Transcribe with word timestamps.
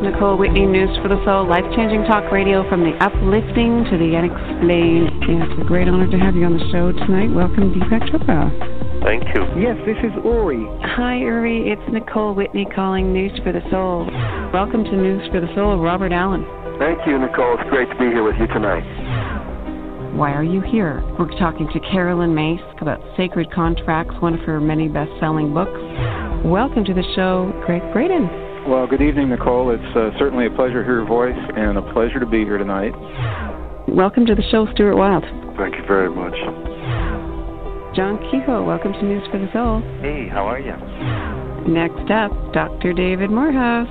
Nicole 0.00 0.38
Whitney, 0.38 0.64
News 0.64 0.88
for 1.04 1.08
the 1.12 1.20
Soul, 1.28 1.44
life 1.44 1.64
changing 1.76 2.08
talk 2.08 2.32
radio 2.32 2.64
from 2.70 2.80
the 2.80 2.96
uplifting 3.04 3.84
to 3.92 4.00
the 4.00 4.16
unexplained. 4.16 5.12
it's 5.28 5.60
a 5.60 5.64
great 5.68 5.88
honor 5.88 6.08
to 6.08 6.16
have 6.16 6.34
you 6.34 6.48
on 6.48 6.56
the 6.56 6.64
show 6.72 6.88
tonight. 7.04 7.28
Welcome, 7.28 7.76
Deepak 7.76 8.08
Chopra. 8.08 8.48
Thank 9.04 9.28
you. 9.36 9.44
Yes, 9.60 9.76
this 9.84 10.00
is 10.00 10.08
Uri. 10.24 10.64
Hi, 10.96 11.20
Uri. 11.20 11.68
It's 11.68 11.84
Nicole 11.92 12.32
Whitney 12.32 12.64
calling 12.74 13.12
News 13.12 13.36
for 13.44 13.52
the 13.52 13.60
Soul. 13.68 14.08
Welcome 14.56 14.84
to 14.84 14.96
News 14.96 15.20
for 15.28 15.38
the 15.38 15.52
Soul, 15.54 15.76
Robert 15.76 16.12
Allen. 16.16 16.48
Thank 16.80 17.04
you, 17.04 17.20
Nicole. 17.20 17.60
It's 17.60 17.68
great 17.68 17.92
to 17.92 17.96
be 18.00 18.08
here 18.08 18.24
with 18.24 18.40
you 18.40 18.48
tonight. 18.56 18.88
Why 20.16 20.32
are 20.32 20.44
you 20.44 20.62
here? 20.64 21.04
We're 21.20 21.28
talking 21.36 21.68
to 21.76 21.80
Caroline 21.92 22.32
Myss 22.32 22.64
about 22.80 23.04
Sacred 23.18 23.52
Contracts, 23.52 24.16
one 24.20 24.32
of 24.32 24.40
her 24.48 24.64
many 24.64 24.88
best 24.88 25.12
selling 25.20 25.52
books. 25.52 25.76
Welcome 26.40 26.88
to 26.88 26.94
the 26.94 27.04
show, 27.14 27.52
Gregg 27.66 27.84
Braden. 27.92 28.49
Well, 28.68 28.86
good 28.86 29.00
evening, 29.00 29.30
Nicole. 29.30 29.70
It's 29.70 29.96
uh, 29.96 30.10
certainly 30.18 30.44
a 30.44 30.50
pleasure 30.50 30.80
to 30.80 30.84
hear 30.84 31.00
your 31.00 31.06
voice 31.06 31.38
and 31.56 31.78
a 31.78 31.92
pleasure 31.92 32.20
to 32.20 32.26
be 32.26 32.44
here 32.44 32.58
tonight. 32.58 32.92
Welcome 33.88 34.26
to 34.26 34.34
the 34.34 34.42
show, 34.50 34.68
Stuart 34.74 34.96
Wilde. 34.96 35.24
Thank 35.56 35.76
you 35.76 35.84
very 35.88 36.10
much. 36.10 36.36
John 37.96 38.20
Kehoe, 38.30 38.62
welcome 38.62 38.92
to 38.92 39.02
News 39.02 39.24
for 39.32 39.38
the 39.38 39.48
Soul. 39.54 39.80
Hey, 40.02 40.28
how 40.28 40.44
are 40.44 40.60
you? 40.60 40.76
Next 41.72 42.10
up, 42.12 42.30
Dr. 42.52 42.92
David 42.92 43.30
Morehouse. 43.30 43.88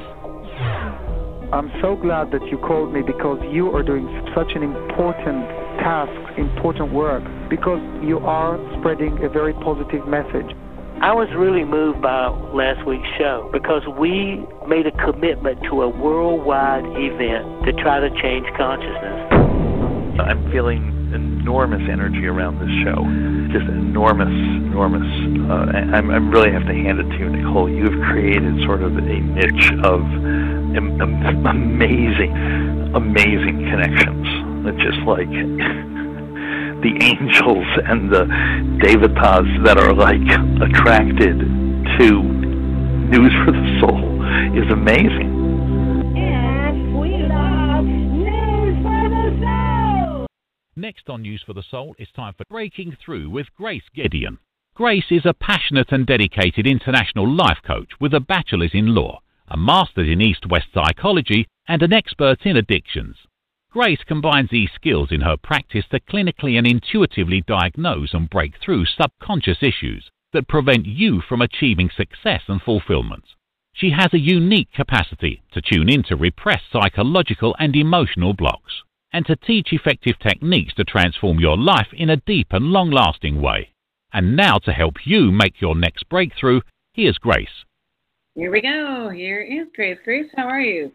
I'm 1.52 1.72
so 1.82 1.96
glad 1.96 2.30
that 2.32 2.46
you 2.52 2.60
called 2.60 2.94
me 2.94 3.02
because 3.02 3.42
you 3.52 3.76
are 3.76 3.82
doing 3.82 4.06
such 4.36 4.52
an 4.54 4.62
important 4.62 5.50
task, 5.82 6.14
important 6.38 6.94
work, 6.94 7.24
because 7.50 7.82
you 8.06 8.20
are 8.20 8.62
spreading 8.78 9.18
a 9.26 9.30
very 9.30 9.54
positive 9.54 10.08
message. 10.08 10.54
I 11.02 11.14
was 11.14 11.30
really 11.32 11.64
moved 11.64 12.02
by 12.02 12.28
last 12.52 12.86
week's 12.86 13.08
show 13.18 13.50
because 13.54 13.88
we 13.98 14.44
made 14.68 14.86
a 14.86 14.92
commitment 15.00 15.64
to 15.72 15.84
a 15.84 15.88
worldwide 15.88 16.84
event 16.84 17.64
to 17.64 17.72
try 17.82 18.04
to 18.04 18.10
change 18.20 18.46
consciousness. 18.60 19.32
I'm 20.20 20.44
feeling 20.52 20.92
enormous 21.16 21.88
energy 21.90 22.28
around 22.28 22.60
this 22.60 22.76
show. 22.84 23.00
Just 23.48 23.72
enormous, 23.72 24.28
enormous. 24.28 25.08
Uh, 25.48 25.72
I, 25.96 26.04
I 26.04 26.20
really 26.20 26.52
have 26.52 26.68
to 26.68 26.76
hand 26.76 27.00
it 27.00 27.08
to 27.16 27.18
you, 27.18 27.30
Nicole. 27.32 27.72
You've 27.72 28.04
created 28.12 28.60
sort 28.68 28.84
of 28.84 28.92
a 28.92 29.00
niche 29.00 29.72
of 29.88 30.04
amazing, 31.48 32.36
amazing 32.92 33.72
connections. 33.72 34.28
It's 34.68 34.84
just 34.84 35.00
like 35.08 35.32
the 36.82 36.96
angels 37.04 37.68
and 37.88 38.10
the 38.12 38.26
devatas 38.80 39.66
that 39.66 39.78
are 39.78 39.94
like 39.94 40.22
attracted 40.64 41.38
to 42.00 42.24
news 43.12 43.34
for 43.44 43.52
the 43.52 43.80
soul 43.82 44.20
is 44.56 44.72
amazing. 44.72 45.40
Next 50.76 51.10
on 51.10 51.24
News 51.24 51.44
for 51.46 51.54
the 51.54 51.64
Soul, 51.70 51.94
it's 52.00 52.12
time 52.14 52.34
for 52.38 52.46
Breaking 52.50 52.96
Through 53.04 53.30
with 53.30 53.48
Grace 53.58 53.84
Gedeon. 53.94 54.38
Grace 54.74 55.12
is 55.12 55.26
a 55.26 55.34
passionate 55.34 55.92
and 55.92 56.08
dedicated 56.08 56.66
international 56.66 57.28
life 57.28 57.58
coach 57.68 57.90
with 58.00 58.14
a 58.14 58.22
bachelor's 58.22 58.72
in 58.74 58.96
law, 58.96 59.20
a 59.50 59.58
master's 59.58 60.08
in 60.08 60.22
East 60.22 60.46
West 60.50 60.68
psychology, 60.74 61.46
and 61.68 61.84
an 61.84 61.92
expert 61.92 62.46
in 62.46 62.56
addictions. 62.56 63.18
Grace 63.72 64.04
combines 64.08 64.50
these 64.50 64.72
skills 64.74 65.12
in 65.12 65.22
her 65.22 65.38
practice 65.38 65.86
to 65.92 66.00
clinically 66.00 66.58
and 66.58 66.66
intuitively 66.66 67.42
diagnose 67.42 68.16
and 68.16 68.28
break 68.28 68.54
through 68.60 68.86
subconscious 68.86 69.62
issues 69.62 70.10
that 70.34 70.48
prevent 70.48 70.88
you 70.88 71.22
from 71.22 71.42
achieving 71.42 71.90
success 71.96 72.42
and 72.48 72.62
fulfillment. 72.64 73.24
She 73.74 73.92
has 73.92 74.12
a 74.12 74.20
unique 74.20 74.72
capacity 74.74 75.44
to 75.52 75.62
tune 75.62 75.88
into 75.88 76.16
repressed 76.16 76.72
psychological 76.72 77.56
and 77.60 77.76
emotional 77.76 78.34
blocks 78.34 78.82
and 79.14 79.24
to 79.28 79.36
teach 79.36 79.72
effective 79.72 80.18
techniques 80.18 80.74
to 80.74 80.84
transform 80.84 81.40
your 81.40 81.58
life 81.58 81.88
in 81.94 82.10
a 82.10 82.18
deep 82.18 82.48
and 82.52 82.66
long 82.66 82.90
lasting 82.90 83.40
way. 83.40 83.70
And 84.12 84.36
now, 84.36 84.58
to 84.60 84.72
help 84.72 85.06
you 85.06 85.32
make 85.32 85.62
your 85.62 85.76
next 85.76 86.10
breakthrough, 86.10 86.62
here's 86.94 87.20
Grace. 87.20 87.66
Here 88.34 88.52
we 88.52 88.62
go. 88.62 89.10
Here 89.14 89.42
is 89.42 89.68
Grace. 89.76 90.00
Grace, 90.04 90.32
how 90.36 90.48
are 90.48 90.62
you? 90.62 90.92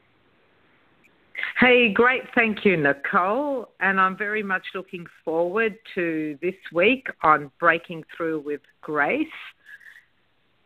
Hey, 1.59 1.93
great. 1.93 2.23
Thank 2.35 2.65
you, 2.65 2.77
Nicole. 2.77 3.69
And 3.81 4.01
I'm 4.01 4.17
very 4.17 4.43
much 4.43 4.63
looking 4.75 5.07
forward 5.25 5.77
to 5.95 6.39
this 6.41 6.55
week 6.73 7.07
on 7.23 7.51
Breaking 7.59 8.05
Through 8.17 8.41
with 8.41 8.61
Grace, 8.81 9.27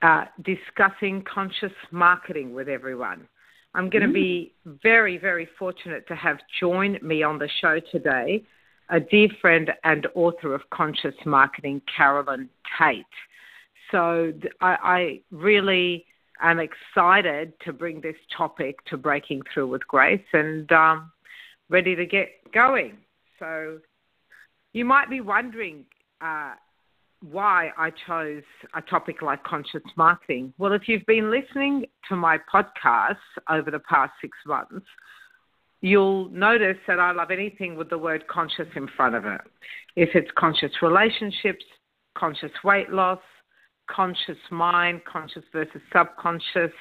uh, 0.02 0.24
discussing 0.42 1.24
conscious 1.32 1.72
marketing 1.90 2.54
with 2.54 2.68
everyone. 2.68 3.26
I'm 3.74 3.90
going 3.90 4.06
to 4.06 4.12
be 4.12 4.52
very, 4.82 5.18
very 5.18 5.48
fortunate 5.58 6.06
to 6.08 6.14
have 6.16 6.38
joined 6.58 7.02
me 7.02 7.22
on 7.22 7.38
the 7.38 7.48
show 7.60 7.80
today 7.92 8.42
a 8.90 9.00
dear 9.00 9.28
friend 9.40 9.70
and 9.84 10.06
author 10.14 10.54
of 10.54 10.62
Conscious 10.70 11.14
Marketing, 11.26 11.82
Carolyn 11.94 12.48
Tate. 12.78 13.04
So 13.90 14.32
I, 14.60 14.76
I 14.82 15.20
really 15.30 16.06
am 16.40 16.60
excited 16.60 17.52
to 17.64 17.72
bring 17.72 18.00
this 18.00 18.16
topic 18.36 18.84
to 18.86 18.96
Breaking 18.96 19.42
Through 19.52 19.68
with 19.68 19.86
Grace 19.86 20.24
and 20.32 20.70
um, 20.72 21.10
ready 21.68 21.94
to 21.96 22.06
get 22.06 22.28
going. 22.52 22.98
So 23.38 23.78
you 24.72 24.84
might 24.84 25.10
be 25.10 25.20
wondering, 25.20 25.84
uh, 26.20 26.54
why 27.20 27.72
I 27.76 27.90
chose 28.06 28.42
a 28.74 28.82
topic 28.82 29.22
like 29.22 29.42
conscious 29.42 29.82
marketing. 29.96 30.52
Well, 30.58 30.72
if 30.72 30.82
you've 30.86 31.06
been 31.06 31.30
listening 31.30 31.86
to 32.08 32.16
my 32.16 32.38
podcasts 32.52 33.16
over 33.48 33.70
the 33.70 33.80
past 33.80 34.12
six 34.20 34.36
months, 34.46 34.86
you'll 35.80 36.28
notice 36.30 36.76
that 36.86 37.00
I 37.00 37.12
love 37.12 37.30
anything 37.30 37.76
with 37.76 37.90
the 37.90 37.98
word 37.98 38.26
conscious 38.28 38.68
in 38.76 38.88
front 38.96 39.14
of 39.14 39.24
it. 39.24 39.40
If 39.96 40.10
it's 40.14 40.30
conscious 40.36 40.70
relationships, 40.80 41.64
conscious 42.16 42.52
weight 42.62 42.90
loss, 42.90 43.20
conscious 43.88 44.38
mind, 44.50 45.02
conscious 45.04 45.44
versus 45.52 45.80
subconscious. 45.92 46.72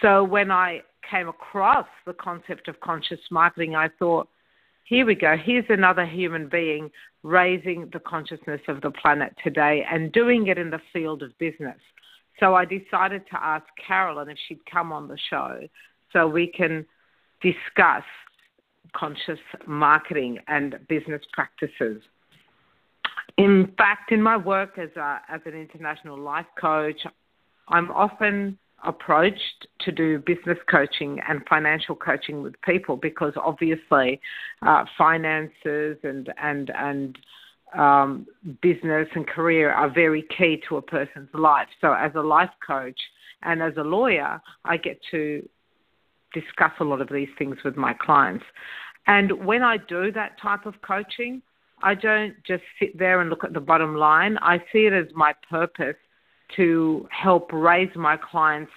So 0.00 0.24
when 0.24 0.50
I 0.50 0.82
came 1.08 1.28
across 1.28 1.86
the 2.06 2.14
concept 2.14 2.68
of 2.68 2.78
conscious 2.80 3.20
marketing, 3.30 3.74
I 3.74 3.88
thought, 3.98 4.28
here 4.84 5.06
we 5.06 5.14
go. 5.14 5.36
Here's 5.36 5.64
another 5.68 6.04
human 6.04 6.48
being 6.48 6.90
raising 7.22 7.88
the 7.92 8.00
consciousness 8.00 8.60
of 8.68 8.80
the 8.80 8.90
planet 8.90 9.34
today 9.42 9.84
and 9.90 10.12
doing 10.12 10.48
it 10.48 10.58
in 10.58 10.70
the 10.70 10.80
field 10.92 11.22
of 11.22 11.36
business. 11.38 11.78
So 12.40 12.54
I 12.54 12.64
decided 12.64 13.22
to 13.30 13.42
ask 13.42 13.64
Carolyn 13.86 14.28
if 14.28 14.38
she'd 14.48 14.64
come 14.70 14.92
on 14.92 15.08
the 15.08 15.18
show 15.30 15.60
so 16.12 16.26
we 16.26 16.46
can 16.46 16.84
discuss 17.40 18.04
conscious 18.94 19.38
marketing 19.66 20.38
and 20.48 20.78
business 20.88 21.22
practices. 21.32 22.02
In 23.38 23.72
fact, 23.78 24.12
in 24.12 24.22
my 24.22 24.36
work 24.36 24.78
as, 24.78 24.90
a, 24.96 25.20
as 25.28 25.40
an 25.46 25.54
international 25.54 26.18
life 26.18 26.46
coach, 26.60 27.00
I'm 27.68 27.90
often 27.90 28.58
approached 28.84 29.66
to 29.80 29.92
do 29.92 30.18
business 30.18 30.58
coaching 30.70 31.20
and 31.28 31.42
financial 31.48 31.94
coaching 31.94 32.42
with 32.42 32.60
people 32.62 32.96
because 32.96 33.32
obviously 33.36 34.20
uh, 34.62 34.84
finances 34.98 35.96
and 36.02 36.32
and 36.42 36.70
and 36.76 37.18
um, 37.74 38.26
business 38.60 39.08
and 39.14 39.26
career 39.26 39.70
are 39.72 39.88
very 39.88 40.24
key 40.36 40.60
to 40.68 40.76
a 40.76 40.82
person's 40.82 41.28
life. 41.32 41.68
So 41.80 41.92
as 41.92 42.12
a 42.14 42.20
life 42.20 42.50
coach 42.66 42.98
and 43.42 43.62
as 43.62 43.72
a 43.76 43.82
lawyer, 43.82 44.40
I 44.64 44.76
get 44.76 45.00
to 45.10 45.48
discuss 46.34 46.72
a 46.80 46.84
lot 46.84 47.00
of 47.00 47.08
these 47.10 47.28
things 47.38 47.56
with 47.64 47.76
my 47.76 47.94
clients. 47.94 48.44
And 49.06 49.44
when 49.44 49.62
I 49.62 49.78
do 49.78 50.12
that 50.12 50.40
type 50.40 50.66
of 50.66 50.74
coaching, 50.82 51.42
I 51.82 51.94
don't 51.94 52.34
just 52.46 52.62
sit 52.78 52.98
there 52.98 53.20
and 53.20 53.30
look 53.30 53.44
at 53.44 53.52
the 53.52 53.60
bottom 53.60 53.96
line. 53.96 54.38
I 54.38 54.58
see 54.72 54.86
it 54.86 54.92
as 54.92 55.06
my 55.14 55.34
purpose 55.48 55.96
to 56.56 57.08
help 57.10 57.50
raise 57.52 57.94
my 57.96 58.16
clients' 58.16 58.70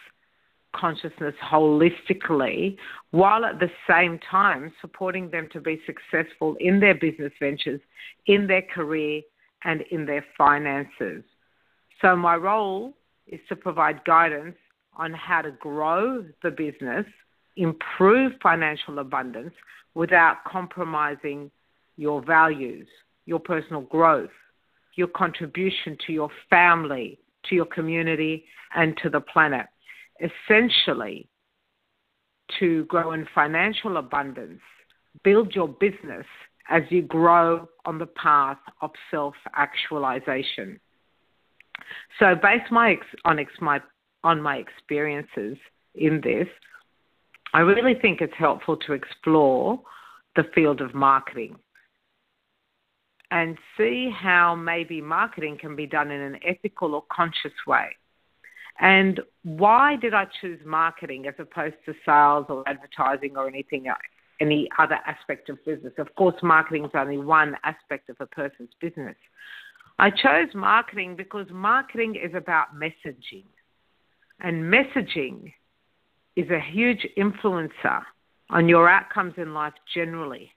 consciousness 0.75 1.35
holistically 1.43 2.78
while 3.11 3.46
at 3.46 3.59
the 3.59 3.69
same 3.90 4.19
time 4.29 4.73
supporting 4.81 5.29
them 5.29 5.47
to 5.53 5.61
be 5.61 5.79
successful 5.85 6.55
in 6.59 6.79
their 6.79 6.96
business 6.96 7.31
ventures, 7.40 7.79
in 8.28 8.47
their 8.47 8.61
career, 8.61 9.22
and 9.63 9.81
in 9.91 10.05
their 10.05 10.25
finances. 10.37 11.23
So, 12.02 12.16
my 12.16 12.35
role 12.35 12.93
is 13.28 13.40
to 13.49 13.55
provide 13.55 14.03
guidance 14.05 14.55
on 14.97 15.13
how 15.13 15.41
to 15.41 15.52
grow 15.52 16.25
the 16.43 16.52
business, 16.52 17.05
improve 17.57 18.34
financial 18.43 18.99
abundance 18.99 19.53
without 19.93 20.43
compromising 20.46 21.49
your 21.97 22.23
values, 22.23 22.87
your 23.25 23.39
personal 23.39 23.81
growth, 23.81 24.29
your 24.95 25.07
contribution 25.07 25.97
to 26.05 26.13
your 26.13 26.29
family, 26.49 27.19
to 27.49 27.55
your 27.55 27.65
community, 27.65 28.45
and 28.75 28.95
to 29.03 29.09
the 29.09 29.21
planet. 29.21 29.65
Essentially, 30.19 31.27
to 32.59 32.85
grow 32.85 33.11
in 33.11 33.27
financial 33.33 33.97
abundance, 33.97 34.61
build 35.23 35.53
your 35.53 35.67
business 35.67 36.25
as 36.69 36.83
you 36.89 37.01
grow 37.01 37.67
on 37.85 37.97
the 37.97 38.05
path 38.05 38.57
of 38.81 38.91
self 39.11 39.35
actualization. 39.55 40.79
So, 42.19 42.35
based 42.35 42.71
my, 42.71 42.97
on, 43.25 43.39
ex, 43.39 43.51
my, 43.59 43.81
on 44.23 44.41
my 44.41 44.57
experiences 44.57 45.57
in 45.93 46.21
this, 46.23 46.47
I 47.53 47.59
really 47.59 47.95
think 48.01 48.21
it's 48.21 48.33
helpful 48.37 48.77
to 48.77 48.93
explore 48.93 49.81
the 50.35 50.43
field 50.53 50.81
of 50.81 50.93
marketing 50.93 51.57
and 53.35 53.58
see 53.78 54.09
how 54.09 54.55
maybe 54.55 55.02
marketing 55.02 55.58
can 55.59 55.76
be 55.76 55.85
done 55.85 56.09
in 56.09 56.22
an 56.22 56.40
ethical 56.47 56.96
or 56.96 57.03
conscious 57.11 57.52
way. 57.67 57.87
And 58.79 59.20
why 59.43 59.97
did 59.97 60.14
I 60.14 60.26
choose 60.40 60.61
marketing 60.66 61.28
as 61.28 61.34
opposed 61.37 61.76
to 61.85 61.93
sales 62.05 62.46
or 62.47 62.64
advertising 62.66 63.35
or 63.35 63.49
anything 63.49 63.87
any 64.40 64.70
other 64.79 64.99
aspect 65.05 65.49
of 65.49 65.58
business? 65.66 65.91
Of 65.97 66.16
course, 66.16 66.35
marketing 66.41 66.85
is 66.85 66.91
only 66.93 67.17
one 67.17 67.58
aspect 67.66 68.09
of 68.09 68.16
a 68.22 68.26
person's 68.26 68.70
business. 68.79 69.17
I 69.99 70.11
chose 70.11 70.55
marketing 70.55 71.17
because 71.17 71.47
marketing 71.52 72.16
is 72.16 72.34
about 72.35 72.67
messaging. 72.73 73.43
And 74.40 74.73
messaging 74.73 75.52
is 76.38 76.49
a 76.52 76.59
huge 76.72 77.05
influencer 77.17 78.02
on 78.49 78.70
your 78.70 78.88
outcomes 78.88 79.34
in 79.35 79.53
life 79.53 79.73
generally. 79.93 80.54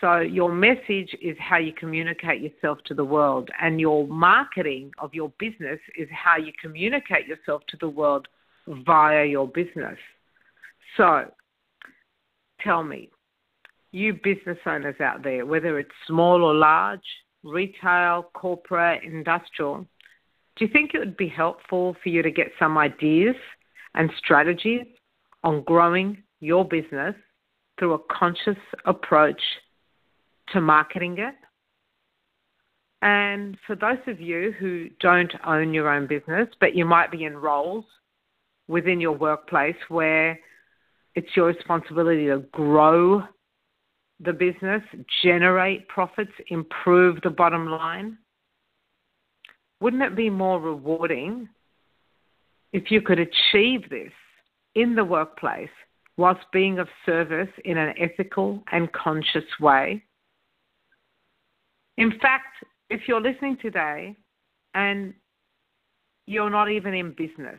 So, 0.00 0.18
your 0.18 0.52
message 0.52 1.16
is 1.20 1.36
how 1.40 1.58
you 1.58 1.72
communicate 1.72 2.40
yourself 2.40 2.78
to 2.86 2.94
the 2.94 3.04
world, 3.04 3.50
and 3.60 3.80
your 3.80 4.06
marketing 4.06 4.92
of 4.98 5.12
your 5.12 5.32
business 5.40 5.80
is 5.96 6.08
how 6.12 6.36
you 6.36 6.52
communicate 6.60 7.26
yourself 7.26 7.62
to 7.68 7.76
the 7.80 7.88
world 7.88 8.28
via 8.68 9.24
your 9.24 9.48
business. 9.48 9.98
So, 10.96 11.24
tell 12.60 12.84
me, 12.84 13.10
you 13.90 14.14
business 14.14 14.58
owners 14.66 15.00
out 15.00 15.24
there, 15.24 15.44
whether 15.44 15.78
it's 15.80 15.90
small 16.06 16.44
or 16.44 16.54
large, 16.54 17.00
retail, 17.42 18.30
corporate, 18.34 19.02
industrial, 19.02 19.86
do 20.56 20.64
you 20.64 20.70
think 20.72 20.92
it 20.94 20.98
would 20.98 21.16
be 21.16 21.28
helpful 21.28 21.96
for 22.02 22.08
you 22.08 22.22
to 22.22 22.30
get 22.30 22.48
some 22.58 22.78
ideas 22.78 23.36
and 23.94 24.10
strategies 24.18 24.86
on 25.42 25.62
growing 25.62 26.22
your 26.40 26.64
business 26.64 27.14
through 27.78 27.94
a 27.94 27.98
conscious 28.10 28.58
approach 28.84 29.40
to 30.52 30.60
marketing 30.60 31.18
it. 31.18 31.34
And 33.00 33.56
for 33.66 33.76
those 33.76 33.98
of 34.06 34.20
you 34.20 34.52
who 34.58 34.88
don't 35.00 35.32
own 35.46 35.72
your 35.72 35.88
own 35.88 36.06
business, 36.06 36.48
but 36.60 36.74
you 36.74 36.84
might 36.84 37.10
be 37.10 37.24
in 37.24 37.36
roles 37.36 37.84
within 38.66 39.00
your 39.00 39.12
workplace 39.12 39.76
where 39.88 40.38
it's 41.14 41.36
your 41.36 41.46
responsibility 41.46 42.26
to 42.26 42.38
grow 42.52 43.22
the 44.20 44.32
business, 44.32 44.82
generate 45.22 45.86
profits, 45.88 46.32
improve 46.48 47.20
the 47.22 47.30
bottom 47.30 47.68
line, 47.68 48.18
wouldn't 49.80 50.02
it 50.02 50.16
be 50.16 50.28
more 50.28 50.60
rewarding 50.60 51.48
if 52.72 52.90
you 52.90 53.00
could 53.00 53.20
achieve 53.20 53.88
this 53.88 54.12
in 54.74 54.94
the 54.94 55.04
workplace 55.04 55.70
whilst 56.16 56.40
being 56.52 56.80
of 56.80 56.88
service 57.06 57.48
in 57.64 57.78
an 57.78 57.94
ethical 57.98 58.62
and 58.72 58.92
conscious 58.92 59.44
way? 59.60 60.02
In 61.98 62.12
fact, 62.20 62.64
if 62.90 63.02
you're 63.08 63.20
listening 63.20 63.58
today 63.60 64.14
and 64.74 65.12
you're 66.26 66.48
not 66.48 66.70
even 66.70 66.94
in 66.94 67.10
business, 67.10 67.58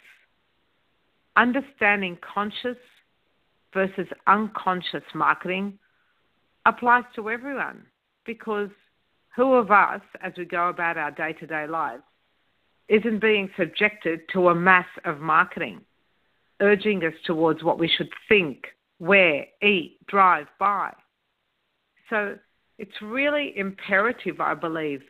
understanding 1.35 2.17
conscious 2.21 2.77
versus 3.73 4.07
unconscious 4.27 5.03
marketing 5.13 5.77
applies 6.65 7.03
to 7.15 7.29
everyone 7.29 7.85
because 8.25 8.69
who 9.35 9.55
of 9.55 9.71
us, 9.71 10.01
as 10.23 10.31
we 10.37 10.45
go 10.45 10.69
about 10.69 10.97
our 10.97 11.11
day 11.11 11.33
to 11.33 11.45
day 11.45 11.67
lives, 11.67 12.03
isn't 12.87 13.19
being 13.19 13.49
subjected 13.59 14.21
to 14.31 14.47
a 14.47 14.55
mass 14.55 14.87
of 15.03 15.19
marketing, 15.19 15.81
urging 16.61 17.03
us 17.03 17.13
towards 17.25 17.61
what 17.61 17.77
we 17.77 17.89
should 17.89 18.09
think, 18.29 18.67
wear, 18.99 19.45
eat, 19.61 19.97
drive, 20.07 20.47
buy? 20.57 20.93
So 22.09 22.37
it's 22.79 23.01
really 23.01 23.53
imperative, 23.57 24.39
I 24.39 24.53
believe, 24.53 25.01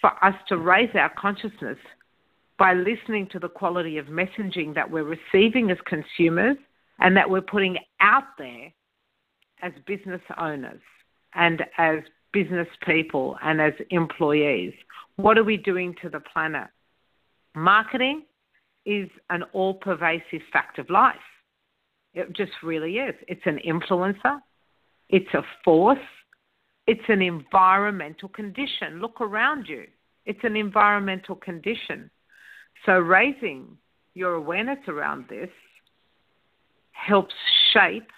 for 0.00 0.12
us 0.24 0.34
to 0.48 0.56
raise 0.56 0.90
our 0.94 1.12
consciousness 1.18 1.76
by 2.56 2.72
listening 2.72 3.26
to 3.32 3.40
the 3.40 3.48
quality 3.48 3.98
of 3.98 4.06
messaging 4.06 4.74
that 4.74 4.88
we're 4.88 5.02
receiving 5.04 5.70
as 5.70 5.78
consumers 5.86 6.56
and 7.00 7.16
that 7.16 7.28
we're 7.28 7.40
putting 7.40 7.78
out 8.00 8.24
there 8.38 8.72
as 9.60 9.72
business 9.86 10.20
owners 10.38 10.80
and 11.34 11.64
as 11.78 11.98
business 12.32 12.68
people 12.86 13.36
and 13.42 13.60
as 13.60 13.72
employees. 13.90 14.72
What 15.16 15.36
are 15.36 15.44
we 15.44 15.56
doing 15.56 15.96
to 16.02 16.08
the 16.08 16.20
planet? 16.20 16.68
Marketing 17.56 18.22
is 18.86 19.08
an 19.30 19.42
all 19.52 19.74
pervasive 19.74 20.42
fact 20.52 20.78
of 20.78 20.88
life. 20.90 21.16
It 22.14 22.32
just 22.36 22.52
really 22.62 22.98
is. 22.98 23.16
It's 23.26 23.42
an 23.46 23.58
influencer, 23.66 24.38
it's 25.08 25.34
a 25.34 25.42
force, 25.64 25.98
it's 26.86 27.08
an 27.08 27.22
environmental 27.22 28.28
condition. 28.28 29.00
Look 29.00 29.20
around 29.20 29.66
you. 29.68 29.86
It's 30.26 30.40
an 30.42 30.56
environmental 30.56 31.36
condition. 31.36 32.10
So, 32.86 32.98
raising 32.98 33.76
your 34.14 34.34
awareness 34.34 34.78
around 34.88 35.26
this 35.28 35.50
helps 36.92 37.34
shape 37.72 38.10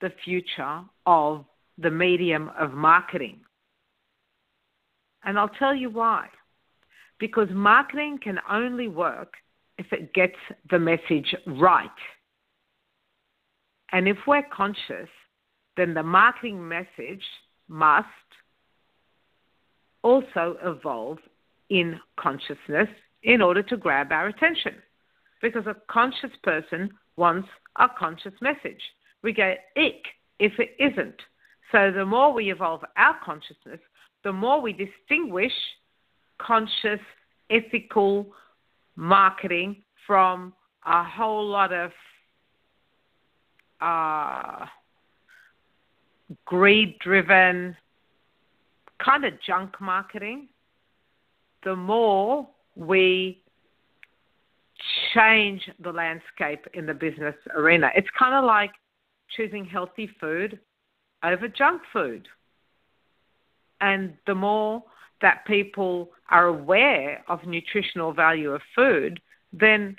the 0.00 0.12
future 0.24 0.82
of 1.06 1.44
the 1.78 1.90
medium 1.90 2.50
of 2.58 2.72
marketing. 2.72 3.40
And 5.24 5.38
I'll 5.38 5.48
tell 5.48 5.74
you 5.74 5.90
why. 5.90 6.28
Because 7.18 7.48
marketing 7.50 8.18
can 8.22 8.38
only 8.48 8.88
work 8.88 9.34
if 9.76 9.92
it 9.92 10.14
gets 10.14 10.36
the 10.70 10.78
message 10.78 11.34
right. 11.46 11.90
And 13.92 14.06
if 14.06 14.16
we're 14.26 14.46
conscious, 14.52 15.08
then 15.76 15.94
the 15.94 16.02
marketing 16.02 16.66
message 16.66 17.22
must 17.68 18.06
also 20.02 20.56
evolve 20.62 21.18
in 21.70 21.98
consciousness 22.18 22.88
in 23.22 23.42
order 23.42 23.62
to 23.62 23.76
grab 23.76 24.12
our 24.12 24.28
attention. 24.28 24.74
Because 25.42 25.66
a 25.66 25.76
conscious 25.90 26.30
person 26.42 26.90
wants 27.16 27.48
a 27.76 27.88
conscious 27.88 28.32
message. 28.40 28.80
We 29.22 29.32
get 29.32 29.66
ick 29.76 30.04
if 30.38 30.52
it 30.58 30.76
isn't. 30.78 31.20
So 31.72 31.92
the 31.92 32.04
more 32.04 32.32
we 32.32 32.50
evolve 32.50 32.84
our 32.96 33.16
consciousness, 33.24 33.80
the 34.24 34.32
more 34.32 34.60
we 34.60 34.72
distinguish 34.72 35.52
conscious, 36.38 37.00
ethical 37.50 38.26
marketing 38.96 39.82
from 40.06 40.52
a 40.86 41.04
whole 41.04 41.46
lot 41.46 41.72
of 41.72 41.90
uh, 43.80 44.66
greed 46.44 46.98
driven, 46.98 47.76
kind 49.04 49.24
of 49.24 49.34
junk 49.46 49.80
marketing, 49.80 50.48
the 51.64 51.74
more 51.74 52.48
we 52.76 53.42
change 55.14 55.68
the 55.80 55.92
landscape 55.92 56.66
in 56.74 56.86
the 56.86 56.94
business 56.94 57.34
arena. 57.54 57.90
It's 57.96 58.08
kind 58.18 58.34
of 58.34 58.44
like 58.44 58.70
choosing 59.36 59.64
healthy 59.64 60.08
food 60.20 60.58
over 61.22 61.48
junk 61.48 61.82
food. 61.92 62.28
And 63.80 64.14
the 64.26 64.34
more 64.34 64.82
that 65.20 65.44
people 65.46 66.10
are 66.30 66.46
aware 66.46 67.24
of 67.28 67.44
nutritional 67.44 68.12
value 68.12 68.52
of 68.52 68.60
food, 68.74 69.20
then 69.52 69.96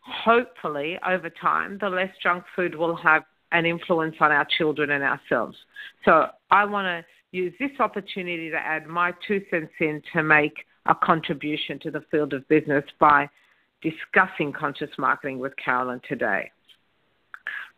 hopefully 0.00 0.98
over 1.06 1.30
time 1.30 1.78
the 1.80 1.88
less 1.88 2.10
junk 2.22 2.44
food 2.54 2.74
will 2.74 2.96
have 2.96 3.22
an 3.52 3.66
influence 3.66 4.16
on 4.20 4.30
our 4.30 4.46
children 4.58 4.90
and 4.90 5.02
ourselves. 5.02 5.56
So 6.04 6.26
I 6.50 6.64
want 6.64 6.86
to 6.86 7.04
use 7.36 7.52
this 7.58 7.70
opportunity 7.78 8.50
to 8.50 8.56
add 8.56 8.86
my 8.86 9.12
two 9.26 9.42
cents 9.50 9.72
in 9.80 10.02
to 10.12 10.22
make 10.22 10.54
a 10.86 10.94
contribution 10.94 11.78
to 11.80 11.90
the 11.90 12.02
field 12.10 12.32
of 12.32 12.46
business 12.48 12.84
by 12.98 13.28
discussing 13.82 14.52
conscious 14.52 14.90
marketing 14.98 15.38
with 15.38 15.52
Carolyn 15.56 16.00
today. 16.08 16.50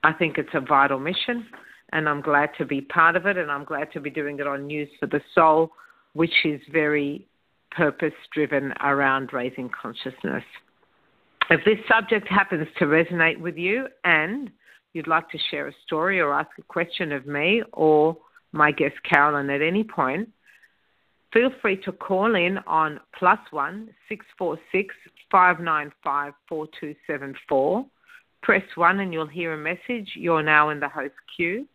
I 0.02 0.12
think 0.12 0.38
it's 0.38 0.48
a 0.54 0.60
vital 0.60 0.98
mission, 0.98 1.46
and 1.92 2.08
I'm 2.08 2.20
glad 2.20 2.50
to 2.58 2.64
be 2.64 2.80
part 2.80 3.16
of 3.16 3.26
it, 3.26 3.36
and 3.36 3.50
I'm 3.50 3.64
glad 3.64 3.92
to 3.92 4.00
be 4.00 4.10
doing 4.10 4.38
it 4.40 4.46
on 4.46 4.66
News 4.66 4.88
for 4.98 5.06
the 5.06 5.20
Soul, 5.34 5.70
which 6.14 6.34
is 6.44 6.60
very 6.72 7.26
purpose 7.70 8.12
driven 8.34 8.72
around 8.82 9.32
raising 9.32 9.70
consciousness. 9.70 10.44
If 11.50 11.64
this 11.64 11.78
subject 11.88 12.28
happens 12.28 12.66
to 12.78 12.86
resonate 12.86 13.38
with 13.38 13.56
you 13.56 13.86
and 14.04 14.50
you'd 14.92 15.06
like 15.06 15.28
to 15.30 15.38
share 15.50 15.68
a 15.68 15.72
story 15.87 16.20
or 16.20 16.32
ask 16.32 16.50
a 16.58 16.62
question 16.62 17.12
of 17.12 17.26
me 17.26 17.62
or 17.72 18.16
my 18.52 18.70
guest 18.70 18.94
Carolyn 19.08 19.50
at 19.50 19.62
any 19.62 19.84
point, 19.84 20.28
feel 21.32 21.50
free 21.61 21.76
to 21.78 21.92
call 21.92 22.34
in 22.34 22.58
on 22.66 23.00
plus 23.18 23.38
one 23.50 23.90
six 24.08 24.25
four 24.37 24.58
six 24.70 24.94
five 25.30 25.61
nine 25.61 25.90
five 26.04 26.34
four 26.49 26.68
two 26.78 26.94
seven 27.06 27.34
four. 27.49 27.87
Press 28.42 28.64
one 28.75 29.00
and 29.00 29.12
you'll 29.12 29.26
hear 29.26 29.54
a 29.54 29.58
message. 29.58 30.11
You're 30.14 30.42
now 30.42 30.70
in 30.70 30.80
the 30.80 30.88
host 30.88 31.14
queue. 31.34 31.66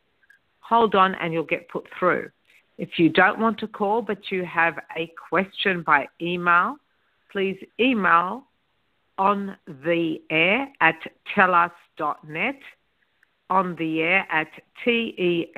Hold 0.60 0.96
on 0.96 1.16
and 1.16 1.34
you'll 1.34 1.44
get 1.44 1.70
put 1.70 1.86
through. 1.98 2.30
If 2.78 3.00
you 3.00 3.10
don't 3.10 3.40
want 3.40 3.58
to 3.60 3.68
call 3.68 4.02
but 4.02 4.32
you 4.32 4.46
have 4.46 4.78
a 4.96 5.12
question 5.30 5.82
by 5.82 6.08
email, 6.22 6.76
please 7.32 7.58
email 7.80 8.44
on 9.18 9.58
the 9.68 10.22
air 10.30 10.68
at 10.82 11.00
telus.net 11.36 12.60
on 13.50 13.76
the 13.78 14.02
air 14.02 14.26
at 14.32 14.48
telus.net, 14.86 15.54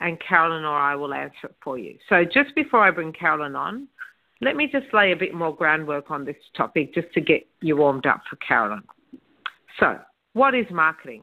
and 0.00 0.20
Carolyn 0.20 0.64
or 0.64 0.76
I 0.76 0.94
will 0.94 1.12
answer 1.12 1.44
it 1.44 1.56
for 1.62 1.78
you. 1.78 1.98
So, 2.08 2.24
just 2.24 2.54
before 2.54 2.80
I 2.80 2.90
bring 2.90 3.12
Carolyn 3.12 3.56
on, 3.56 3.88
let 4.40 4.54
me 4.54 4.68
just 4.70 4.86
lay 4.92 5.12
a 5.12 5.16
bit 5.16 5.34
more 5.34 5.54
groundwork 5.54 6.10
on 6.10 6.24
this 6.24 6.36
topic 6.56 6.94
just 6.94 7.12
to 7.14 7.20
get 7.20 7.46
you 7.60 7.76
warmed 7.76 8.06
up 8.06 8.22
for 8.30 8.36
Carolyn. 8.36 8.82
So, 9.80 9.98
what 10.34 10.54
is 10.54 10.66
marketing? 10.70 11.22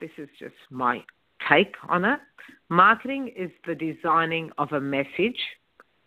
This 0.00 0.10
is 0.18 0.28
just 0.38 0.54
my 0.70 1.02
take 1.48 1.74
on 1.88 2.04
it. 2.04 2.20
Marketing 2.68 3.32
is 3.36 3.50
the 3.66 3.74
designing 3.74 4.50
of 4.58 4.72
a 4.72 4.80
message, 4.80 5.38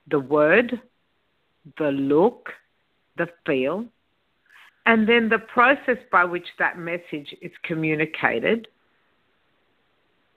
the 0.09 0.19
word, 0.19 0.79
the 1.77 1.89
look, 1.91 2.49
the 3.17 3.27
feel, 3.45 3.85
and 4.85 5.07
then 5.07 5.29
the 5.29 5.39
process 5.39 5.97
by 6.11 6.23
which 6.23 6.47
that 6.59 6.77
message 6.77 7.35
is 7.41 7.51
communicated 7.63 8.67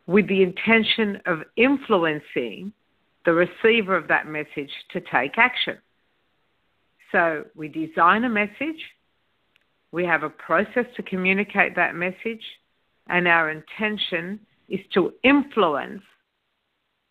with 0.07 0.29
the 0.29 0.43
intention 0.43 1.21
of 1.27 1.41
influencing 1.57 2.73
the 3.25 3.33
receiver 3.33 3.97
of 3.97 4.09
that 4.09 4.27
message 4.27 4.71
to 4.93 5.01
take 5.01 5.39
action. 5.39 5.79
So 7.11 7.45
we 7.55 7.69
design 7.69 8.25
a 8.25 8.29
message, 8.29 8.83
we 9.93 10.05
have 10.05 10.25
a 10.25 10.31
process 10.31 10.85
to 10.97 11.03
communicate 11.03 11.75
that 11.77 11.95
message, 11.95 12.43
and 13.09 13.27
our 13.29 13.51
intention 13.51 14.41
is 14.69 14.81
to 14.93 15.13
influence 15.23 16.03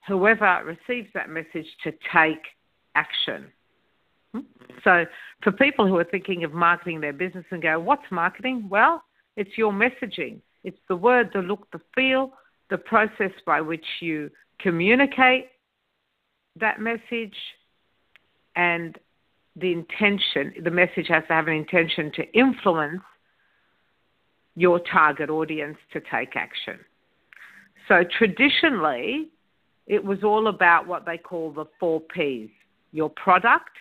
whoever 0.08 0.62
receives 0.66 1.08
that 1.14 1.30
message 1.30 1.68
to 1.84 1.94
take 2.14 2.42
action. 2.96 3.48
So, 4.84 5.06
for 5.44 5.52
people 5.52 5.88
who 5.88 5.98
are 5.98 6.04
thinking 6.04 6.44
of 6.44 6.54
marketing 6.54 7.02
their 7.02 7.14
business 7.14 7.46
and 7.52 7.62
go, 7.62 7.80
What's 7.80 8.04
marketing? 8.12 8.68
Well, 8.70 9.04
it's 9.36 9.58
your 9.58 9.72
messaging. 9.72 10.40
It's 10.64 10.80
the 10.88 10.96
word, 10.96 11.32
the 11.34 11.40
look, 11.40 11.70
the 11.72 11.82
feel, 11.96 12.32
the 12.70 12.78
process 12.78 13.32
by 13.46 13.62
which 13.62 13.86
you 14.00 14.30
communicate 14.60 15.48
that 16.60 16.80
message, 16.80 17.36
and 18.56 18.98
the 19.56 19.72
intention. 19.72 20.54
The 20.64 20.72
message 20.72 21.08
has 21.10 21.24
to 21.28 21.34
have 21.34 21.48
an 21.48 21.54
intention 21.54 22.12
to 22.16 22.32
influence 22.38 23.02
your 24.56 24.80
target 24.80 25.30
audience 25.30 25.78
to 25.94 26.02
take 26.12 26.36
action. 26.36 26.80
So, 27.88 28.04
traditionally, 28.18 29.30
it 29.88 30.04
was 30.04 30.24
all 30.24 30.48
about 30.48 30.88
what 30.88 31.06
they 31.06 31.18
call 31.18 31.52
the 31.52 31.66
four 31.80 32.02
P's 32.02 32.50
your 32.94 33.10
product, 33.10 33.72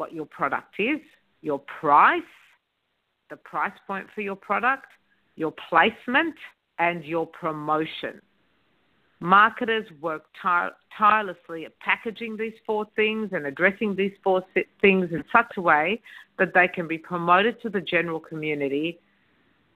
what 0.00 0.14
your 0.14 0.24
product 0.24 0.76
is, 0.78 0.98
your 1.42 1.58
price, 1.80 2.22
the 3.28 3.36
price 3.36 3.78
point 3.86 4.06
for 4.14 4.22
your 4.22 4.34
product, 4.34 4.86
your 5.36 5.52
placement, 5.68 6.34
and 6.78 7.04
your 7.04 7.26
promotion. 7.26 8.18
Marketers 9.20 9.84
work 10.00 10.24
tire- 10.40 10.72
tirelessly 10.96 11.66
at 11.66 11.78
packaging 11.80 12.38
these 12.38 12.54
four 12.64 12.86
things 12.96 13.28
and 13.32 13.44
addressing 13.44 13.94
these 13.94 14.14
four 14.24 14.42
things 14.80 15.10
in 15.12 15.22
such 15.30 15.52
a 15.58 15.60
way 15.60 16.00
that 16.38 16.54
they 16.54 16.66
can 16.66 16.88
be 16.88 16.96
promoted 16.96 17.60
to 17.60 17.68
the 17.68 17.82
general 17.82 18.18
community 18.18 18.98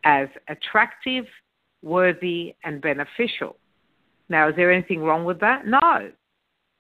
as 0.05 0.29
attractive, 0.49 1.27
worthy, 1.83 2.55
and 2.65 2.81
beneficial. 2.81 3.57
Now, 4.31 4.49
is 4.49 4.57
there 4.57 4.73
anything 4.73 5.03
wrong 5.03 5.27
with 5.27 5.39
that? 5.41 5.67
No. 5.67 6.11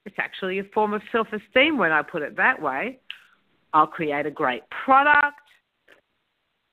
It's 0.06 0.16
actually 0.18 0.60
a 0.60 0.64
form 0.72 0.94
of 0.94 1.02
self 1.12 1.28
esteem 1.30 1.76
when 1.76 1.92
I 1.92 2.00
put 2.00 2.22
it 2.22 2.36
that 2.38 2.60
way. 2.60 3.00
I'll 3.74 3.88
create 3.88 4.24
a 4.24 4.30
great 4.30 4.62
product. 4.84 5.40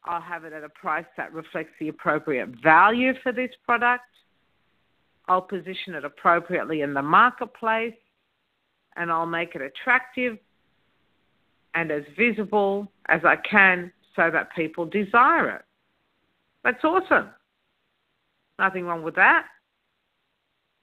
I'll 0.05 0.21
have 0.21 0.45
it 0.45 0.53
at 0.53 0.63
a 0.63 0.69
price 0.69 1.05
that 1.17 1.33
reflects 1.33 1.73
the 1.79 1.89
appropriate 1.89 2.49
value 2.63 3.13
for 3.21 3.31
this 3.31 3.49
product. 3.65 4.03
I'll 5.27 5.41
position 5.41 5.95
it 5.95 6.05
appropriately 6.05 6.81
in 6.81 6.93
the 6.93 7.01
marketplace 7.01 7.95
and 8.95 9.11
I'll 9.11 9.25
make 9.25 9.55
it 9.55 9.61
attractive 9.61 10.37
and 11.73 11.91
as 11.91 12.03
visible 12.17 12.91
as 13.09 13.21
I 13.25 13.35
can 13.37 13.91
so 14.15 14.29
that 14.31 14.53
people 14.55 14.85
desire 14.85 15.55
it. 15.55 15.61
That's 16.63 16.83
awesome. 16.83 17.29
Nothing 18.59 18.85
wrong 18.85 19.01
with 19.01 19.15
that. 19.15 19.47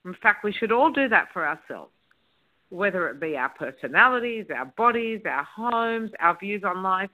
In 0.05 0.15
fact, 0.21 0.43
we 0.43 0.51
should 0.51 0.71
all 0.71 0.91
do 0.91 1.07
that 1.09 1.27
for 1.31 1.45
ourselves, 1.47 1.91
whether 2.69 3.09
it 3.09 3.19
be 3.19 3.35
our 3.35 3.49
personalities, 3.49 4.45
our 4.55 4.65
bodies, 4.77 5.21
our 5.25 5.43
homes, 5.43 6.11
our 6.19 6.37
views 6.39 6.63
on 6.63 6.83
life. 6.83 7.09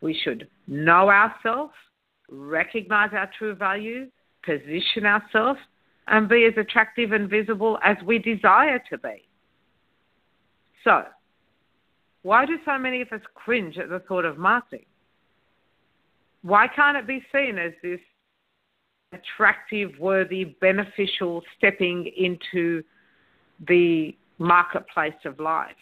We 0.00 0.18
should 0.22 0.48
know 0.66 1.10
ourselves, 1.10 1.74
recognize 2.28 3.10
our 3.12 3.30
true 3.38 3.54
values, 3.54 4.10
position 4.44 5.06
ourselves, 5.06 5.60
and 6.08 6.28
be 6.28 6.44
as 6.44 6.54
attractive 6.56 7.12
and 7.12 7.28
visible 7.28 7.78
as 7.84 7.96
we 8.04 8.18
desire 8.18 8.82
to 8.90 8.98
be. 8.98 9.28
So, 10.84 11.04
why 12.22 12.46
do 12.46 12.56
so 12.64 12.78
many 12.78 13.02
of 13.02 13.12
us 13.12 13.20
cringe 13.34 13.78
at 13.78 13.88
the 13.88 14.00
thought 14.00 14.24
of 14.24 14.38
marketing? 14.38 14.86
Why 16.42 16.66
can't 16.66 16.96
it 16.96 17.06
be 17.06 17.22
seen 17.32 17.58
as 17.58 17.72
this 17.82 18.00
attractive, 19.12 19.90
worthy, 19.98 20.44
beneficial 20.60 21.42
stepping 21.56 22.10
into 22.16 22.82
the 23.68 24.16
marketplace 24.42 25.14
of 25.24 25.40
life? 25.40 25.76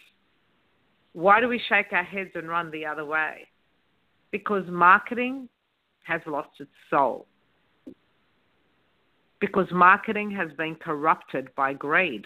Why 1.13 1.41
do 1.41 1.47
we 1.47 1.61
shake 1.67 1.91
our 1.91 2.03
heads 2.03 2.31
and 2.35 2.47
run 2.47 2.71
the 2.71 2.85
other 2.85 3.05
way? 3.05 3.47
Because 4.31 4.63
marketing 4.69 5.49
has 6.03 6.21
lost 6.25 6.49
its 6.59 6.71
soul. 6.89 7.27
Because 9.39 9.67
marketing 9.71 10.31
has 10.31 10.49
been 10.57 10.75
corrupted 10.75 11.53
by 11.55 11.73
greed. 11.73 12.25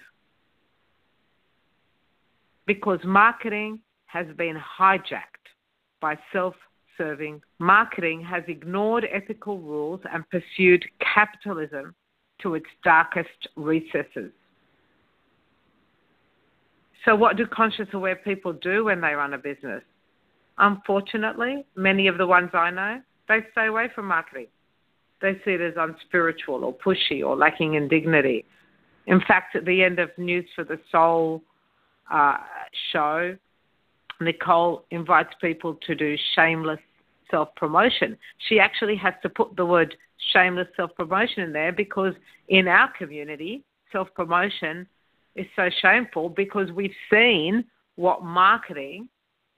Because 2.68 3.00
marketing 3.04 3.80
has 4.06 4.27
been 4.38 4.58
hijacked 4.80 5.46
by 6.01 6.18
self 6.32 6.56
serving 6.98 7.42
marketing 7.60 8.24
has 8.24 8.44
ignored 8.48 9.06
ethical 9.12 9.60
rules 9.60 10.00
and 10.13 10.24
pursued 10.30 10.86
capitalism 11.00 11.94
to 12.42 12.56
its 12.56 12.65
darkest 12.84 13.48
recesses. 13.56 14.32
So, 17.05 17.15
what 17.15 17.38
do 17.38 17.45
conscious 17.45 17.88
aware 17.93 18.15
people 18.15 18.51
do 18.51 18.85
when 18.85 19.00
they 19.00 19.13
run 19.13 19.33
a 19.33 19.38
business? 19.38 19.83
Unfortunately, 20.57 21.65
many 21.75 22.07
of 22.07 22.17
the 22.17 22.25
ones 22.25 22.50
I 22.53 22.71
know, 22.71 23.01
they 23.27 23.39
stay 23.51 23.67
away 23.67 23.89
from 23.93 24.07
marketing. 24.07 24.47
They 25.21 25.33
see 25.45 25.51
it 25.51 25.62
as 25.62 25.74
unspiritual 25.77 26.63
or 26.63 26.74
pushy 26.74 27.25
or 27.25 27.35
lacking 27.35 27.75
in 27.75 27.88
dignity. 27.88 28.45
In 29.07 29.21
fact, 29.27 29.55
at 29.55 29.65
the 29.65 29.83
end 29.83 30.00
of 30.00 30.09
News 30.17 30.45
for 30.55 30.63
the 30.63 30.79
Soul 30.91 31.43
uh, 32.12 32.38
show, 32.91 33.38
Nicole 34.19 34.85
invites 34.91 35.33
people 35.39 35.77
to 35.85 35.93
do 35.93 36.15
shameless 36.35 36.79
self 37.29 37.53
promotion. 37.55 38.17
She 38.50 38.59
actually 38.59 38.95
has 38.95 39.13
to 39.21 39.29
put 39.29 39.55
the 39.55 39.65
word 39.65 39.95
shameless 40.33 40.67
self 40.75 40.95
promotion 40.95 41.43
in 41.43 41.53
there 41.53 41.71
because 41.71 42.13
in 42.47 42.67
our 42.67 42.91
community, 42.97 43.63
self 43.91 44.07
promotion 44.15 44.88
is 45.36 45.46
so 45.56 45.70
shameful 45.82 46.30
because 46.30 46.72
we've 46.72 46.96
seen 47.12 47.65
what 47.96 48.24
marketing 48.24 49.08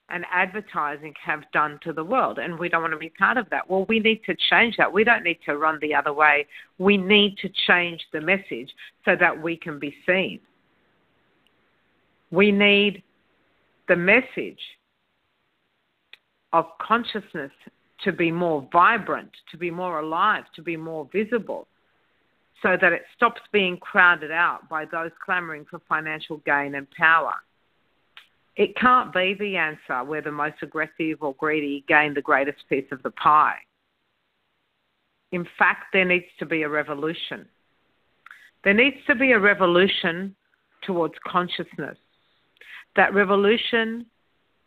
and 0.10 0.26
advertising 0.32 1.14
have 1.24 1.44
done 1.52 1.80
to 1.84 1.92
the 1.92 2.04
world, 2.04 2.40
and 2.40 2.58
we 2.58 2.70
don't 2.70 2.82
want 2.82 2.94
to 2.94 2.98
be 2.98 3.10
part 3.10 3.38
of 3.38 3.50
that. 3.50 3.70
Well, 3.70 3.86
we 3.90 4.00
need 4.00 4.22
to 4.26 4.36
change 4.50 4.78
that. 4.78 4.92
We 4.92 5.04
don't 5.04 5.24
need 5.24 5.40
to 5.46 5.58
run 5.58 5.80
the 5.82 5.94
other 5.94 6.14
way. 6.14 6.48
We 6.78 6.96
need 6.96 7.38
to 7.40 7.50
change 7.68 8.02
the 8.14 8.22
message 8.22 8.74
so 9.04 9.16
that 9.20 9.42
we 9.42 9.58
can 9.58 9.80
be 9.80 9.94
seen. 10.06 10.40
We 12.32 12.52
need 12.52 13.04
the 13.88 13.98
message 13.98 14.60
of 16.54 16.66
consciousness 16.82 17.52
to 18.04 18.14
be 18.14 18.32
more 18.32 18.68
vibrant, 18.72 19.32
to 19.52 19.58
be 19.58 19.72
more 19.72 20.00
alive, 20.00 20.46
to 20.56 20.62
be 20.62 20.78
more 20.78 21.10
visible, 21.12 21.68
so 22.62 22.78
that 22.82 22.94
it 22.94 23.04
stops 23.16 23.42
being 23.52 23.78
crowded 23.78 24.32
out 24.32 24.68
by 24.70 24.86
those 24.86 25.12
clamoring 25.24 25.66
for 25.70 25.80
financial 25.88 26.38
gain 26.46 26.76
and 26.76 26.90
power. 26.92 27.34
It 28.56 28.76
can't 28.76 29.14
be 29.14 29.36
the 29.40 29.58
answer 29.58 30.04
where 30.04 30.22
the 30.22 30.32
most 30.32 30.56
aggressive 30.64 31.22
or 31.22 31.36
greedy 31.36 31.84
gain 31.88 32.14
the 32.14 32.22
greatest 32.22 32.68
piece 32.70 32.92
of 32.92 33.04
the 33.04 33.12
pie. 33.12 33.58
In 35.32 35.48
fact, 35.60 35.86
there 35.94 36.06
needs 36.06 36.26
to 36.40 36.46
be 36.46 36.64
a 36.64 36.70
revolution. 36.70 37.46
There 38.64 38.74
needs 38.74 38.98
to 39.06 39.16
be 39.16 39.34
a 39.34 39.40
revolution 39.40 40.36
towards 40.82 41.14
consciousness 41.26 41.98
that 42.98 43.14
revolution 43.14 44.06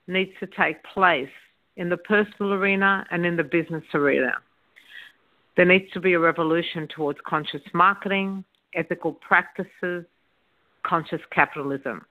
needs 0.07 0.31
to 0.41 0.47
take 0.47 0.83
place 0.85 1.29
in 1.77 1.89
the 1.89 1.97
personal 1.97 2.55
arena 2.55 3.05
and 3.11 3.27
in 3.27 3.37
the 3.37 3.45
business 3.45 3.85
arena. 3.93 4.35
There 5.57 5.65
needs 5.65 5.91
to 5.93 6.01
be 6.01 6.15
a 6.15 6.19
revolution 6.19 6.89
towards 6.95 7.19
conscious 7.27 7.63
marketing, 7.75 8.45
ethical 8.75 9.13
practices, 9.13 10.05
conscious 10.85 11.21
capitalism. 11.33 12.05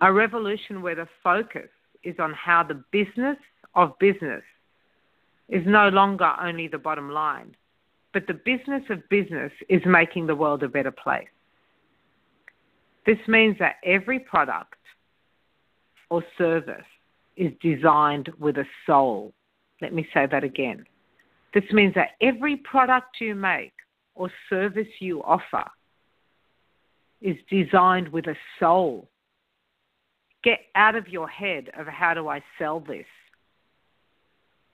A 0.00 0.12
revolution 0.12 0.82
where 0.82 0.94
the 0.94 1.08
focus 1.22 1.68
is 2.04 2.16
on 2.18 2.32
how 2.32 2.62
the 2.62 2.82
business 2.90 3.36
of 3.74 3.98
business 3.98 4.42
is 5.48 5.62
no 5.66 5.88
longer 5.88 6.32
only 6.40 6.68
the 6.68 6.78
bottom 6.78 7.10
line, 7.10 7.56
but 8.12 8.26
the 8.26 8.34
business 8.34 8.82
of 8.90 9.08
business 9.08 9.52
is 9.68 9.80
making 9.86 10.26
the 10.26 10.34
world 10.34 10.62
a 10.62 10.68
better 10.68 10.90
place. 10.90 11.28
This 13.06 13.18
means 13.26 13.56
that 13.58 13.76
every 13.84 14.18
product 14.18 14.74
or 16.10 16.22
service 16.36 16.84
is 17.36 17.52
designed 17.62 18.30
with 18.38 18.58
a 18.58 18.66
soul. 18.86 19.32
Let 19.80 19.94
me 19.94 20.06
say 20.12 20.26
that 20.30 20.44
again. 20.44 20.84
This 21.54 21.64
means 21.72 21.94
that 21.94 22.10
every 22.20 22.56
product 22.56 23.16
you 23.20 23.34
make 23.34 23.72
or 24.14 24.30
service 24.50 24.88
you 25.00 25.22
offer 25.22 25.64
is 27.20 27.36
designed 27.50 28.08
with 28.08 28.26
a 28.26 28.36
soul. 28.60 29.08
Get 30.44 30.60
out 30.74 30.94
of 30.94 31.08
your 31.08 31.28
head 31.28 31.70
of 31.76 31.86
how 31.86 32.14
do 32.14 32.28
I 32.28 32.42
sell 32.58 32.80
this 32.80 33.06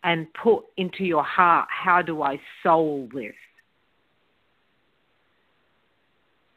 and 0.03 0.27
put 0.35 0.65
into 0.77 1.05
your 1.05 1.25
heart 1.25 1.67
how 1.71 2.03
do 2.03 2.23
I 2.23 2.39
soul 2.63 3.09
this. 3.13 3.35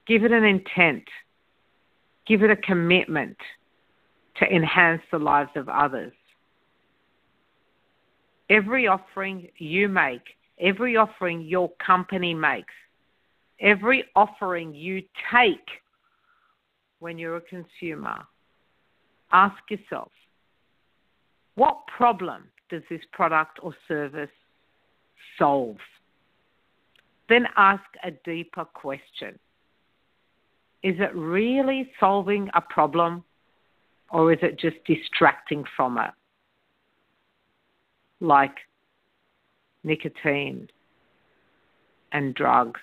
Give 0.06 0.24
it 0.24 0.32
an 0.32 0.44
intent. 0.44 1.06
Give 2.28 2.44
it 2.44 2.50
a 2.50 2.56
commitment 2.56 3.38
to 4.40 4.46
enhance 4.46 5.02
the 5.12 5.20
lives 5.20 5.52
of 5.56 5.70
others. 5.70 6.14
Every 8.50 8.88
offering 8.88 9.50
you 9.58 9.90
make, 9.90 10.22
every 10.60 10.96
offering 10.96 11.42
your 11.42 11.72
company 11.86 12.34
makes, 12.34 12.74
every 13.60 14.06
offering 14.16 14.74
you 14.74 15.04
take 15.34 15.68
when 17.00 17.18
you're 17.18 17.38
a 17.38 17.42
consumer, 17.42 18.24
ask 19.32 19.58
yourself 19.70 20.12
what 21.58 21.88
problem 21.88 22.44
does 22.70 22.84
this 22.88 23.02
product 23.12 23.60
or 23.64 23.74
service 23.88 24.30
solve? 25.40 25.78
Then 27.28 27.48
ask 27.58 27.84
a 28.04 28.12
deeper 28.12 28.64
question 28.64 29.40
Is 30.84 30.96
it 31.00 31.14
really 31.16 31.90
solving 32.00 32.50
a 32.54 32.62
problem 32.62 33.24
or 34.12 34.32
is 34.32 34.40
it 34.44 34.60
just 34.60 34.78
distracting 34.86 35.64
from 35.76 35.98
it? 35.98 36.12
Like 38.20 38.56
nicotine 39.84 40.70
and 42.12 42.34
drugs 42.34 42.82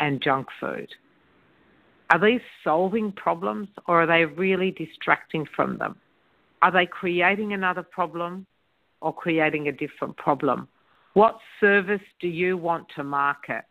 and 0.00 0.22
junk 0.22 0.48
food. 0.60 0.88
Are 2.10 2.18
they 2.18 2.40
solving 2.62 3.12
problems 3.12 3.68
or 3.88 4.02
are 4.02 4.06
they 4.06 4.24
really 4.24 4.70
distracting 4.70 5.46
from 5.56 5.78
them? 5.78 5.96
Are 6.62 6.70
they 6.70 6.86
creating 6.86 7.52
another 7.52 7.82
problem 7.82 8.46
or 9.00 9.14
creating 9.14 9.68
a 9.68 9.72
different 9.72 10.16
problem? 10.16 10.68
What 11.14 11.38
service 11.60 12.02
do 12.20 12.28
you 12.28 12.56
want 12.56 12.86
to 12.96 13.04
market? 13.04 13.64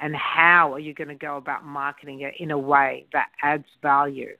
And 0.00 0.14
how 0.14 0.72
are 0.74 0.80
you 0.80 0.92
going 0.92 1.08
to 1.08 1.14
go 1.14 1.36
about 1.36 1.64
marketing 1.64 2.20
it 2.22 2.34
in 2.38 2.50
a 2.50 2.58
way 2.58 3.06
that 3.12 3.28
adds 3.42 3.64
value? 3.80 4.36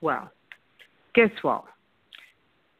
Well, 0.00 0.30
guess 1.14 1.30
what? 1.42 1.64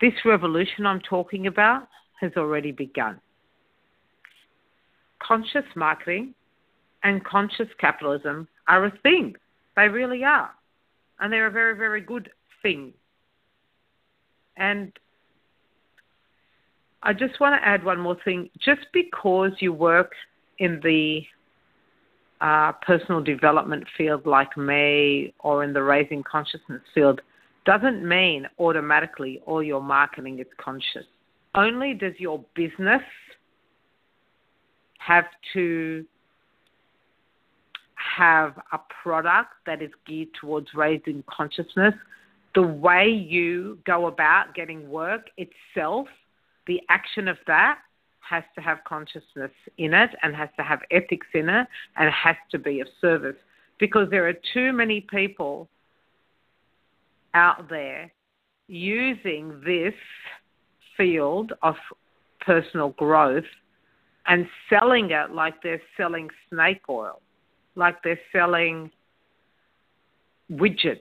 This 0.01 0.13
revolution 0.25 0.87
I'm 0.87 1.01
talking 1.01 1.47
about 1.47 1.89
has 2.21 2.33
already 2.37 2.73
begun. 2.73 3.21
Conscious 5.21 5.65
marketing 5.77 6.35
and 7.05 7.25
conscious 7.25 7.69
capitalism 7.79 8.49
are 8.69 8.87
a 8.87 8.99
thing. 9.03 9.35
They 9.77 9.89
really 9.89 10.25
are. 10.25 10.51
And 11.21 11.33
they're 11.33 11.47
a 11.47 11.53
very, 11.53 11.77
very 11.77 12.01
good 12.01 12.31
thing. 12.63 12.93
And 14.57 14.93
I 17.03 17.13
just 17.13 17.41
want 17.41 17.61
to 17.61 17.67
add 17.67 17.85
one 17.85 18.01
more 18.01 18.17
thing. 18.25 18.51
Just 18.59 18.87
because 18.93 19.53
you 19.61 19.73
work 19.73 20.13
in 20.59 20.81
the 20.83 21.23
uh, 22.41 22.73
personal 22.85 23.23
development 23.23 23.85
field 23.97 24.27
like 24.27 24.57
me 24.57 25.33
or 25.41 25.63
in 25.65 25.73
the 25.73 25.83
raising 25.83 26.23
consciousness 26.25 26.83
field 26.93 27.21
doesn't 27.65 28.07
mean 28.07 28.47
automatically 28.59 29.41
all 29.47 29.63
your 29.63 29.83
marketing 29.83 30.39
is 30.39 30.47
conscious. 30.59 31.07
Only 31.55 31.95
does 31.95 32.15
your 32.19 32.45
business 32.55 33.03
have 34.99 35.27
to 35.53 36.05
have 38.17 38.59
a 38.73 38.81
product 39.03 39.51
that 39.67 39.83
is 39.83 39.91
geared 40.07 40.29
towards 40.41 40.69
raising 40.75 41.23
consciousness. 41.31 41.95
The 42.55 42.63
way 42.63 43.09
you 43.09 43.79
go 43.87 44.07
about 44.07 44.55
getting 44.55 44.89
work 44.91 45.29
itself, 45.37 46.09
the 46.67 46.81
action 46.89 47.29
of 47.29 47.37
that 47.47 47.79
has 48.29 48.45
to 48.55 48.61
have 48.61 48.79
consciousness 48.85 49.51
in 49.79 49.95
it 49.95 50.11
and 50.23 50.35
has 50.35 50.49
to 50.57 50.63
have 50.63 50.81
ethics 50.91 51.27
in 51.35 51.49
it 51.49 51.67
and 51.97 52.13
has 52.13 52.37
to 52.51 52.59
be 52.59 52.81
of 52.81 52.87
service 53.01 53.37
because 53.79 54.09
there 54.11 54.29
are 54.29 54.35
too 54.55 54.73
many 54.73 55.01
people 55.01 55.69
out 57.35 57.69
there 57.69 58.13
using 58.69 59.61
this 59.65 59.95
field 60.97 61.53
of 61.63 61.75
personal 62.41 62.91
growth 62.91 63.45
and 64.27 64.47
selling 64.69 65.11
it 65.11 65.33
like 65.33 65.63
they're 65.63 65.83
selling 65.97 66.29
snake 66.51 66.83
oil, 66.89 67.21
like 67.75 68.03
they're 68.03 68.21
selling 68.33 68.91
widgets. 70.51 71.01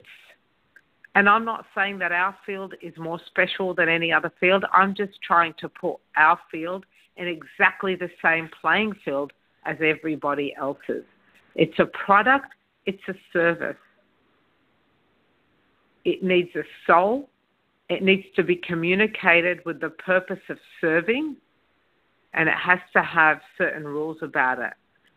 And 1.14 1.28
I'm 1.28 1.44
not 1.44 1.66
saying 1.74 1.98
that 1.98 2.10
our 2.10 2.36
field 2.46 2.74
is 2.80 2.94
more 2.96 3.20
special 3.26 3.74
than 3.74 3.88
any 3.88 4.12
other 4.12 4.32
field. 4.40 4.64
I'm 4.72 4.94
just 4.94 5.12
trying 5.22 5.54
to 5.58 5.68
put 5.68 5.96
our 6.16 6.38
field 6.50 6.86
in 7.16 7.26
exactly 7.28 7.94
the 7.94 8.08
same 8.24 8.48
playing 8.60 8.94
field 9.04 9.32
as 9.66 9.76
everybody 9.84 10.54
else's. 10.58 11.04
It's 11.54 11.78
a 11.78 11.86
product, 11.86 12.48
it's 12.86 13.02
a 13.08 13.14
service. 13.32 13.76
It 16.04 16.22
needs 16.22 16.50
a 16.56 16.62
soul, 16.86 17.28
it 17.88 18.02
needs 18.02 18.24
to 18.36 18.42
be 18.42 18.56
communicated 18.56 19.60
with 19.64 19.80
the 19.80 19.90
purpose 19.90 20.40
of 20.48 20.58
serving, 20.80 21.36
and 22.34 22.48
it 22.48 22.54
has 22.54 22.78
to 22.94 23.02
have 23.02 23.40
certain 23.58 23.84
rules 23.84 24.18
about 24.22 24.58
it. 24.58 24.72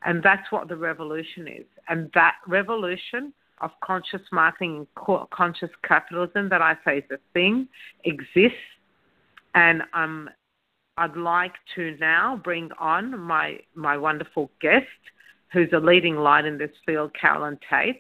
And 0.06 0.22
that's 0.22 0.52
what 0.52 0.68
the 0.68 0.76
revolution 0.76 1.48
is. 1.48 1.66
And 1.90 2.12
that 2.14 2.36
revolution 2.48 3.34
of 3.62 3.72
conscious 3.84 4.22
marketing 4.32 4.86
and 5.08 5.30
conscious 5.32 5.70
capitalism 5.88 6.50
that 6.50 6.62
I 6.62 6.76
say 6.86 6.98
is 7.00 7.04
a 7.12 7.18
thing 7.34 7.68
exists. 8.04 8.58
And 9.56 9.82
I'm 9.94 10.30
I'd 10.98 11.18
like 11.18 11.54
to 11.76 11.98
now 12.00 12.40
bring 12.42 12.70
on 12.80 13.20
my, 13.20 13.60
my 13.74 13.98
wonderful 13.98 14.50
guest, 14.62 14.86
who's 15.52 15.70
a 15.74 15.80
leading 15.80 16.16
light 16.16 16.46
in 16.46 16.58
this 16.58 16.72
field, 16.86 17.12
Carolyn 17.20 17.60
Tate. 17.70 18.00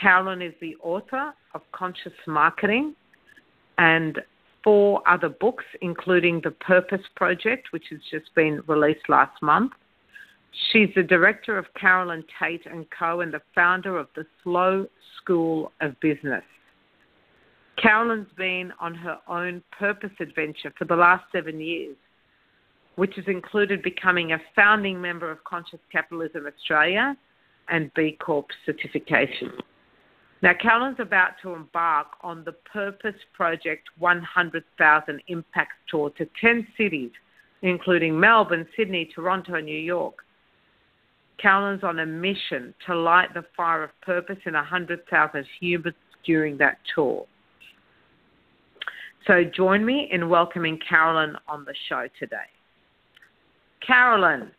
Carolyn 0.00 0.42
is 0.42 0.54
the 0.60 0.76
author 0.82 1.32
of 1.54 1.62
Conscious 1.72 2.12
Marketing 2.26 2.94
and 3.78 4.20
four 4.62 5.02
other 5.08 5.28
books, 5.28 5.64
including 5.80 6.40
The 6.42 6.50
Purpose 6.50 7.02
Project, 7.16 7.68
which 7.70 7.84
has 7.90 8.00
just 8.10 8.34
been 8.34 8.62
released 8.66 9.08
last 9.08 9.40
month. 9.42 9.72
She's 10.70 10.88
the 10.94 11.02
director 11.02 11.58
of 11.58 11.66
Carolyn 11.74 12.24
Tate 12.38 12.66
and 12.66 12.86
Co. 12.96 13.20
and 13.20 13.32
the 13.32 13.42
founder 13.54 13.98
of 13.98 14.08
the 14.16 14.26
Slow 14.42 14.86
School 15.20 15.72
of 15.80 15.98
Business. 16.00 16.44
Carolyn's 17.80 18.28
been 18.36 18.72
on 18.80 18.94
her 18.94 19.18
own 19.28 19.62
purpose 19.78 20.10
adventure 20.20 20.72
for 20.76 20.84
the 20.84 20.96
last 20.96 21.24
seven 21.30 21.60
years, 21.60 21.96
which 22.96 23.14
has 23.14 23.26
included 23.28 23.82
becoming 23.82 24.32
a 24.32 24.38
founding 24.56 25.00
member 25.00 25.30
of 25.30 25.44
Conscious 25.44 25.78
Capitalism 25.92 26.46
Australia 26.46 27.16
and 27.68 27.92
B 27.94 28.16
Corp 28.20 28.46
certification. 28.66 29.52
Now, 30.40 30.52
Carolyn's 30.60 31.00
about 31.00 31.32
to 31.42 31.54
embark 31.54 32.08
on 32.20 32.44
the 32.44 32.52
Purpose 32.72 33.16
Project 33.34 33.88
100,000 33.98 35.22
Impact 35.26 35.72
Tour 35.90 36.10
to 36.10 36.28
10 36.40 36.66
cities, 36.76 37.10
including 37.62 38.18
Melbourne, 38.18 38.66
Sydney, 38.76 39.10
Toronto, 39.12 39.54
and 39.54 39.66
New 39.66 39.78
York. 39.78 40.14
Carolyn's 41.38 41.82
on 41.82 41.98
a 42.00 42.06
mission 42.06 42.72
to 42.86 42.94
light 42.96 43.34
the 43.34 43.44
fire 43.56 43.82
of 43.82 43.90
purpose 44.02 44.38
in 44.46 44.54
100,000 44.54 45.44
humans 45.60 45.94
during 46.24 46.56
that 46.58 46.78
tour. 46.94 47.26
So 49.26 49.42
join 49.44 49.84
me 49.84 50.08
in 50.10 50.28
welcoming 50.28 50.78
Carolyn 50.88 51.36
on 51.48 51.64
the 51.64 51.74
show 51.88 52.06
today. 52.18 52.36
Carolyn, 53.84 54.50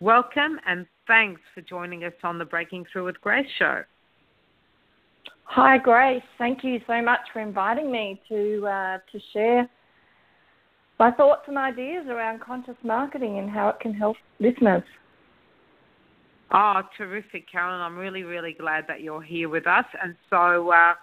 welcome 0.00 0.58
and 0.66 0.86
thanks 1.06 1.40
for 1.54 1.60
joining 1.62 2.04
us 2.04 2.12
on 2.22 2.38
the 2.38 2.44
Breaking 2.44 2.84
Through 2.92 3.04
with 3.06 3.20
Grace 3.20 3.46
show. 3.58 3.82
Hi, 5.44 5.78
Grace. 5.78 6.22
Thank 6.38 6.64
you 6.64 6.80
so 6.86 7.00
much 7.02 7.20
for 7.32 7.40
inviting 7.40 7.90
me 7.92 8.20
to 8.28 8.66
uh, 8.66 8.98
to 9.12 9.20
share 9.32 9.68
my 10.98 11.10
thoughts 11.12 11.42
and 11.48 11.58
ideas 11.58 12.06
around 12.08 12.40
conscious 12.40 12.76
marketing 12.82 13.38
and 13.38 13.50
how 13.50 13.68
it 13.68 13.80
can 13.80 13.92
help 13.92 14.16
listeners. 14.40 14.82
Oh, 16.52 16.82
terrific, 16.96 17.50
Carolyn. 17.50 17.80
I'm 17.80 17.96
really, 17.96 18.22
really 18.22 18.52
glad 18.52 18.84
that 18.86 19.00
you're 19.00 19.22
here 19.22 19.48
with 19.48 19.66
us. 19.66 19.84
And 20.00 20.14
so, 20.30 20.70
uh, 20.70 20.94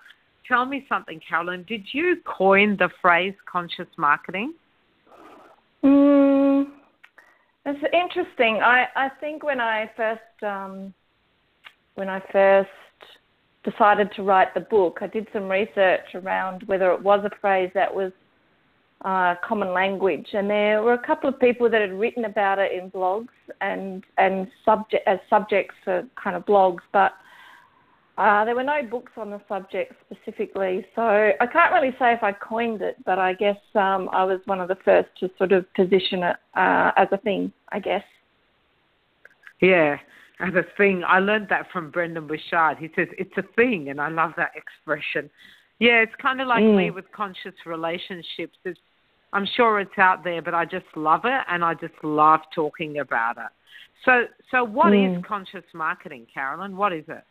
tell 0.48 0.66
me 0.66 0.86
something, 0.88 1.20
Carolyn. 1.28 1.66
Did 1.68 1.84
you 1.92 2.18
coin 2.26 2.78
the 2.78 2.90
phrase 3.02 3.34
conscious 3.52 3.88
marketing? 3.98 4.54
Mm, 5.84 6.68
it's 7.66 7.84
interesting. 7.92 8.60
I, 8.64 8.86
I 8.96 9.10
think 9.20 9.44
when 9.44 9.60
I 9.60 9.92
first 9.98 10.44
um, 10.44 10.94
when 11.96 12.08
I 12.08 12.22
first 12.32 12.70
decided 13.64 14.12
to 14.16 14.24
write 14.24 14.54
the 14.54 14.62
book, 14.62 15.00
I 15.02 15.08
did 15.08 15.28
some 15.34 15.50
research 15.50 16.16
around 16.16 16.64
whether 16.66 16.92
it 16.92 17.02
was 17.02 17.24
a 17.26 17.36
phrase 17.40 17.70
that 17.74 17.94
was 17.94 18.12
uh, 19.06 19.36
common 19.44 19.74
language, 19.74 20.28
and 20.34 20.50
there 20.50 20.82
were 20.84 20.94
a 20.94 21.06
couple 21.06 21.28
of 21.28 21.40
people 21.40 21.70
that 21.70 21.82
had 21.82 21.94
written 21.94 22.26
about 22.26 22.60
it 22.60 22.72
in 22.72 22.92
blogs 22.92 23.30
and 23.60 24.04
and 24.18 24.48
subject 24.64 25.08
as 25.08 25.20
subjects 25.30 25.76
for 25.84 26.04
kind 26.22 26.36
of 26.36 26.46
blogs, 26.46 26.82
but 26.94 27.14
uh, 28.18 28.46
there 28.46 28.54
were 28.54 28.64
no 28.64 28.84
books 28.84 29.12
on 29.18 29.32
the 29.32 29.42
subject 29.48 29.94
specifically, 30.06 30.86
so 30.96 31.02
I 31.02 31.48
can't 31.52 31.74
really 31.74 31.96
say 31.98 32.14
if 32.14 32.22
I 32.22 32.32
coined 32.32 32.82
it, 32.82 32.98
but 33.06 33.18
I 33.18 33.34
guess 33.34 33.58
um, 33.74 34.10
I 34.12 34.24
was 34.24 34.40
one 34.46 34.60
of 34.60 34.68
the 34.68 34.78
first 34.86 35.10
to 35.20 35.32
sort 35.38 35.52
of 35.52 35.66
position 35.74 36.22
it 36.22 36.36
uh, 36.56 36.92
as 36.98 37.08
a 37.12 37.18
thing, 37.18 37.52
I 37.70 37.80
guess. 37.80 38.04
Yeah, 39.62 39.98
as 40.42 40.54
a 40.56 40.64
thing. 40.78 41.04
I 41.08 41.20
learned 41.20 41.48
that 41.50 41.68
from 41.72 41.92
Brendon 41.92 42.28
Burchard. 42.28 42.78
He 42.78 42.90
says 42.96 43.08
it's 43.18 43.36
a 43.38 43.44
thing, 43.56 43.90
and 43.90 44.02
I 44.02 44.10
love 44.10 44.32
that 44.38 44.52
expression. 44.56 45.30
Yeah, 45.80 46.02
it's 46.02 46.14
kind 46.22 46.42
of 46.42 46.48
like 46.48 46.64
mm. 46.64 46.78
me 46.78 46.92
with 46.92 47.06
conscious 47.12 47.54
relationships. 47.66 48.58
It's, 48.66 48.80
I'm 49.34 49.48
sure 49.56 49.80
it's 49.80 49.98
out 49.98 50.24
there, 50.24 50.42
but 50.42 50.54
I 50.54 50.66
just 50.66 50.86
love 50.96 51.22
it, 51.26 51.42
and 51.50 51.64
I 51.64 51.74
just 51.74 51.94
love 52.04 52.42
talking 52.54 53.00
about 53.00 53.38
it. 53.38 53.52
So, 54.06 54.26
so 54.50 54.64
what 54.64 54.88
mm. 54.88 55.18
is 55.18 55.24
conscious 55.28 55.64
marketing, 55.74 56.28
Carolyn? 56.34 56.76
What 56.76 56.94
is 56.94 57.06
it? 57.08 57.24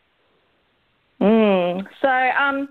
Mm. 1.20 1.82
So, 2.00 2.08
um, 2.08 2.68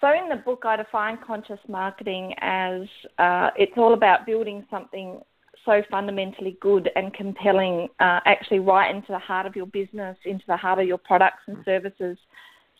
so 0.00 0.08
in 0.08 0.28
the 0.28 0.36
book, 0.36 0.62
I 0.64 0.76
define 0.76 1.18
conscious 1.26 1.58
marketing 1.68 2.34
as 2.40 2.82
uh, 3.18 3.50
it's 3.56 3.72
all 3.76 3.94
about 3.94 4.26
building 4.26 4.64
something 4.70 5.20
so 5.64 5.82
fundamentally 5.90 6.56
good 6.60 6.90
and 6.96 7.12
compelling, 7.12 7.88
uh, 8.00 8.20
actually 8.24 8.60
right 8.60 8.94
into 8.94 9.12
the 9.12 9.18
heart 9.18 9.46
of 9.46 9.56
your 9.56 9.66
business, 9.66 10.16
into 10.24 10.44
the 10.46 10.56
heart 10.56 10.78
of 10.78 10.86
your 10.86 10.98
products 10.98 11.42
and 11.46 11.58
services, 11.64 12.16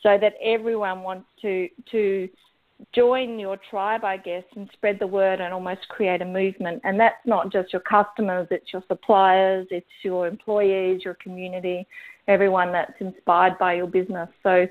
so 0.03 0.16
that 0.21 0.35
everyone 0.43 1.03
wants 1.03 1.27
to 1.43 1.69
to 1.90 2.29
join 2.95 3.38
your 3.38 3.59
tribe, 3.69 4.05
I 4.05 4.16
guess, 4.16 4.45
and 4.57 4.69
spread 4.73 4.99
the 4.99 5.07
word 5.07 5.40
and 5.40 5.53
almost 5.53 5.87
create 5.88 6.23
a 6.23 6.25
movement. 6.25 6.81
And 6.85 6.99
that's 6.99 7.21
not 7.27 7.53
just 7.53 7.73
your 7.73 7.83
customers, 7.83 8.49
it's 8.51 8.73
your 8.73 8.83
suppliers, 8.88 9.66
it's 9.71 9.87
your 10.03 10.27
employees, 10.27 11.03
your 11.05 11.14
community, 11.14 11.87
everyone 12.29 12.73
that's 12.73 12.99
inspired 13.01 13.59
by 13.59 13.75
your 13.75 13.87
business. 13.87 14.29
So 14.43 14.66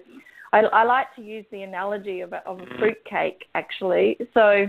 I, 0.54 0.60
I 0.62 0.84
like 0.84 1.14
to 1.18 1.22
use 1.22 1.46
the 1.52 1.62
analogy 1.62 2.22
of 2.22 2.34
a, 2.34 2.38
of 2.48 2.60
a 2.60 2.66
fruit 2.80 2.98
cake, 3.06 3.46
actually. 3.54 4.18
So 4.34 4.66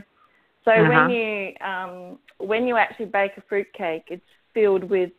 so 0.64 0.72
uh-huh. 0.72 1.06
when 1.06 1.10
you 1.10 1.52
um, 1.66 2.18
when 2.38 2.66
you 2.66 2.76
actually 2.76 3.06
bake 3.06 3.32
a 3.36 3.42
fruit 3.48 3.66
cake, 3.72 4.04
it's 4.08 4.22
filled 4.54 4.84
with 4.84 5.10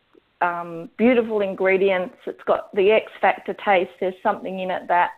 um, 0.42 0.90
beautiful 0.98 1.42
ingredients. 1.42 2.16
It's 2.26 2.44
got 2.46 2.74
the 2.76 2.92
X 2.92 3.12
factor 3.22 3.56
taste. 3.66 3.92
There's 4.00 4.14
something 4.24 4.60
in 4.60 4.72
it 4.72 4.88
that 4.88 5.12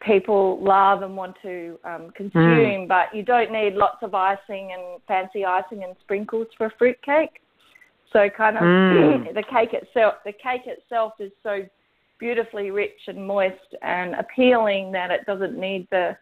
people 0.00 0.62
love 0.62 1.02
and 1.02 1.16
want 1.16 1.36
to 1.42 1.78
um, 1.84 2.10
consume, 2.14 2.86
mm. 2.86 2.88
but 2.88 3.14
you 3.14 3.22
don't 3.22 3.50
need 3.50 3.74
lots 3.74 3.98
of 4.02 4.14
icing 4.14 4.70
and 4.72 5.02
fancy 5.08 5.44
icing 5.44 5.82
and 5.84 5.96
sprinkles 6.00 6.46
for 6.56 6.66
a 6.66 6.72
fruit 6.78 7.00
cake. 7.02 7.40
So 8.12 8.28
kind 8.30 8.56
of 8.56 8.62
mm. 8.62 9.34
the 9.34 9.42
cake 9.42 9.72
itself, 9.72 10.14
the 10.24 10.32
cake 10.32 10.62
itself 10.66 11.14
is 11.18 11.32
so 11.42 11.64
beautifully 12.18 12.70
rich 12.70 12.98
and 13.06 13.26
moist 13.26 13.74
and 13.82 14.14
appealing 14.14 14.92
that 14.92 15.10
it 15.10 15.24
doesn't 15.26 15.58
need 15.58 15.86
the 15.90 16.16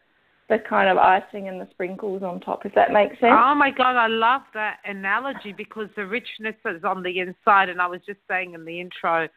the 0.48 0.58
kind 0.68 0.88
of 0.88 0.96
icing 0.96 1.48
and 1.48 1.60
the 1.60 1.66
sprinkles 1.72 2.22
on 2.22 2.40
top, 2.40 2.64
if 2.64 2.74
that 2.74 2.92
makes 2.92 3.18
sense. 3.20 3.34
Oh 3.36 3.54
my 3.54 3.70
God, 3.70 3.96
I 3.96 4.06
love 4.06 4.42
that 4.54 4.78
analogy 4.84 5.52
because 5.52 5.88
the 5.96 6.06
richness 6.06 6.54
is 6.64 6.84
on 6.84 7.02
the 7.02 7.18
inside. 7.18 7.68
And 7.68 7.80
I 7.80 7.86
was 7.86 8.00
just 8.06 8.20
saying 8.28 8.54
in 8.54 8.64
the 8.64 8.80
intro, 8.80 9.28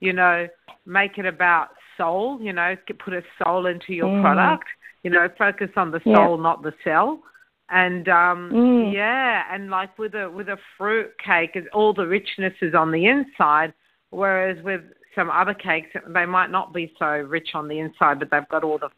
you 0.00 0.12
know, 0.12 0.48
make 0.84 1.18
it 1.18 1.26
about 1.26 1.68
soul, 1.96 2.40
you 2.40 2.52
know, 2.52 2.74
put 3.04 3.14
a 3.14 3.22
soul 3.42 3.66
into 3.66 3.92
your 3.92 4.08
mm. 4.08 4.22
product, 4.22 4.66
you 5.04 5.10
know, 5.10 5.28
focus 5.38 5.70
on 5.76 5.92
the 5.92 6.00
soul, 6.04 6.36
yeah. 6.36 6.42
not 6.42 6.62
the 6.62 6.72
sell. 6.82 7.20
And 7.68 8.08
um 8.08 8.50
mm. 8.52 8.92
yeah, 8.92 9.42
and 9.52 9.70
like 9.70 9.96
with 9.98 10.14
a 10.14 10.28
with 10.28 10.48
a 10.48 10.58
fruit 10.76 11.12
cake, 11.24 11.56
all 11.72 11.94
the 11.94 12.06
richness 12.06 12.54
is 12.60 12.74
on 12.74 12.90
the 12.90 13.06
inside, 13.06 13.72
whereas 14.10 14.62
with 14.64 14.82
some 15.14 15.30
other 15.30 15.54
cakes, 15.54 15.88
they 16.08 16.26
might 16.26 16.50
not 16.50 16.74
be 16.74 16.92
so 16.98 17.06
rich 17.06 17.50
on 17.54 17.68
the 17.68 17.78
inside, 17.78 18.18
but 18.18 18.30
they've 18.30 18.48
got 18.50 18.64
all 18.64 18.78
the 18.78 18.90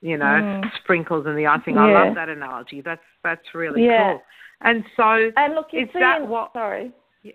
you 0.00 0.18
know, 0.18 0.24
mm. 0.24 0.64
sprinkles 0.82 1.26
and 1.26 1.36
the 1.36 1.46
icing. 1.46 1.74
Yeah. 1.74 1.82
I 1.82 2.04
love 2.06 2.14
that 2.14 2.28
analogy. 2.28 2.80
That's 2.80 3.00
that's 3.24 3.54
really 3.54 3.84
yeah. 3.84 4.12
cool. 4.12 4.22
And 4.62 4.84
so, 4.96 5.30
and 5.36 5.54
look, 5.54 5.66
is 5.72 5.88
see, 5.92 6.00
that 6.00 6.26
what? 6.26 6.52
Sorry. 6.52 6.92
Yeah, 7.22 7.32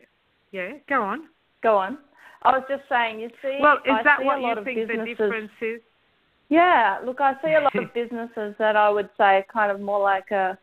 yeah, 0.52 0.72
go 0.90 1.04
on. 1.04 1.28
Go 1.62 1.78
on. 1.78 1.98
I 2.44 2.58
was 2.58 2.64
just 2.68 2.84
saying, 2.90 3.20
you 3.20 3.30
see. 3.42 3.60
Well, 3.62 3.78
is 3.86 3.92
I 3.92 4.04
that 4.04 4.24
what 4.24 4.42
you 4.42 4.64
think 4.64 4.88
the 4.88 5.06
difference 5.06 5.52
is? 5.62 5.82
Yeah, 6.50 6.98
look, 7.06 7.22
I 7.22 7.34
see 7.44 7.54
a 7.54 7.62
lot 7.62 7.76
of 7.76 7.94
businesses 7.94 8.56
that 8.58 8.76
I 8.76 8.90
would 8.90 9.10
say 9.18 9.38
are 9.38 9.46
kind 9.52 9.72
of 9.72 9.80
more 9.80 10.02
like 10.02 10.32
a 10.32 10.58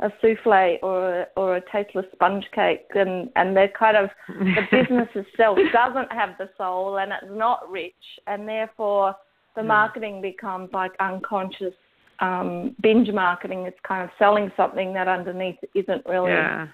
a 0.00 0.10
souffle 0.22 0.78
or 0.82 1.20
a, 1.20 1.26
or 1.36 1.56
a 1.56 1.62
tasteless 1.70 2.06
sponge 2.12 2.44
cake, 2.54 2.86
and 2.94 3.30
and 3.36 3.56
they're 3.56 3.72
kind 3.78 3.96
of 3.96 4.10
the 4.28 4.62
business 4.70 5.08
itself 5.14 5.58
doesn't 5.72 6.10
have 6.10 6.30
the 6.38 6.48
soul 6.56 6.98
and 6.98 7.12
it's 7.12 7.30
not 7.30 7.70
rich, 7.70 7.94
and 8.26 8.48
therefore 8.48 9.14
the 9.56 9.62
marketing 9.62 10.22
becomes 10.22 10.70
like 10.72 10.92
unconscious 11.00 11.74
um, 12.20 12.76
binge 12.82 13.08
marketing. 13.10 13.60
It's 13.66 13.78
kind 13.86 14.02
of 14.02 14.10
selling 14.18 14.50
something 14.56 14.92
that 14.94 15.08
underneath 15.08 15.56
isn't 15.74 16.04
really 16.06 16.30
yeah. 16.30 16.66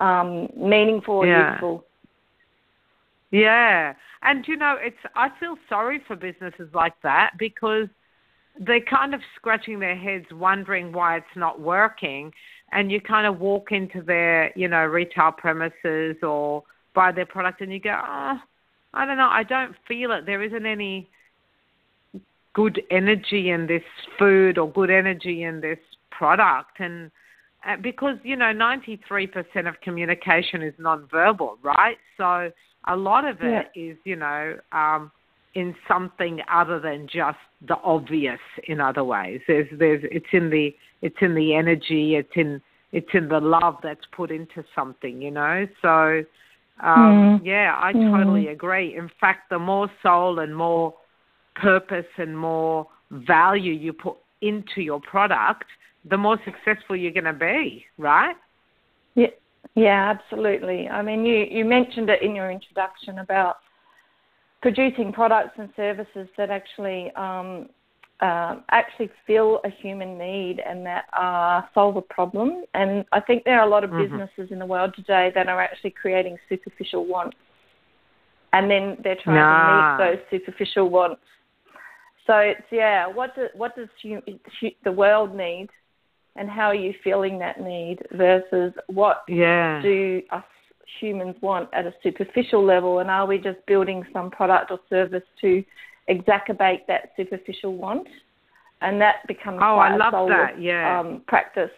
um, 0.00 0.48
meaningful 0.56 1.16
or 1.16 1.26
yeah. 1.26 1.52
useful. 1.52 1.84
Yeah, 3.30 3.94
and 4.22 4.46
you 4.46 4.56
know, 4.56 4.76
it's 4.78 4.96
I 5.16 5.28
feel 5.40 5.56
sorry 5.68 6.00
for 6.06 6.14
businesses 6.16 6.68
like 6.72 6.94
that 7.02 7.32
because 7.38 7.88
they're 8.60 8.80
kind 8.80 9.14
of 9.14 9.20
scratching 9.36 9.80
their 9.80 9.96
heads, 9.96 10.26
wondering 10.32 10.92
why 10.92 11.16
it's 11.16 11.26
not 11.36 11.60
working. 11.60 12.32
And 12.72 12.90
you 12.90 13.00
kind 13.00 13.26
of 13.26 13.40
walk 13.40 13.72
into 13.72 14.02
their, 14.02 14.56
you 14.56 14.68
know, 14.68 14.84
retail 14.84 15.32
premises 15.32 16.16
or 16.22 16.62
buy 16.94 17.12
their 17.12 17.26
product, 17.26 17.60
and 17.60 17.72
you 17.72 17.80
go, 17.80 17.90
oh, 17.90 18.38
I 18.94 19.04
don't 19.04 19.16
know, 19.16 19.28
I 19.30 19.42
don't 19.42 19.74
feel 19.86 20.12
it. 20.12 20.26
There 20.26 20.42
isn't 20.42 20.66
any 20.66 21.08
good 22.54 22.80
energy 22.90 23.50
in 23.50 23.66
this 23.66 23.82
food 24.18 24.56
or 24.58 24.70
good 24.70 24.90
energy 24.90 25.42
in 25.42 25.60
this 25.60 25.78
product 26.10 26.78
and 26.78 27.10
uh, 27.66 27.76
because 27.82 28.16
you 28.22 28.36
know 28.36 28.52
93% 28.52 28.98
of 29.68 29.80
communication 29.82 30.62
is 30.62 30.72
nonverbal 30.80 31.56
right 31.62 31.96
so 32.16 32.50
a 32.88 32.96
lot 32.96 33.26
of 33.26 33.38
it 33.40 33.66
yeah. 33.74 33.82
is 33.90 33.96
you 34.04 34.16
know 34.16 34.56
um, 34.72 35.10
in 35.54 35.74
something 35.88 36.40
other 36.52 36.80
than 36.80 37.06
just 37.12 37.38
the 37.66 37.76
obvious 37.82 38.40
in 38.68 38.80
other 38.80 39.04
ways 39.04 39.40
there's 39.48 39.68
there's 39.78 40.02
it's 40.10 40.26
in 40.32 40.50
the 40.50 40.74
it's 41.02 41.16
in 41.20 41.34
the 41.34 41.54
energy 41.54 42.14
it's 42.14 42.32
in 42.36 42.60
it's 42.92 43.10
in 43.12 43.28
the 43.28 43.40
love 43.40 43.76
that's 43.82 44.04
put 44.12 44.30
into 44.30 44.64
something 44.74 45.20
you 45.20 45.30
know 45.30 45.66
so 45.82 46.22
um, 46.82 47.40
mm. 47.40 47.40
yeah 47.44 47.76
i 47.80 47.92
mm. 47.92 48.10
totally 48.10 48.48
agree 48.48 48.96
in 48.96 49.10
fact 49.20 49.50
the 49.50 49.58
more 49.58 49.90
soul 50.02 50.38
and 50.38 50.54
more 50.54 50.94
purpose 51.54 52.06
and 52.18 52.36
more 52.36 52.86
value 53.10 53.72
you 53.72 53.92
put 53.92 54.16
into 54.42 54.82
your 54.82 55.00
product, 55.00 55.64
the 56.08 56.16
more 56.16 56.38
successful 56.44 56.96
you're 56.96 57.12
going 57.12 57.24
to 57.24 57.32
be, 57.32 57.84
right? 57.98 58.36
Yeah, 59.14 59.28
yeah, 59.74 60.14
absolutely. 60.14 60.88
I 60.88 61.02
mean, 61.02 61.24
you, 61.24 61.46
you 61.50 61.64
mentioned 61.64 62.10
it 62.10 62.22
in 62.22 62.34
your 62.34 62.50
introduction 62.50 63.20
about 63.20 63.56
producing 64.60 65.12
products 65.12 65.52
and 65.58 65.68
services 65.76 66.28
that 66.36 66.50
actually 66.50 67.10
um, 67.16 67.68
uh, 68.20 68.56
actually 68.70 69.10
fill 69.26 69.60
a 69.64 69.70
human 69.70 70.16
need 70.16 70.60
and 70.66 70.84
that 70.86 71.04
uh, 71.18 71.62
solve 71.74 71.96
a 71.96 72.02
problem. 72.02 72.64
And 72.74 73.04
I 73.12 73.20
think 73.20 73.44
there 73.44 73.58
are 73.60 73.66
a 73.66 73.70
lot 73.70 73.84
of 73.84 73.90
mm-hmm. 73.90 74.02
businesses 74.02 74.52
in 74.52 74.58
the 74.58 74.66
world 74.66 74.94
today 74.94 75.32
that 75.34 75.48
are 75.48 75.60
actually 75.60 75.90
creating 75.90 76.36
superficial 76.48 77.06
wants. 77.06 77.36
And 78.52 78.70
then 78.70 78.96
they're 79.02 79.18
trying 79.22 79.36
nah. 79.36 79.98
to 79.98 80.04
meet 80.04 80.16
those 80.16 80.24
superficial 80.30 80.88
wants 80.88 81.20
so 82.26 82.38
it's 82.38 82.62
yeah, 82.70 83.06
what 83.06 83.34
do, 83.34 83.48
what 83.54 83.76
does 83.76 83.88
the 84.02 84.92
world 84.92 85.34
need, 85.34 85.68
and 86.36 86.48
how 86.48 86.66
are 86.66 86.74
you 86.74 86.94
feeling 87.02 87.38
that 87.40 87.60
need 87.60 87.98
versus 88.12 88.72
what 88.86 89.24
yeah. 89.28 89.82
do 89.82 90.22
us 90.32 90.44
humans 91.00 91.36
want 91.42 91.68
at 91.74 91.86
a 91.86 91.94
superficial 92.02 92.64
level, 92.64 93.00
and 93.00 93.10
are 93.10 93.26
we 93.26 93.38
just 93.38 93.58
building 93.66 94.04
some 94.12 94.30
product 94.30 94.70
or 94.70 94.80
service 94.88 95.22
to 95.42 95.62
exacerbate 96.08 96.86
that 96.88 97.12
superficial 97.16 97.76
want? 97.76 98.08
And 98.80 99.00
that 99.00 99.16
becomes 99.28 99.60
oh, 99.62 99.76
I 99.76 99.96
love 99.96 100.28
that. 100.28 100.60
Yeah, 100.60 101.00
um, 101.00 101.22
practice. 101.26 101.70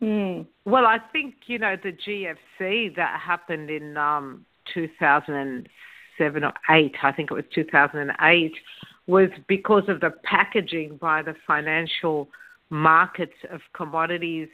Mm. 0.00 0.46
Well, 0.64 0.86
I 0.86 0.98
think 1.12 1.34
you 1.46 1.58
know 1.58 1.76
the 1.82 1.92
GFC 1.92 2.94
that 2.96 3.20
happened 3.20 3.68
in 3.68 3.96
um, 3.96 4.44
2007 4.74 6.44
or 6.44 6.52
eight. 6.70 6.94
I 7.02 7.12
think 7.12 7.32
it 7.32 7.34
was 7.34 7.44
2008 7.52 8.52
was 9.06 9.28
because 9.48 9.84
of 9.88 10.00
the 10.00 10.10
packaging 10.22 10.96
by 11.00 11.22
the 11.22 11.34
financial 11.46 12.28
markets 12.70 13.34
of 13.50 13.60
commodities 13.74 14.48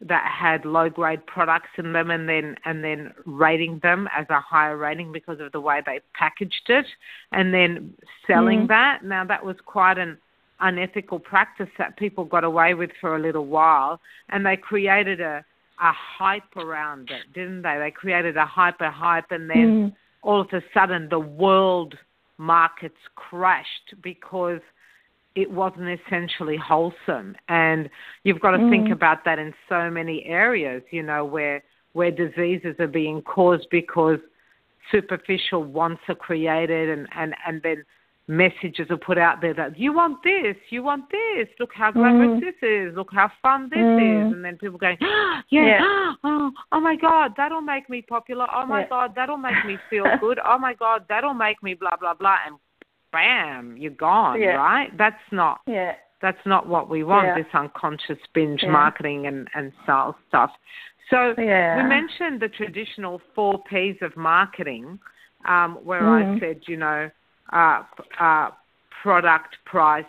that 0.00 0.26
had 0.26 0.64
low 0.64 0.88
grade 0.88 1.24
products 1.26 1.68
in 1.76 1.92
them 1.92 2.10
and 2.10 2.28
then 2.28 2.56
and 2.64 2.82
then 2.82 3.12
rating 3.26 3.78
them 3.82 4.08
as 4.16 4.24
a 4.30 4.40
higher 4.40 4.76
rating 4.76 5.12
because 5.12 5.40
of 5.40 5.52
the 5.52 5.60
way 5.60 5.82
they 5.84 6.00
packaged 6.14 6.68
it 6.68 6.86
and 7.32 7.52
then 7.52 7.92
selling 8.26 8.60
mm. 8.60 8.68
that 8.68 9.04
now 9.04 9.24
that 9.24 9.44
was 9.44 9.56
quite 9.66 9.98
an 9.98 10.16
unethical 10.60 11.18
practice 11.18 11.68
that 11.76 11.96
people 11.98 12.24
got 12.24 12.44
away 12.44 12.72
with 12.72 12.90
for 12.98 13.16
a 13.16 13.20
little 13.20 13.46
while 13.46 14.00
and 14.30 14.44
they 14.44 14.56
created 14.56 15.20
a 15.20 15.44
a 15.82 15.92
hype 15.92 16.56
around 16.56 17.10
it 17.10 17.32
didn't 17.34 17.62
they 17.62 17.76
they 17.78 17.90
created 17.90 18.36
a 18.38 18.46
hyper 18.46 18.90
hype 18.90 19.30
and 19.30 19.50
then 19.50 19.56
mm. 19.90 19.92
all 20.22 20.40
of 20.40 20.48
a 20.52 20.62
sudden 20.72 21.08
the 21.10 21.18
world 21.18 21.94
markets 22.40 22.96
crashed 23.16 23.94
because 24.02 24.60
it 25.36 25.50
wasn't 25.50 25.88
essentially 25.88 26.56
wholesome. 26.56 27.36
And 27.48 27.90
you've 28.24 28.40
got 28.40 28.52
to 28.52 28.58
mm. 28.58 28.70
think 28.70 28.90
about 28.90 29.24
that 29.26 29.38
in 29.38 29.52
so 29.68 29.90
many 29.90 30.24
areas, 30.24 30.82
you 30.90 31.02
know, 31.02 31.24
where 31.24 31.62
where 31.92 32.10
diseases 32.10 32.76
are 32.78 32.86
being 32.86 33.20
caused 33.20 33.66
because 33.70 34.18
superficial 34.92 35.64
wants 35.64 36.00
are 36.08 36.14
created 36.14 36.88
and, 36.88 37.08
and, 37.16 37.34
and 37.46 37.60
then 37.62 37.84
messages 38.30 38.86
are 38.90 38.96
put 38.96 39.18
out 39.18 39.40
there 39.40 39.52
that 39.52 39.76
you 39.76 39.92
want 39.92 40.22
this, 40.22 40.54
you 40.70 40.84
want 40.84 41.04
this, 41.10 41.48
look 41.58 41.70
how 41.74 41.90
glamorous 41.90 42.38
mm. 42.38 42.40
this 42.40 42.54
is, 42.62 42.96
look 42.96 43.08
how 43.12 43.30
fun 43.42 43.68
this 43.68 43.78
mm. 43.78 44.28
is 44.28 44.32
and 44.32 44.44
then 44.44 44.56
people 44.56 44.78
going, 44.78 44.96
yeah, 45.00 45.42
yeah. 45.50 45.80
Oh, 46.22 46.50
oh 46.72 46.80
my 46.80 46.96
God, 46.96 47.32
that'll 47.36 47.62
make 47.62 47.88
me 47.88 48.02
popular. 48.02 48.46
Oh 48.54 48.66
my 48.66 48.80
yeah. 48.80 48.88
God, 48.88 49.12
that'll 49.16 49.38
make 49.38 49.64
me 49.66 49.78
feel 49.88 50.04
good. 50.20 50.38
Oh 50.44 50.58
my 50.58 50.74
God, 50.74 51.04
that'll 51.08 51.34
make 51.34 51.62
me 51.62 51.74
blah 51.74 51.96
blah 51.98 52.14
blah 52.14 52.36
and 52.46 52.56
bam, 53.12 53.76
you're 53.76 53.90
gone, 53.90 54.40
yeah. 54.40 54.48
right? 54.50 54.96
That's 54.98 55.16
not 55.32 55.60
yeah. 55.66 55.94
that's 56.20 56.38
not 56.44 56.68
what 56.68 56.90
we 56.90 57.04
want, 57.04 57.36
this 57.36 57.52
unconscious 57.54 58.18
binge 58.34 58.62
marketing 58.64 59.26
and, 59.26 59.48
and 59.54 59.72
sales 59.86 60.14
stuff. 60.28 60.50
So 61.08 61.34
yeah. 61.38 61.82
we 61.82 61.88
mentioned 61.88 62.40
the 62.40 62.48
traditional 62.48 63.20
four 63.34 63.62
P's 63.68 63.96
of 64.02 64.16
marketing, 64.16 64.98
um, 65.48 65.78
where 65.82 66.02
mm. 66.02 66.36
I 66.36 66.40
said, 66.40 66.60
you 66.66 66.76
know, 66.76 67.10
product, 69.02 69.56
price, 69.64 70.04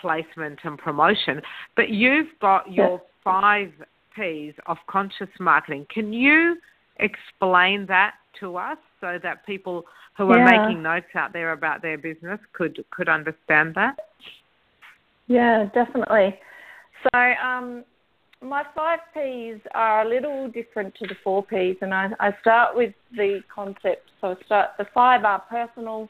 placement, 0.00 0.58
and 0.64 0.78
promotion. 0.78 1.40
But 1.76 1.90
you've 1.90 2.28
got 2.40 2.72
your 2.72 3.02
five 3.22 3.72
P's 4.14 4.54
of 4.66 4.76
conscious 4.88 5.28
marketing. 5.40 5.86
Can 5.92 6.12
you 6.12 6.56
explain 6.98 7.86
that 7.86 8.14
to 8.40 8.56
us 8.56 8.78
so 9.00 9.18
that 9.22 9.44
people 9.46 9.84
who 10.16 10.30
are 10.30 10.38
yeah. 10.38 10.66
making 10.66 10.82
notes 10.82 11.06
out 11.14 11.32
there 11.32 11.52
about 11.52 11.82
their 11.82 11.98
business 11.98 12.38
could 12.52 12.84
could 12.90 13.08
understand 13.08 13.74
that? 13.74 13.96
Yeah, 15.26 15.68
definitely. 15.74 16.38
So 17.02 17.18
um, 17.18 17.84
my 18.40 18.64
five 18.74 19.00
P's 19.12 19.58
are 19.74 20.06
a 20.06 20.08
little 20.08 20.48
different 20.48 20.94
to 20.96 21.06
the 21.06 21.16
four 21.24 21.42
P's, 21.42 21.76
and 21.80 21.92
I, 21.92 22.10
I 22.20 22.30
start 22.40 22.76
with 22.76 22.94
the 23.16 23.40
concept. 23.52 24.10
So 24.20 24.28
I 24.28 24.44
start 24.44 24.70
the 24.78 24.86
five 24.94 25.24
are 25.24 25.42
personal, 25.50 26.08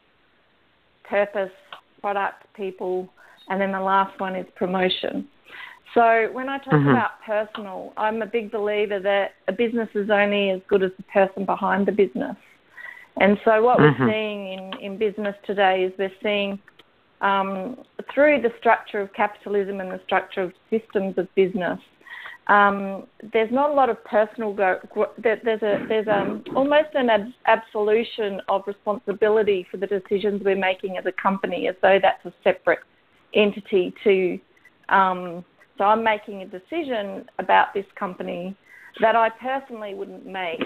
purpose, 1.04 1.52
product, 2.00 2.44
people, 2.54 3.08
and 3.48 3.60
then 3.60 3.72
the 3.72 3.80
last 3.80 4.18
one 4.20 4.34
is 4.36 4.46
promotion. 4.56 5.28
So 5.94 6.28
when 6.32 6.48
I 6.48 6.58
talk 6.58 6.74
mm-hmm. 6.74 6.88
about 6.88 7.22
personal, 7.24 7.92
I'm 7.96 8.20
a 8.22 8.26
big 8.26 8.50
believer 8.50 8.98
that 9.00 9.34
a 9.46 9.52
business 9.52 9.88
is 9.94 10.10
only 10.10 10.50
as 10.50 10.60
good 10.68 10.82
as 10.82 10.90
the 10.96 11.04
person 11.04 11.44
behind 11.44 11.86
the 11.86 11.92
business. 11.92 12.36
And 13.20 13.38
so 13.44 13.62
what 13.62 13.78
mm-hmm. 13.78 14.02
we're 14.02 14.10
seeing 14.10 14.52
in, 14.52 14.92
in 14.92 14.98
business 14.98 15.36
today 15.46 15.84
is 15.84 15.92
we're 15.98 16.10
seeing 16.22 16.58
um, 17.20 17.76
through 18.12 18.42
the 18.42 18.50
structure 18.58 19.00
of 19.00 19.12
capitalism 19.12 19.80
and 19.80 19.90
the 19.90 20.00
structure 20.04 20.42
of 20.42 20.52
systems 20.68 21.16
of 21.16 21.32
business, 21.36 21.78
um, 22.46 23.06
there's 23.32 23.50
not 23.50 23.70
a 23.70 23.72
lot 23.72 23.88
of 23.88 24.04
personal 24.04 24.52
go. 24.52 24.78
There's 25.18 25.62
a 25.62 25.86
there's 25.88 26.06
a, 26.06 26.42
almost 26.54 26.88
an 26.94 27.08
ab- 27.08 27.32
absolution 27.46 28.40
of 28.48 28.62
responsibility 28.66 29.66
for 29.70 29.78
the 29.78 29.86
decisions 29.86 30.42
we're 30.44 30.56
making 30.56 30.98
as 30.98 31.06
a 31.06 31.12
company, 31.12 31.68
as 31.68 31.74
though 31.80 31.98
that's 32.00 32.24
a 32.26 32.32
separate 32.42 32.80
entity 33.34 33.94
to. 34.04 34.38
Um, 34.94 35.44
so 35.78 35.84
I'm 35.84 36.04
making 36.04 36.42
a 36.42 36.46
decision 36.46 37.24
about 37.38 37.72
this 37.74 37.86
company 37.98 38.54
that 39.00 39.16
I 39.16 39.30
personally 39.30 39.94
wouldn't 39.94 40.26
make, 40.26 40.62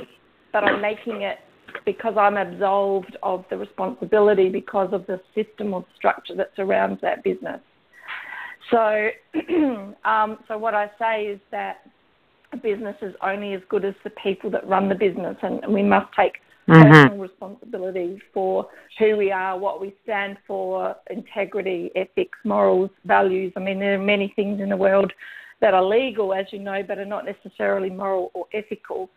but 0.53 0.65
I'm 0.65 0.83
making 0.83 1.23
it 1.23 1.39
because 1.87 2.15
I'm 2.19 2.37
absolved 2.37 3.17
of 3.23 3.45
the 3.51 3.57
responsibility 3.57 4.49
because 4.49 4.89
of 4.93 5.07
the 5.07 5.21
system 5.35 5.73
or 5.73 5.85
structure 5.97 6.35
that 6.35 6.51
surrounds 6.57 7.01
that 7.03 7.23
business. 7.23 7.61
So, 8.71 9.09
um, 10.05 10.39
so 10.49 10.59
what 10.59 10.75
I 10.75 10.91
say 10.99 11.25
is 11.25 11.41
that 11.51 11.79
a 12.53 12.57
business 12.57 12.97
is 13.03 13.15
only 13.23 13.55
as 13.55 13.61
good 13.69 13.85
as 13.85 13.95
the 14.05 14.11
people 14.11 14.51
that 14.51 14.67
run 14.67 14.89
the 14.89 14.95
business, 14.95 15.37
and, 15.43 15.61
we 15.73 15.83
must 15.83 16.07
take 16.15 16.35
mm-hmm. 16.69 16.91
personal 16.91 17.19
responsibility 17.19 18.21
for 18.33 18.69
who 18.99 19.17
we 19.17 19.31
are, 19.31 19.59
what 19.59 19.81
we 19.81 19.95
stand 20.05 20.39
for, 20.47 20.97
integrity, 21.11 21.91
ethics, 21.95 22.39
morals, 22.45 22.91
values. 23.05 23.53
I 23.57 23.61
mean, 23.61 23.79
there 23.79 23.95
are 23.95 24.03
many 24.03 24.33
things 24.35 24.61
in 24.61 24.69
the 24.69 24.77
world 24.77 25.13
that 25.61 25.75
are 25.75 25.85
legal, 25.85 26.33
as 26.33 26.47
you 26.53 26.59
know, 26.59 26.83
but 26.87 26.99
are 26.99 27.05
not 27.05 27.25
necessarily 27.25 27.91
moral 27.91 28.31
or 28.35 28.47
ethical. 28.53 29.11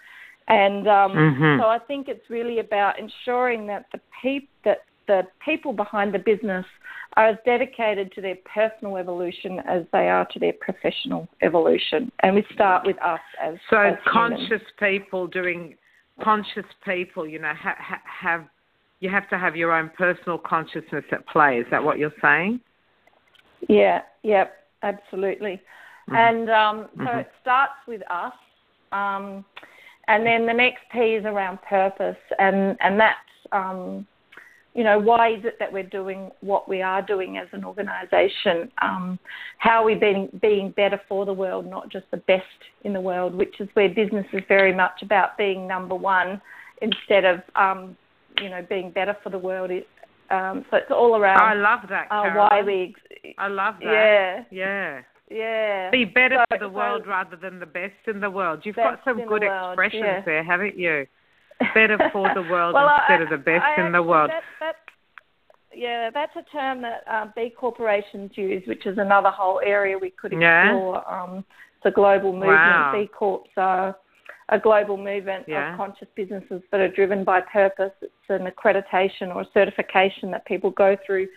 And 0.47 0.87
um, 0.87 1.11
mm-hmm. 1.11 1.61
so 1.61 1.67
I 1.67 1.79
think 1.79 2.07
it's 2.07 2.29
really 2.29 2.59
about 2.59 2.99
ensuring 2.99 3.67
that 3.67 3.85
the 3.91 3.99
peop- 4.21 4.49
that 4.65 4.79
the 5.07 5.23
people 5.43 5.73
behind 5.73 6.13
the 6.13 6.19
business 6.19 6.65
are 7.17 7.27
as 7.27 7.37
dedicated 7.45 8.11
to 8.13 8.21
their 8.21 8.37
personal 8.53 8.97
evolution 8.97 9.59
as 9.67 9.83
they 9.91 10.07
are 10.07 10.25
to 10.31 10.39
their 10.39 10.53
professional 10.53 11.27
evolution. 11.41 12.11
And 12.21 12.35
we 12.35 12.45
start 12.53 12.85
with 12.85 13.01
us 13.01 13.19
as 13.41 13.55
so 13.69 13.77
as 13.77 13.95
conscious 14.07 14.47
humans. 14.49 14.63
people 14.79 15.27
doing 15.27 15.75
conscious 16.23 16.65
people. 16.85 17.27
You 17.27 17.39
know, 17.39 17.53
ha- 17.53 17.75
ha- 17.77 18.01
have 18.05 18.45
you 18.99 19.09
have 19.09 19.27
to 19.29 19.37
have 19.37 19.55
your 19.55 19.73
own 19.73 19.91
personal 19.97 20.37
consciousness 20.37 21.03
at 21.11 21.27
play. 21.27 21.57
Is 21.57 21.65
that 21.71 21.83
what 21.83 21.97
you're 21.97 22.13
saying? 22.21 22.61
Yeah. 23.67 24.01
Yep. 24.23 24.53
Absolutely. 24.83 25.61
Mm-hmm. 26.09 26.15
And 26.15 26.49
um, 26.49 26.89
so 26.95 27.03
mm-hmm. 27.03 27.19
it 27.19 27.31
starts 27.41 27.73
with 27.87 28.01
us. 28.09 28.33
Um, 28.91 29.45
and 30.07 30.25
then 30.25 30.45
the 30.45 30.53
next 30.53 30.81
P 30.91 30.99
is 30.99 31.25
around 31.25 31.59
purpose, 31.61 32.17
and 32.39 32.75
and 32.81 32.99
that's 32.99 33.17
um, 33.51 34.05
you 34.73 34.83
know 34.83 34.97
why 34.99 35.33
is 35.33 35.43
it 35.43 35.57
that 35.59 35.71
we're 35.71 35.83
doing 35.83 36.31
what 36.41 36.69
we 36.69 36.81
are 36.81 37.01
doing 37.01 37.37
as 37.37 37.47
an 37.51 37.65
organisation? 37.65 38.71
Um, 38.81 39.19
how 39.57 39.81
are 39.81 39.85
we 39.85 39.95
being 39.95 40.29
being 40.41 40.71
better 40.71 40.99
for 41.09 41.25
the 41.25 41.33
world, 41.33 41.69
not 41.69 41.89
just 41.89 42.05
the 42.11 42.17
best 42.17 42.45
in 42.83 42.93
the 42.93 43.01
world, 43.01 43.35
which 43.35 43.59
is 43.59 43.67
where 43.73 43.89
business 43.89 44.25
is 44.33 44.41
very 44.47 44.73
much 44.73 45.01
about 45.01 45.37
being 45.37 45.67
number 45.67 45.95
one 45.95 46.41
instead 46.81 47.25
of 47.25 47.39
um, 47.55 47.97
you 48.41 48.49
know 48.49 48.65
being 48.69 48.91
better 48.91 49.15
for 49.23 49.29
the 49.29 49.37
world. 49.37 49.71
Um, 50.29 50.65
so 50.71 50.77
it's 50.77 50.91
all 50.91 51.17
around. 51.17 51.41
I 51.41 51.53
love 51.53 51.81
that. 51.89 52.07
Uh, 52.09 52.33
why 52.33 52.61
we. 52.65 52.95
I 53.37 53.47
love 53.47 53.75
that. 53.83 53.85
Yeah. 53.85 54.43
Yeah. 54.51 55.01
Yeah. 55.29 55.91
Be 55.91 56.05
better 56.05 56.43
so, 56.49 56.57
for 56.57 56.59
the 56.59 56.69
world 56.69 57.07
rather 57.07 57.35
than 57.35 57.59
the 57.59 57.65
best 57.65 57.93
in 58.07 58.19
the 58.19 58.29
world. 58.29 58.61
You've 58.63 58.75
got 58.75 58.99
some 59.05 59.25
good 59.27 59.43
expressions 59.43 60.03
yeah. 60.03 60.21
there, 60.25 60.43
haven't 60.43 60.77
you? 60.77 61.05
Better 61.73 61.97
for 62.11 62.29
the 62.33 62.41
world 62.51 62.73
well, 62.73 62.89
instead 62.89 63.21
I, 63.21 63.23
of 63.23 63.29
the 63.29 63.37
best 63.37 63.63
I, 63.77 63.85
in 63.85 63.91
the 63.91 64.03
world. 64.03 64.29
That, 64.29 64.43
that, 64.59 64.75
yeah, 65.73 66.09
that's 66.13 66.35
a 66.35 66.43
term 66.51 66.81
that 66.81 67.03
um, 67.07 67.33
B 67.35 67.53
corporations 67.57 68.31
use, 68.35 68.63
which 68.67 68.85
is 68.85 68.97
another 68.97 69.29
whole 69.29 69.61
area 69.65 69.97
we 69.97 70.11
could 70.11 70.33
explore. 70.33 71.03
Yeah. 71.07 71.23
Um, 71.23 71.45
it's 71.77 71.85
a 71.85 71.91
global 71.91 72.33
movement. 72.33 72.49
Wow. 72.49 72.91
B 72.93 73.07
Corps 73.07 73.43
are 73.57 73.95
a 74.49 74.59
global 74.59 74.97
movement 74.97 75.45
yeah. 75.47 75.71
of 75.71 75.77
conscious 75.77 76.09
businesses 76.15 76.61
that 76.71 76.81
are 76.81 76.91
driven 76.91 77.23
by 77.23 77.41
purpose. 77.41 77.93
It's 78.01 78.11
an 78.29 78.47
accreditation 78.47 79.33
or 79.33 79.45
certification 79.53 80.29
that 80.31 80.45
people 80.45 80.71
go 80.71 80.97
through 81.05 81.27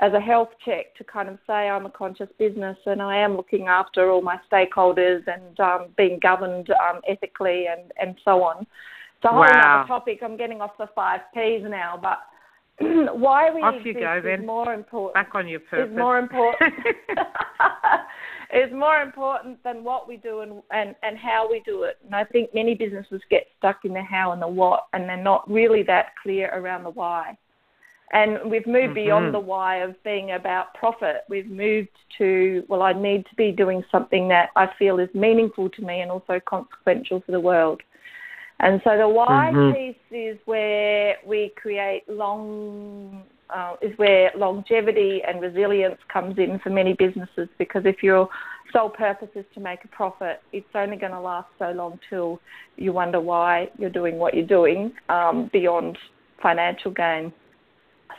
as 0.00 0.12
a 0.14 0.20
health 0.20 0.48
check 0.64 0.94
to 0.96 1.04
kind 1.04 1.28
of 1.28 1.38
say 1.46 1.68
I'm 1.68 1.86
a 1.86 1.90
conscious 1.90 2.28
business 2.38 2.76
and 2.86 3.02
I 3.02 3.16
am 3.16 3.36
looking 3.36 3.66
after 3.66 4.10
all 4.10 4.22
my 4.22 4.38
stakeholders 4.50 5.22
and 5.26 5.58
um, 5.60 5.88
being 5.96 6.18
governed 6.22 6.70
um, 6.70 7.00
ethically 7.08 7.66
and, 7.66 7.92
and 8.00 8.16
so 8.24 8.42
on. 8.42 8.66
It's 9.20 9.26
a 9.26 9.34
whole 9.34 9.40
wow. 9.40 9.80
other 9.80 9.88
topic. 9.88 10.20
I'm 10.22 10.38
getting 10.38 10.62
off 10.62 10.70
the 10.78 10.88
five 10.94 11.20
P's 11.34 11.62
now, 11.68 12.00
but 12.00 12.20
why 13.14 13.50
we 13.50 13.60
off 13.60 13.74
you 13.84 13.92
go, 13.92 14.16
is 14.16 14.24
then. 14.24 14.46
more 14.46 14.72
important. 14.72 15.12
Back 15.12 15.34
on 15.34 15.46
your 15.46 15.60
purpose. 15.60 15.90
Is 15.90 15.98
more 15.98 16.18
important. 16.18 16.72
is 18.54 18.72
more 18.72 19.02
important 19.02 19.62
than 19.62 19.84
what 19.84 20.08
we 20.08 20.16
do 20.16 20.40
and, 20.40 20.62
and, 20.70 20.96
and 21.02 21.18
how 21.18 21.46
we 21.50 21.60
do 21.66 21.82
it. 21.82 21.98
And 22.06 22.14
I 22.14 22.24
think 22.24 22.54
many 22.54 22.74
businesses 22.74 23.20
get 23.28 23.46
stuck 23.58 23.84
in 23.84 23.92
the 23.92 24.02
how 24.02 24.32
and 24.32 24.40
the 24.40 24.48
what, 24.48 24.86
and 24.94 25.06
they're 25.06 25.22
not 25.22 25.48
really 25.50 25.82
that 25.82 26.12
clear 26.22 26.50
around 26.54 26.84
the 26.84 26.90
why. 26.90 27.36
And 28.14 28.50
we've 28.50 28.66
moved 28.66 28.86
mm-hmm. 28.86 28.94
beyond 28.94 29.34
the 29.34 29.38
why 29.38 29.82
of 29.82 30.02
being 30.02 30.32
about 30.32 30.72
profit. 30.72 31.24
We've 31.28 31.50
moved 31.50 31.90
to, 32.16 32.64
well, 32.68 32.80
I 32.80 32.94
need 32.94 33.26
to 33.26 33.34
be 33.36 33.52
doing 33.52 33.84
something 33.92 34.28
that 34.28 34.48
I 34.56 34.70
feel 34.78 34.98
is 34.98 35.10
meaningful 35.14 35.68
to 35.68 35.82
me 35.82 36.00
and 36.00 36.10
also 36.10 36.40
consequential 36.44 37.20
for 37.20 37.32
the 37.32 37.40
world. 37.40 37.82
And 38.62 38.80
so 38.84 38.96
the 38.96 39.08
why 39.08 39.50
mm-hmm. 39.52 39.74
piece 39.74 39.96
is 40.10 40.38
where 40.44 41.16
we 41.26 41.52
create 41.56 42.08
long, 42.08 43.22
uh, 43.54 43.76
is 43.80 43.96
where 43.98 44.30
longevity 44.36 45.22
and 45.26 45.40
resilience 45.40 45.98
comes 46.12 46.38
in 46.38 46.58
for 46.62 46.70
many 46.70 46.92
businesses. 46.92 47.48
Because 47.58 47.82
if 47.84 48.02
you're 48.02 48.28
sole 48.72 48.90
purpose 48.90 49.28
is 49.34 49.44
to 49.54 49.60
make 49.60 49.84
a 49.84 49.88
profit, 49.88 50.42
it's 50.52 50.66
only 50.74 50.96
going 50.96 51.12
to 51.12 51.20
last 51.20 51.48
so 51.58 51.70
long 51.72 51.98
till 52.08 52.40
you 52.76 52.92
wonder 52.92 53.20
why 53.20 53.68
you're 53.78 53.90
doing 53.90 54.16
what 54.16 54.34
you're 54.34 54.46
doing 54.46 54.92
um, 55.08 55.50
beyond 55.52 55.98
financial 56.42 56.90
gain. 56.90 57.32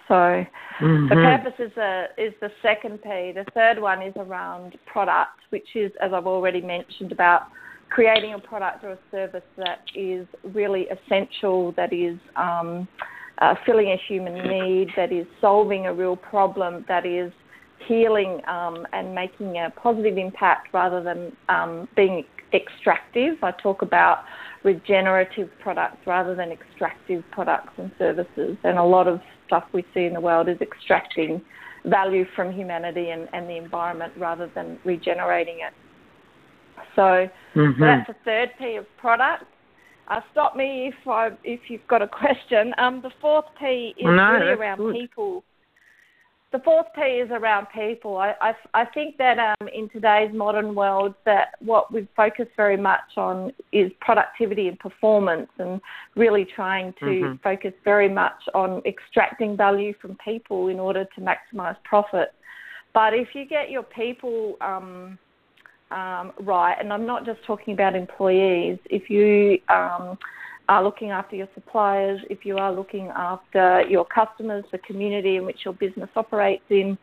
So 0.07 0.15
mm-hmm. 0.15 1.07
the 1.07 1.15
purpose 1.15 1.53
is, 1.59 1.77
a, 1.77 2.07
is 2.17 2.33
the 2.41 2.51
second 2.61 3.01
P. 3.01 3.31
The 3.33 3.45
third 3.53 3.79
one 3.79 4.01
is 4.01 4.13
around 4.17 4.77
product, 4.85 5.39
which 5.51 5.75
is, 5.75 5.91
as 6.01 6.11
I've 6.13 6.27
already 6.27 6.61
mentioned, 6.61 7.11
about 7.11 7.43
creating 7.91 8.33
a 8.33 8.39
product 8.39 8.83
or 8.83 8.93
a 8.93 8.99
service 9.11 9.43
that 9.57 9.81
is 9.93 10.25
really 10.53 10.87
essential, 10.87 11.73
that 11.73 11.93
is 11.93 12.17
um, 12.37 12.87
uh, 13.39 13.53
filling 13.65 13.89
a 13.89 13.97
human 14.07 14.33
need, 14.47 14.87
that 14.95 15.11
is 15.11 15.27
solving 15.39 15.85
a 15.85 15.93
real 15.93 16.15
problem, 16.15 16.85
that 16.87 17.05
is 17.05 17.31
healing 17.87 18.41
um, 18.47 18.87
and 18.93 19.13
making 19.13 19.57
a 19.57 19.69
positive 19.75 20.17
impact 20.17 20.73
rather 20.73 21.03
than 21.03 21.35
um, 21.49 21.87
being 21.95 22.23
extractive. 22.53 23.35
I 23.43 23.51
talk 23.51 23.81
about 23.81 24.23
regenerative 24.63 25.49
products 25.61 25.97
rather 26.05 26.33
than 26.33 26.49
extractive 26.51 27.23
products 27.31 27.73
and 27.77 27.91
services. 27.97 28.57
And 28.63 28.77
a 28.77 28.83
lot 28.83 29.07
of 29.07 29.19
stuff 29.47 29.65
we 29.73 29.83
see 29.93 30.05
in 30.05 30.13
the 30.13 30.21
world 30.21 30.47
is 30.47 30.57
extracting 30.61 31.41
value 31.85 32.25
from 32.35 32.53
humanity 32.53 33.09
and, 33.09 33.27
and 33.33 33.49
the 33.49 33.57
environment 33.57 34.13
rather 34.17 34.49
than 34.55 34.79
regenerating 34.85 35.57
it. 35.67 35.73
So, 36.95 37.01
mm-hmm. 37.01 37.79
so 37.79 37.85
that's 37.85 38.07
the 38.07 38.15
third 38.25 38.49
P 38.59 38.75
of 38.75 38.85
product. 38.97 39.45
Uh, 40.07 40.19
stop 40.31 40.55
me 40.55 40.87
if 40.87 41.07
I 41.07 41.29
if 41.43 41.61
you've 41.69 41.87
got 41.87 42.01
a 42.01 42.07
question. 42.07 42.73
Um, 42.77 43.01
the 43.01 43.11
fourth 43.21 43.45
P 43.59 43.93
is 43.97 44.05
no, 44.05 44.31
really 44.31 44.51
around 44.51 44.77
good. 44.77 44.95
people 44.95 45.43
the 46.51 46.59
fourth 46.59 46.87
P 46.93 47.01
is 47.01 47.29
around 47.31 47.67
people. 47.73 48.17
I, 48.17 48.33
I, 48.41 48.53
I 48.73 48.85
think 48.85 49.17
that 49.17 49.37
um, 49.39 49.67
in 49.73 49.89
today's 49.89 50.33
modern 50.33 50.75
world, 50.75 51.15
that 51.25 51.49
what 51.59 51.93
we 51.93 52.07
focus 52.15 52.47
very 52.57 52.75
much 52.75 52.99
on 53.15 53.53
is 53.71 53.89
productivity 54.01 54.67
and 54.67 54.77
performance, 54.77 55.49
and 55.59 55.79
really 56.15 56.45
trying 56.45 56.93
to 56.99 57.05
mm-hmm. 57.05 57.35
focus 57.41 57.71
very 57.85 58.09
much 58.09 58.35
on 58.53 58.81
extracting 58.85 59.55
value 59.55 59.93
from 60.01 60.17
people 60.23 60.67
in 60.67 60.79
order 60.79 61.05
to 61.15 61.21
maximise 61.21 61.77
profit. 61.85 62.33
But 62.93 63.13
if 63.13 63.29
you 63.33 63.45
get 63.45 63.69
your 63.69 63.83
people 63.83 64.57
um, 64.59 65.17
um, 65.91 66.31
right, 66.41 66.75
and 66.79 66.91
I'm 66.91 67.05
not 67.05 67.25
just 67.25 67.39
talking 67.45 67.73
about 67.73 67.95
employees, 67.95 68.79
if 68.85 69.09
you 69.09 69.59
um, 69.69 70.17
are 70.69 70.83
looking 70.83 71.11
after 71.11 71.35
your 71.35 71.49
suppliers, 71.53 72.21
if 72.29 72.45
you 72.45 72.57
are 72.57 72.73
looking 72.73 73.07
after 73.07 73.83
your 73.89 74.05
customers, 74.05 74.63
the 74.71 74.77
community 74.79 75.35
in 75.35 75.45
which 75.45 75.59
your 75.65 75.73
business 75.73 76.09
operates 76.15 76.63
in. 76.69 76.97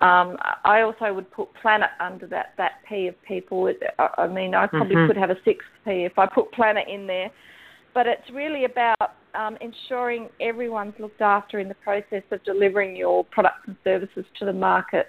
Um, 0.00 0.36
I 0.64 0.80
also 0.80 1.12
would 1.14 1.30
put 1.30 1.48
planet 1.60 1.90
under 2.00 2.26
that, 2.28 2.54
that 2.56 2.72
P 2.88 3.06
of 3.06 3.14
people. 3.22 3.72
I 4.18 4.26
mean, 4.26 4.54
I 4.54 4.66
probably 4.66 4.96
mm-hmm. 4.96 5.06
could 5.06 5.16
have 5.16 5.30
a 5.30 5.36
sixth 5.44 5.68
P 5.84 6.04
if 6.04 6.18
I 6.18 6.26
put 6.26 6.50
planet 6.52 6.88
in 6.88 7.06
there. 7.06 7.30
But 7.94 8.06
it's 8.06 8.28
really 8.32 8.64
about 8.64 9.12
um, 9.34 9.56
ensuring 9.60 10.28
everyone's 10.40 10.94
looked 10.98 11.20
after 11.20 11.60
in 11.60 11.68
the 11.68 11.74
process 11.74 12.22
of 12.30 12.42
delivering 12.42 12.96
your 12.96 13.24
products 13.24 13.62
and 13.66 13.76
services 13.84 14.24
to 14.38 14.46
the 14.46 14.52
market. 14.52 15.08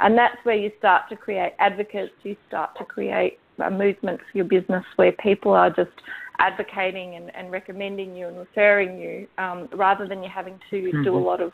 And 0.00 0.16
that's 0.16 0.36
where 0.44 0.56
you 0.56 0.70
start 0.78 1.08
to 1.10 1.16
create 1.16 1.52
advocates, 1.58 2.12
you 2.22 2.36
start 2.46 2.70
to 2.78 2.84
create 2.84 3.38
a 3.64 3.70
movement 3.70 4.20
for 4.20 4.38
your 4.38 4.46
business 4.46 4.84
where 4.96 5.12
people 5.12 5.52
are 5.52 5.70
just 5.70 5.90
advocating 6.38 7.16
and, 7.16 7.34
and 7.34 7.50
recommending 7.50 8.14
you 8.14 8.28
and 8.28 8.38
referring 8.38 8.98
you 8.98 9.26
um, 9.38 9.68
rather 9.72 10.06
than 10.06 10.22
you 10.22 10.30
having 10.32 10.58
to 10.70 10.76
mm-hmm. 10.76 11.02
do 11.02 11.16
a 11.16 11.18
lot 11.18 11.40
of 11.40 11.52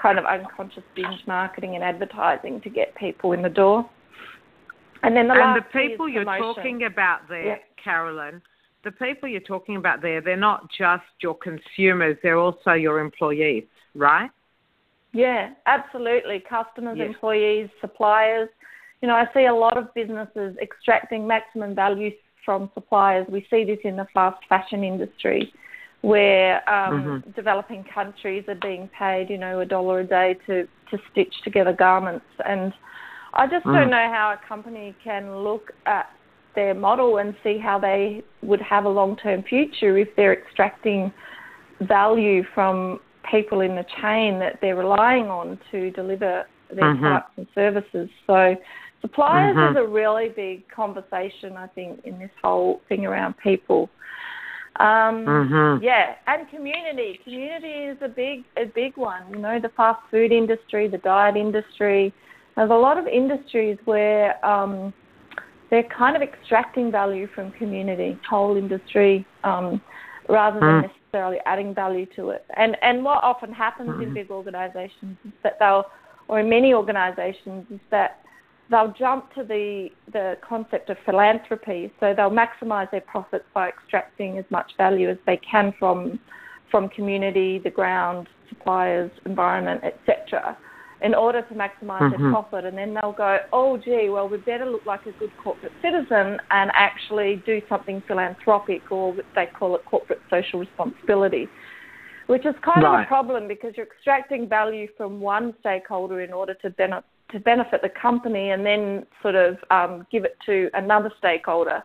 kind 0.00 0.18
of 0.18 0.24
unconscious 0.24 0.82
binge 0.96 1.20
marketing 1.26 1.74
and 1.74 1.84
advertising 1.84 2.60
to 2.62 2.70
get 2.70 2.94
people 2.96 3.32
in 3.32 3.42
the 3.42 3.48
door. 3.48 3.88
And 5.02 5.16
then 5.16 5.28
the 5.28 5.34
and 5.34 5.56
the 5.56 5.66
people 5.72 6.08
you're 6.08 6.24
talking 6.24 6.84
about 6.84 7.28
there, 7.28 7.46
yeah. 7.46 7.56
Carolyn, 7.82 8.40
the 8.84 8.92
people 8.92 9.28
you're 9.28 9.40
talking 9.40 9.76
about 9.76 10.00
there, 10.00 10.20
they're 10.20 10.36
not 10.36 10.68
just 10.76 11.02
your 11.20 11.36
consumers; 11.36 12.16
they're 12.22 12.38
also 12.38 12.72
your 12.72 13.00
employees, 13.00 13.64
right? 13.94 14.30
Yeah, 15.12 15.50
absolutely. 15.66 16.42
Customers, 16.48 16.96
yes. 16.98 17.08
employees, 17.08 17.68
suppliers. 17.80 18.48
You 19.00 19.08
know, 19.08 19.14
I 19.14 19.26
see 19.34 19.46
a 19.46 19.54
lot 19.54 19.76
of 19.76 19.92
businesses 19.94 20.56
extracting 20.62 21.26
maximum 21.26 21.74
value 21.74 22.10
from 22.44 22.70
suppliers. 22.74 23.26
We 23.28 23.46
see 23.50 23.64
this 23.64 23.78
in 23.84 23.96
the 23.96 24.06
fast 24.14 24.42
fashion 24.48 24.84
industry, 24.84 25.52
where 26.00 26.68
um, 26.68 27.02
mm-hmm. 27.02 27.30
developing 27.32 27.84
countries 27.92 28.44
are 28.48 28.56
being 28.56 28.88
paid, 28.98 29.28
you 29.28 29.38
know, 29.38 29.60
a 29.60 29.66
dollar 29.66 30.00
a 30.00 30.04
day 30.04 30.36
to 30.46 30.66
to 30.90 30.98
stitch 31.10 31.34
together 31.42 31.72
garments, 31.72 32.26
and 32.46 32.72
I 33.34 33.46
just 33.46 33.64
mm. 33.64 33.72
don't 33.72 33.90
know 33.90 34.10
how 34.12 34.36
a 34.36 34.48
company 34.48 34.94
can 35.02 35.38
look 35.38 35.72
at 35.86 36.10
their 36.54 36.74
model 36.74 37.16
and 37.16 37.34
see 37.42 37.58
how 37.58 37.78
they 37.78 38.22
would 38.42 38.60
have 38.60 38.84
a 38.84 38.88
long 38.88 39.16
term 39.16 39.42
future 39.42 39.96
if 39.96 40.08
they're 40.16 40.34
extracting 40.34 41.12
value 41.80 42.42
from 42.54 43.00
people 43.30 43.60
in 43.60 43.74
the 43.76 43.84
chain 44.00 44.38
that 44.38 44.58
they're 44.60 44.76
relying 44.76 45.26
on 45.26 45.58
to 45.70 45.90
deliver 45.90 46.44
their 46.70 46.84
mm-hmm. 46.84 47.00
products 47.00 47.32
and 47.36 47.46
services. 47.54 48.08
So 48.26 48.56
Suppliers 49.02 49.56
mm-hmm. 49.56 49.76
is 49.76 49.84
a 49.84 49.86
really 49.86 50.28
big 50.28 50.66
conversation, 50.68 51.56
I 51.56 51.66
think, 51.66 52.00
in 52.04 52.18
this 52.20 52.30
whole 52.40 52.80
thing 52.88 53.04
around 53.04 53.34
people. 53.42 53.90
Um, 54.76 55.26
mm-hmm. 55.26 55.84
Yeah, 55.84 56.14
and 56.28 56.48
community. 56.48 57.20
Community 57.24 57.90
is 57.90 57.98
a 58.00 58.08
big, 58.08 58.44
a 58.56 58.64
big 58.64 58.96
one. 58.96 59.24
You 59.30 59.38
know, 59.38 59.58
the 59.60 59.70
fast 59.76 60.00
food 60.10 60.30
industry, 60.30 60.86
the 60.88 60.98
diet 60.98 61.36
industry. 61.36 62.14
There's 62.54 62.70
a 62.70 62.74
lot 62.74 62.96
of 62.96 63.08
industries 63.08 63.76
where 63.86 64.44
um, 64.46 64.94
they're 65.70 65.82
kind 65.84 66.14
of 66.14 66.22
extracting 66.22 66.92
value 66.92 67.26
from 67.34 67.50
community, 67.52 68.18
whole 68.28 68.56
industry, 68.56 69.26
um, 69.42 69.80
rather 70.28 70.60
than 70.60 70.82
mm. 70.82 70.90
Necessarily 71.12 71.38
adding 71.46 71.74
value 71.74 72.06
to 72.16 72.30
it. 72.30 72.44
And 72.56 72.76
and 72.82 73.04
what 73.04 73.22
often 73.22 73.52
happens 73.52 73.90
mm. 73.90 73.94
in 73.94 74.04
mm-hmm. 74.06 74.14
big 74.14 74.30
organisations 74.30 75.16
is 75.24 75.32
that 75.42 75.58
they'll, 75.58 75.84
or 76.28 76.40
in 76.40 76.48
many 76.48 76.72
organisations, 76.74 77.66
is 77.70 77.80
that 77.90 78.20
they'll 78.70 78.94
jump 78.98 79.32
to 79.34 79.44
the, 79.44 79.88
the 80.12 80.36
concept 80.46 80.88
of 80.88 80.96
philanthropy. 81.04 81.92
So 82.00 82.14
they'll 82.16 82.30
maximise 82.30 82.90
their 82.90 83.02
profits 83.02 83.44
by 83.52 83.68
extracting 83.68 84.38
as 84.38 84.44
much 84.50 84.72
value 84.78 85.10
as 85.10 85.18
they 85.26 85.38
can 85.38 85.74
from, 85.78 86.18
from 86.70 86.88
community, 86.88 87.58
the 87.58 87.70
ground, 87.70 88.28
suppliers, 88.48 89.10
environment, 89.26 89.82
etc., 89.84 90.56
in 91.02 91.14
order 91.14 91.42
to 91.42 91.54
maximise 91.54 92.00
mm-hmm. 92.00 92.22
their 92.22 92.30
profit. 92.30 92.64
And 92.64 92.78
then 92.78 92.94
they'll 92.94 93.12
go, 93.12 93.38
oh, 93.52 93.76
gee, 93.76 94.08
well, 94.08 94.28
we 94.28 94.38
better 94.38 94.66
look 94.66 94.86
like 94.86 95.04
a 95.06 95.12
good 95.12 95.32
corporate 95.42 95.72
citizen 95.82 96.38
and 96.50 96.70
actually 96.74 97.42
do 97.44 97.60
something 97.68 98.02
philanthropic, 98.06 98.90
or 98.90 99.14
they 99.34 99.46
call 99.46 99.74
it 99.74 99.84
corporate 99.84 100.20
social 100.30 100.60
responsibility. 100.60 101.48
Which 102.28 102.46
is 102.46 102.54
kind 102.64 102.84
right. 102.84 103.00
of 103.00 103.04
a 103.04 103.08
problem 103.08 103.48
because 103.48 103.72
you're 103.76 103.86
extracting 103.86 104.48
value 104.48 104.86
from 104.96 105.20
one 105.20 105.54
stakeholder 105.60 106.20
in 106.20 106.32
order 106.32 106.54
to 106.54 106.70
benefit 106.70 107.04
to 107.32 107.40
benefit 107.40 107.80
the 107.82 107.88
company 107.88 108.50
and 108.50 108.64
then 108.64 109.06
sort 109.22 109.34
of 109.34 109.56
um, 109.70 110.06
give 110.12 110.24
it 110.24 110.36
to 110.44 110.68
another 110.74 111.10
stakeholder, 111.18 111.82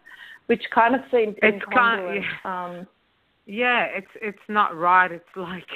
which 0.48 0.62
kind 0.76 0.94
of 0.94 1.02
seems 1.10 1.36
it's 1.42 1.64
incongruent. 1.64 1.74
Kind 1.74 2.18
of, 2.18 2.24
yeah. 2.24 2.66
Um, 2.66 2.88
yeah, 3.46 3.86
it's 3.86 4.12
it's 4.22 4.38
not 4.50 4.76
right. 4.76 5.12
It's 5.12 5.24
like, 5.36 5.68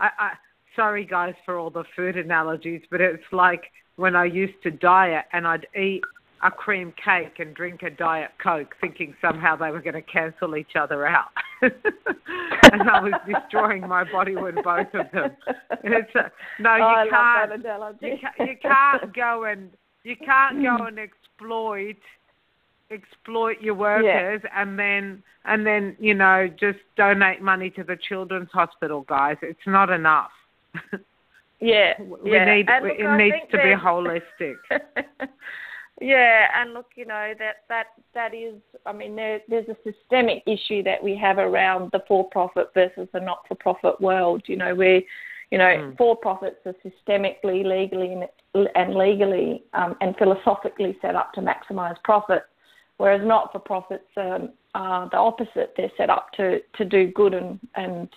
I, 0.00 0.08
I 0.18 0.30
sorry 0.76 1.04
guys 1.04 1.34
for 1.44 1.58
all 1.58 1.70
the 1.70 1.84
food 1.96 2.16
analogies, 2.16 2.82
but 2.90 3.00
it's 3.00 3.22
like 3.32 3.64
when 3.96 4.16
I 4.16 4.24
used 4.24 4.62
to 4.64 4.70
diet 4.70 5.24
and 5.32 5.46
I'd 5.46 5.66
eat 5.76 6.02
a 6.42 6.50
cream 6.50 6.92
cake 7.02 7.38
and 7.38 7.54
drink 7.54 7.82
a 7.82 7.90
diet 7.90 8.30
coke, 8.42 8.74
thinking 8.80 9.14
somehow 9.20 9.54
they 9.56 9.70
were 9.70 9.80
going 9.80 9.94
to 9.94 10.02
cancel 10.02 10.56
each 10.56 10.74
other 10.78 11.06
out, 11.06 11.30
and 11.62 12.82
I 12.82 13.00
was 13.00 13.12
destroying 13.26 13.86
my 13.86 14.10
body 14.10 14.34
with 14.34 14.56
both 14.56 14.88
of 14.92 15.10
them. 15.12 15.36
It's 15.84 16.14
a, 16.16 16.32
no, 16.60 16.78
oh, 16.80 17.04
you 17.04 17.10
can't. 17.10 18.02
You, 18.02 18.18
can, 18.18 18.46
you 18.48 18.56
can't 18.60 19.14
go 19.14 19.44
and 19.44 19.70
you 20.02 20.16
can't 20.16 20.62
go 20.62 20.84
and 20.86 20.98
exploit 20.98 21.96
exploit 22.90 23.56
your 23.62 23.74
workers 23.74 24.42
yeah. 24.44 24.62
and 24.62 24.78
then 24.78 25.22
and 25.46 25.66
then 25.66 25.96
you 25.98 26.12
know 26.12 26.46
just 26.60 26.78
donate 26.96 27.40
money 27.40 27.70
to 27.70 27.82
the 27.82 27.96
children's 28.08 28.50
hospital 28.52 29.00
guys 29.08 29.36
it's 29.40 29.66
not 29.66 29.88
enough 29.88 30.30
yeah 31.60 31.92
we 32.00 32.32
yeah. 32.32 32.44
need 32.44 32.66
look, 32.82 32.92
it 32.98 33.16
needs 33.16 33.50
to 33.50 33.58
be 33.58 33.74
holistic 33.74 34.54
Yeah, 36.02 36.48
and 36.56 36.74
look, 36.74 36.86
you 36.96 37.06
know 37.06 37.32
that 37.38 37.56
that 37.68 37.86
that 38.14 38.34
is. 38.34 38.54
I 38.86 38.92
mean, 38.92 39.14
there, 39.14 39.40
there's 39.48 39.68
a 39.68 39.76
systemic 39.84 40.42
issue 40.46 40.82
that 40.82 41.02
we 41.02 41.16
have 41.16 41.38
around 41.38 41.90
the 41.92 42.00
for-profit 42.08 42.70
versus 42.74 43.08
the 43.12 43.20
not-for-profit 43.20 44.00
world. 44.00 44.42
You 44.46 44.56
know, 44.56 44.74
where 44.74 45.00
you 45.52 45.58
know 45.58 45.64
mm. 45.64 45.96
for-profits 45.96 46.56
are 46.66 46.74
systemically, 46.84 47.64
legally, 47.64 48.16
and 48.74 48.94
legally 48.96 49.62
um, 49.74 49.94
and 50.00 50.16
philosophically 50.16 50.98
set 51.00 51.14
up 51.14 51.32
to 51.34 51.40
maximise 51.40 51.96
profit, 52.02 52.42
whereas 52.96 53.20
not-for-profits 53.24 54.08
um, 54.16 54.50
are 54.74 55.08
the 55.10 55.18
opposite. 55.18 55.74
They're 55.76 55.92
set 55.96 56.10
up 56.10 56.32
to 56.32 56.58
to 56.78 56.84
do 56.84 57.12
good 57.12 57.34
and 57.34 57.60
and 57.76 58.08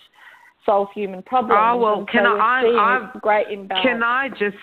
solve 0.66 0.88
human 0.94 1.22
problems. 1.22 1.58
Oh 1.58 1.76
well, 1.78 2.06
can 2.10 2.26
I? 2.26 2.62
I 2.62 3.18
great 3.20 3.46
imbalance. 3.50 3.86
Can 3.86 4.02
I 4.02 4.28
just 4.28 4.56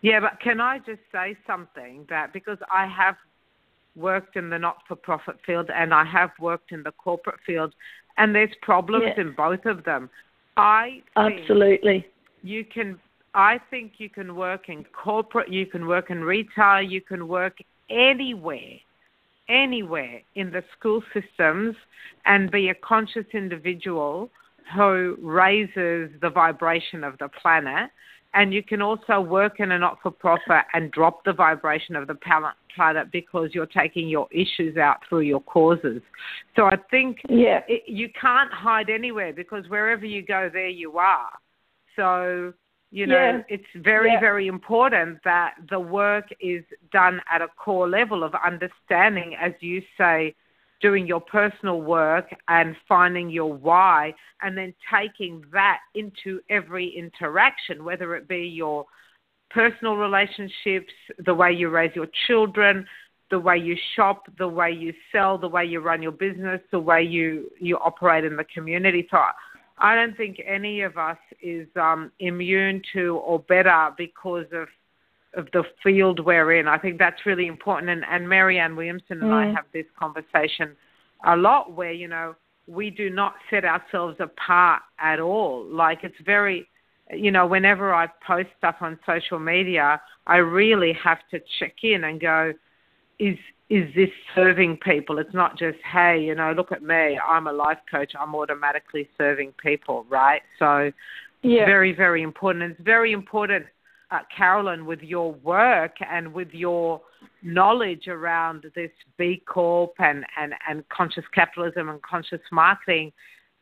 Yeah, 0.00 0.20
but 0.20 0.40
can 0.40 0.60
I 0.60 0.78
just 0.78 1.00
say 1.12 1.36
something 1.46 2.06
that 2.08 2.32
because 2.32 2.58
I 2.72 2.86
have 2.86 3.16
worked 3.94 4.36
in 4.36 4.48
the 4.48 4.58
not 4.58 4.78
for 4.88 4.96
profit 4.96 5.36
field 5.44 5.68
and 5.74 5.92
I 5.92 6.04
have 6.04 6.30
worked 6.40 6.72
in 6.72 6.82
the 6.82 6.92
corporate 6.92 7.40
field, 7.44 7.74
and 8.16 8.34
there's 8.34 8.54
problems 8.62 9.12
in 9.18 9.34
both 9.36 9.66
of 9.66 9.84
them. 9.84 10.08
I 10.56 11.02
absolutely 11.16 12.06
you 12.42 12.64
can. 12.64 12.98
I 13.34 13.58
think 13.70 13.92
you 13.96 14.10
can 14.10 14.36
work 14.36 14.68
in 14.68 14.84
corporate, 14.92 15.50
you 15.50 15.64
can 15.64 15.86
work 15.86 16.10
in 16.10 16.20
retail, 16.20 16.82
you 16.82 17.00
can 17.00 17.28
work 17.28 17.56
anywhere, 17.88 18.74
anywhere 19.48 20.20
in 20.34 20.50
the 20.50 20.62
school 20.78 21.02
systems, 21.14 21.74
and 22.26 22.50
be 22.50 22.68
a 22.68 22.74
conscious 22.74 23.24
individual 23.32 24.30
who 24.74 25.16
raises 25.20 26.10
the 26.20 26.30
vibration 26.32 27.04
of 27.04 27.18
the 27.18 27.28
planet. 27.28 27.90
And 28.34 28.54
you 28.54 28.62
can 28.62 28.80
also 28.80 29.20
work 29.20 29.60
in 29.60 29.72
a 29.72 29.78
not 29.78 29.98
for 30.02 30.10
profit 30.10 30.64
and 30.72 30.90
drop 30.90 31.22
the 31.24 31.34
vibration 31.34 31.96
of 31.96 32.06
the 32.06 32.14
planet 32.14 33.12
because 33.12 33.50
you're 33.52 33.66
taking 33.66 34.08
your 34.08 34.26
issues 34.30 34.78
out 34.78 35.00
through 35.06 35.20
your 35.20 35.42
causes. 35.42 36.00
So 36.56 36.64
I 36.64 36.76
think 36.90 37.18
yeah. 37.28 37.60
it, 37.68 37.82
you 37.86 38.08
can't 38.18 38.50
hide 38.50 38.88
anywhere 38.88 39.34
because 39.34 39.68
wherever 39.68 40.06
you 40.06 40.22
go, 40.22 40.48
there 40.50 40.68
you 40.68 40.96
are. 40.96 41.28
So, 41.94 42.54
you 42.90 43.06
know, 43.06 43.16
yeah. 43.16 43.42
it's 43.48 43.84
very, 43.84 44.12
yeah. 44.12 44.20
very 44.20 44.46
important 44.46 45.18
that 45.24 45.54
the 45.68 45.80
work 45.80 46.28
is 46.40 46.64
done 46.90 47.20
at 47.30 47.42
a 47.42 47.48
core 47.48 47.88
level 47.88 48.24
of 48.24 48.32
understanding, 48.42 49.36
as 49.38 49.52
you 49.60 49.82
say, 49.98 50.34
doing 50.82 51.06
your 51.06 51.20
personal 51.20 51.80
work 51.80 52.26
and 52.48 52.76
finding 52.88 53.30
your 53.30 53.52
why, 53.52 54.12
and 54.42 54.58
then 54.58 54.74
taking 54.92 55.44
that 55.52 55.78
into 55.94 56.40
every 56.50 56.88
interaction, 56.88 57.84
whether 57.84 58.14
it 58.16 58.28
be 58.28 58.40
your 58.40 58.84
personal 59.50 59.96
relationships, 59.96 60.92
the 61.24 61.34
way 61.34 61.52
you 61.52 61.68
raise 61.68 61.94
your 61.94 62.08
children, 62.26 62.86
the 63.30 63.38
way 63.38 63.56
you 63.56 63.76
shop, 63.96 64.24
the 64.38 64.48
way 64.48 64.70
you 64.70 64.92
sell, 65.10 65.38
the 65.38 65.48
way 65.48 65.64
you 65.64 65.80
run 65.80 66.02
your 66.02 66.12
business, 66.12 66.60
the 66.70 66.78
way 66.78 67.02
you, 67.02 67.50
you 67.58 67.78
operate 67.78 68.24
in 68.24 68.36
the 68.36 68.44
community. 68.44 69.06
So 69.10 69.18
I 69.78 69.94
don't 69.94 70.16
think 70.16 70.40
any 70.46 70.82
of 70.82 70.98
us 70.98 71.18
is 71.40 71.66
um, 71.76 72.12
immune 72.18 72.82
to 72.92 73.16
or 73.16 73.38
better 73.38 73.90
because 73.96 74.46
of 74.52 74.68
of 75.34 75.48
the 75.52 75.64
field 75.82 76.24
we're 76.24 76.52
in. 76.54 76.68
I 76.68 76.78
think 76.78 76.98
that's 76.98 77.24
really 77.24 77.46
important. 77.46 77.90
And, 77.90 78.04
and 78.10 78.28
Marianne 78.28 78.76
Williamson 78.76 79.22
and 79.22 79.30
mm. 79.30 79.32
I 79.32 79.46
have 79.54 79.64
this 79.72 79.86
conversation 79.98 80.76
a 81.26 81.36
lot 81.36 81.72
where, 81.72 81.92
you 81.92 82.08
know, 82.08 82.34
we 82.66 82.90
do 82.90 83.10
not 83.10 83.34
set 83.50 83.64
ourselves 83.64 84.16
apart 84.20 84.82
at 84.98 85.20
all. 85.20 85.64
Like 85.64 86.00
it's 86.02 86.14
very, 86.24 86.68
you 87.12 87.30
know, 87.30 87.46
whenever 87.46 87.94
I 87.94 88.08
post 88.26 88.48
stuff 88.58 88.76
on 88.80 88.98
social 89.06 89.38
media, 89.38 90.00
I 90.26 90.36
really 90.36 90.96
have 91.02 91.18
to 91.30 91.40
check 91.58 91.76
in 91.82 92.04
and 92.04 92.20
go, 92.20 92.52
is 93.18 93.36
is 93.70 93.88
this 93.94 94.10
serving 94.34 94.76
people? 94.78 95.18
It's 95.18 95.32
not 95.32 95.56
just, 95.56 95.78
hey, 95.90 96.22
you 96.22 96.34
know, 96.34 96.52
look 96.52 96.72
at 96.72 96.82
me, 96.82 97.18
I'm 97.18 97.46
a 97.46 97.52
life 97.52 97.78
coach, 97.90 98.12
I'm 98.18 98.34
automatically 98.34 99.08
serving 99.16 99.54
people, 99.62 100.04
right? 100.10 100.42
So 100.58 100.92
yeah. 101.42 101.64
very, 101.64 101.94
very 101.94 102.20
important. 102.20 102.72
It's 102.72 102.80
very 102.82 103.12
important 103.12 103.64
uh, 104.12 104.18
Carolyn, 104.36 104.84
with 104.84 105.00
your 105.00 105.32
work 105.32 105.96
and 106.08 106.32
with 106.32 106.48
your 106.52 107.00
knowledge 107.42 108.08
around 108.08 108.66
this 108.74 108.90
B 109.16 109.42
Corp 109.46 109.94
and, 109.98 110.24
and, 110.38 110.52
and 110.68 110.86
conscious 110.90 111.24
capitalism 111.34 111.88
and 111.88 112.00
conscious 112.02 112.40
marketing, 112.52 113.12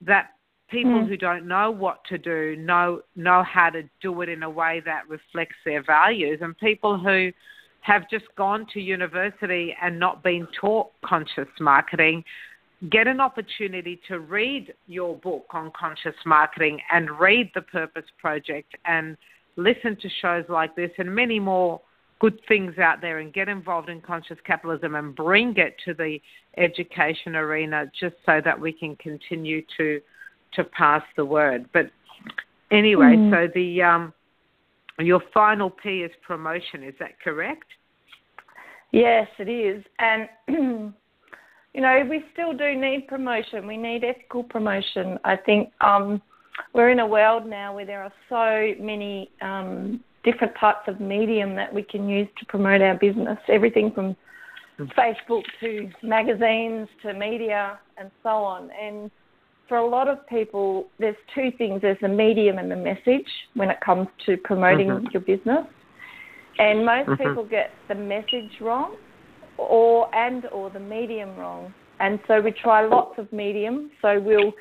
that 0.01 0.31
people 0.69 0.91
mm. 0.91 1.09
who 1.09 1.17
don't 1.17 1.47
know 1.47 1.71
what 1.71 2.05
to 2.09 2.19
do 2.19 2.57
know 2.57 3.01
know 3.17 3.43
how 3.43 3.71
to 3.71 3.83
do 4.03 4.21
it 4.23 4.29
in 4.29 4.43
a 4.43 4.51
way 4.51 4.83
that 4.85 5.09
reflects 5.09 5.57
their 5.65 5.83
values, 5.83 6.41
and 6.43 6.59
people 6.59 6.99
who 6.99 7.31
have 7.83 8.11
just 8.11 8.27
gone 8.37 8.67
to 8.75 8.81
university 8.81 9.75
and 9.81 9.99
not 9.99 10.23
been 10.23 10.47
taught 10.61 10.89
conscious 11.03 11.49
marketing 11.61 12.23
get 12.91 13.07
an 13.07 13.21
opportunity 13.21 14.01
to 14.09 14.21
read 14.21 14.73
your 14.87 15.15
book 15.17 15.45
on 15.51 15.71
conscious 15.79 16.15
marketing 16.25 16.79
and 16.91 17.11
read 17.19 17.51
the 17.55 17.61
Purpose 17.61 18.07
Project 18.19 18.75
and 18.87 19.19
listen 19.57 19.97
to 20.01 20.09
shows 20.21 20.45
like 20.49 20.75
this 20.77 20.91
and 20.99 21.15
many 21.15 21.39
more 21.39 21.81
good 22.21 22.39
things 22.47 22.79
out 22.79 23.01
there 23.01 23.19
and 23.19 23.33
get 23.33 23.49
involved 23.49 23.89
in 23.89 24.01
conscious 24.01 24.37
capitalism 24.47 24.95
and 24.95 25.17
bring 25.17 25.55
it 25.57 25.75
to 25.85 25.95
the 25.95 26.19
education 26.59 27.35
arena 27.35 27.91
just 27.99 28.15
so 28.27 28.41
that 28.45 28.59
we 28.59 28.73
can 28.73 28.95
continue 28.97 29.63
to 29.77 30.01
to 30.53 30.65
pass 30.65 31.03
the 31.17 31.25
word. 31.25 31.69
But 31.73 31.91
anyway, 32.71 33.15
mm. 33.17 33.31
so 33.31 33.53
the 33.55 33.83
um, 33.83 34.13
your 34.99 35.23
final 35.33 35.71
P 35.71 36.03
is 36.03 36.11
promotion. 36.27 36.83
Is 36.83 36.95
that 37.01 37.21
correct? 37.23 37.67
Yes, 38.93 39.29
it 39.39 39.49
is. 39.49 39.85
And 39.99 40.29
you 41.75 41.81
know, 41.81 42.07
we 42.09 42.25
still 42.33 42.53
do 42.53 42.75
need 42.75 43.07
promotion. 43.09 43.67
We 43.67 43.77
need 43.77 44.05
ethical 44.05 44.43
promotion. 44.43 45.19
I 45.25 45.37
think 45.37 45.71
um, 45.81 46.21
we're 46.73 46.91
in 46.91 47.01
a 47.01 47.07
world 47.07 47.47
now 47.47 47.75
where 47.75 47.87
there 47.87 48.03
are 48.03 48.13
so 48.29 48.83
many 48.83 49.31
um, 49.41 50.01
different 50.25 50.53
types 50.59 50.87
of 50.87 51.01
medium 51.01 51.55
that 51.57 51.73
we 51.73 51.83
can 51.83 52.09
use 52.09 52.29
to 52.39 52.47
promote 52.47 52.81
our 52.81 52.97
business. 52.97 53.39
Everything 53.49 53.93
from 53.93 54.17
Facebook 54.97 55.43
to 55.61 55.91
magazines 56.03 56.89
to 57.03 57.13
media 57.13 57.79
and 57.99 58.11
so 58.23 58.31
on. 58.31 58.71
And 58.81 59.11
for 59.69 59.79
a 59.79 59.87
lot 59.87 60.09
of 60.09 60.27
people, 60.27 60.87
there's 60.99 61.17
two 61.35 61.51
things: 61.59 61.83
there's 61.83 61.99
the 62.01 62.09
medium 62.09 62.59
and 62.59 62.71
the 62.71 62.77
message 62.77 63.29
when 63.55 63.71
it 63.71 63.79
comes 63.85 64.09
to 64.27 64.37
promoting 64.39 64.89
mm-hmm. 64.89 65.07
your 65.13 65.23
business. 65.23 65.67
And 66.59 66.85
most 66.85 67.09
mm-hmm. 67.09 67.29
people 67.29 67.45
get 67.45 67.71
the 67.89 67.95
message 67.95 68.61
wrong, 68.61 68.97
or 69.59 70.15
and 70.15 70.47
or 70.47 70.71
the 70.71 70.81
medium 70.81 71.37
wrong. 71.37 71.73
And 72.01 72.19
so 72.27 72.41
we 72.41 72.51
try 72.51 72.87
lots 72.87 73.19
of 73.19 73.31
medium. 73.33 73.91
So 74.01 74.19
we'll 74.19 74.53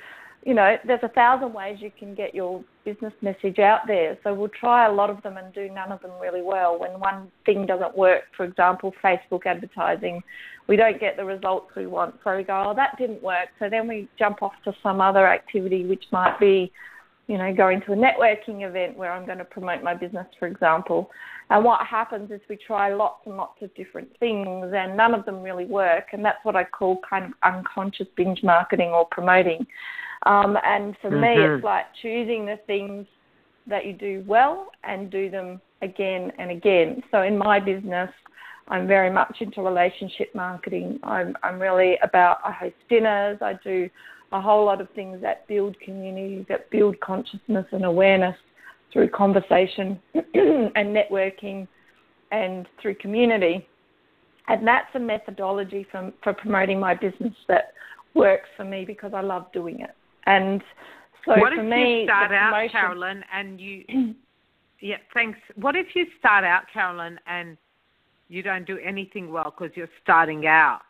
you 0.46 0.54
know, 0.54 0.78
there's 0.88 1.04
a 1.04 1.10
thousand 1.10 1.54
ways 1.54 1.80
you 1.82 1.92
can 1.98 2.16
get 2.16 2.34
your 2.34 2.64
business 2.86 3.14
message 3.22 3.60
out 3.60 3.82
there. 3.88 4.18
So 4.24 4.34
we'll 4.34 4.50
try 4.50 4.88
a 4.88 4.92
lot 4.92 5.10
of 5.10 5.22
them 5.22 5.38
and 5.38 5.54
do 5.54 5.70
none 5.70 5.92
of 5.92 6.02
them 6.02 6.12
really 6.22 6.42
well. 6.42 6.80
When 6.80 7.00
one 7.00 7.30
thing 7.46 7.66
doesn't 7.66 7.98
work, 7.98 8.24
for 8.36 8.46
example, 8.46 8.94
Facebook 9.04 9.46
advertising, 9.46 10.22
we 10.68 10.76
don't 10.76 11.00
get 11.00 11.18
the 11.18 11.26
results 11.26 11.68
we 11.76 11.88
want. 11.88 12.16
So 12.24 12.38
we 12.38 12.44
go, 12.44 12.64
oh, 12.68 12.74
that 12.76 12.98
didn't 12.98 13.22
work. 13.22 13.50
So 13.60 13.70
then 13.70 13.88
we 13.88 14.08
jump 14.18 14.42
off 14.42 14.54
to 14.64 14.74
some 14.82 15.02
other 15.02 15.28
activity, 15.28 15.86
which 15.86 16.06
might 16.12 16.40
be, 16.40 16.72
you 17.28 17.38
know, 17.38 17.54
going 17.54 17.82
to 17.82 17.94
a 17.94 17.96
networking 17.96 18.68
event 18.68 18.98
where 18.98 19.12
I'm 19.12 19.26
going 19.26 19.40
to 19.40 19.46
promote 19.46 19.84
my 19.84 19.94
business, 19.94 20.28
for 20.40 20.48
example. 20.48 21.12
And 21.50 21.66
what 21.66 21.86
happens 21.86 22.32
is 22.32 22.40
we 22.50 22.58
try 22.58 22.94
lots 22.94 23.26
and 23.26 23.36
lots 23.36 23.62
of 23.62 23.74
different 23.76 24.10
things 24.20 24.72
and 24.76 24.96
none 24.96 25.14
of 25.14 25.26
them 25.26 25.42
really 25.42 25.66
work. 25.66 26.06
And 26.14 26.24
that's 26.24 26.44
what 26.44 26.56
I 26.56 26.64
call 26.64 27.00
kind 27.08 27.26
of 27.26 27.32
unconscious 27.44 28.08
binge 28.16 28.42
marketing 28.44 28.90
or 28.90 29.06
promoting. 29.06 29.66
Um, 30.26 30.58
and 30.66 30.96
for 31.02 31.10
mm-hmm. 31.10 31.22
me, 31.22 31.56
it's 31.56 31.64
like 31.64 31.86
choosing 32.02 32.46
the 32.46 32.60
things 32.68 33.06
that 33.68 33.86
you 33.86 33.94
do 33.94 34.24
well 34.28 34.68
and 34.84 35.10
do 35.12 35.30
them 35.30 35.62
again 35.82 36.32
and 36.38 36.52
again. 36.52 37.02
So 37.12 37.22
in 37.22 37.38
my 37.38 37.60
business, 37.60 38.10
I'm 38.68 38.88
very 38.88 39.10
much 39.10 39.38
into 39.40 39.62
relationship 39.62 40.34
marketing. 40.36 41.00
I'm, 41.04 41.36
I'm 41.44 41.60
really 41.60 41.98
about, 42.04 42.38
I 42.44 42.52
host 42.52 42.76
dinners, 42.90 43.40
I 43.42 43.54
do 43.64 43.90
a 44.32 44.40
whole 44.40 44.66
lot 44.66 44.80
of 44.80 44.90
things 44.92 45.22
that 45.22 45.48
build 45.48 45.80
community, 45.80 46.46
that 46.50 46.70
build 46.70 47.00
consciousness 47.00 47.66
and 47.72 47.86
awareness 47.86 48.36
through 48.94 49.10
conversation 49.10 50.00
and 50.14 50.96
networking 50.96 51.68
and 52.32 52.68
through 52.82 52.96
community. 52.96 53.68
And 54.48 54.68
that's 54.68 54.88
a 54.96 55.00
methodology 55.00 55.86
for, 55.92 56.12
for 56.24 56.34
promoting 56.34 56.80
my 56.80 56.94
business 56.94 57.34
that 57.48 57.74
works 58.14 58.50
for 58.56 58.66
me 58.66 58.86
because 58.86 59.14
I 59.16 59.22
love 59.22 59.52
doing 59.52 59.80
it. 59.82 59.92
And 60.30 60.62
so 61.26 61.32
what 61.40 61.54
for 61.54 61.62
if 61.62 61.66
me, 61.66 62.02
you 62.02 62.06
start 62.06 62.32
out. 62.32 62.72
Carolyn, 62.72 63.24
and 63.34 63.60
you, 63.60 63.84
yeah, 64.80 64.98
thanks. 65.14 65.40
What 65.56 65.76
if 65.76 65.88
you 65.96 66.06
start 66.20 66.44
out, 66.44 66.64
Carolyn, 66.72 67.20
and 67.28 67.58
you 68.28 68.44
don't 68.44 68.66
do 68.66 68.78
anything 68.78 69.32
well 69.32 69.54
because 69.58 69.76
you're 69.76 69.90
starting 70.04 70.46
out? 70.46 70.82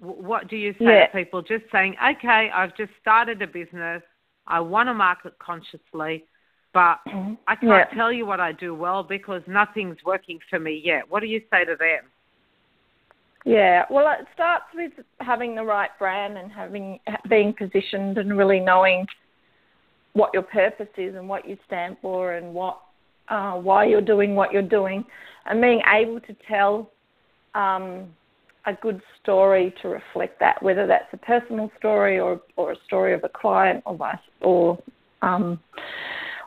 What 0.00 0.48
do 0.48 0.56
you 0.56 0.72
say 0.72 0.84
yeah. 0.84 1.06
to 1.06 1.12
people? 1.12 1.42
Just 1.42 1.64
saying, 1.70 1.94
okay, 2.02 2.50
I've 2.52 2.76
just 2.76 2.90
started 3.00 3.40
a 3.42 3.46
business. 3.46 4.02
I 4.46 4.58
want 4.58 4.88
to 4.88 4.94
market 4.94 5.38
consciously, 5.38 6.24
but 6.72 6.98
mm-hmm. 7.06 7.34
I 7.46 7.54
can't 7.54 7.88
yeah. 7.90 7.96
tell 7.96 8.12
you 8.12 8.26
what 8.26 8.40
I 8.40 8.52
do 8.52 8.74
well 8.74 9.04
because 9.04 9.42
nothing's 9.46 9.98
working 10.04 10.40
for 10.48 10.58
me 10.58 10.80
yet. 10.82 11.08
What 11.08 11.20
do 11.20 11.26
you 11.26 11.42
say 11.52 11.64
to 11.64 11.76
them? 11.76 12.10
Yeah, 13.44 13.84
well, 13.90 14.06
it 14.18 14.26
starts 14.34 14.66
with 14.74 14.92
having 15.20 15.54
the 15.54 15.64
right 15.64 15.90
brand 15.98 16.36
and 16.36 16.52
having 16.52 17.00
being 17.28 17.54
positioned 17.54 18.18
and 18.18 18.36
really 18.36 18.60
knowing 18.60 19.06
what 20.12 20.30
your 20.34 20.42
purpose 20.42 20.88
is 20.96 21.14
and 21.14 21.28
what 21.28 21.48
you 21.48 21.56
stand 21.66 21.96
for 22.02 22.34
and 22.34 22.52
what 22.52 22.80
uh, 23.28 23.52
why 23.52 23.84
you're 23.84 24.00
doing 24.00 24.34
what 24.34 24.52
you're 24.52 24.60
doing, 24.60 25.04
and 25.46 25.60
being 25.60 25.80
able 25.94 26.20
to 26.20 26.36
tell 26.48 26.90
um, 27.54 28.08
a 28.66 28.74
good 28.82 29.00
story 29.22 29.72
to 29.80 29.88
reflect 29.88 30.38
that, 30.40 30.62
whether 30.62 30.86
that's 30.86 31.12
a 31.12 31.16
personal 31.16 31.70
story 31.78 32.18
or 32.18 32.40
or 32.56 32.72
a 32.72 32.76
story 32.86 33.14
of 33.14 33.24
a 33.24 33.28
client 33.28 33.82
or 33.86 33.96
vice 33.96 34.18
or 34.42 34.78
um, 35.22 35.58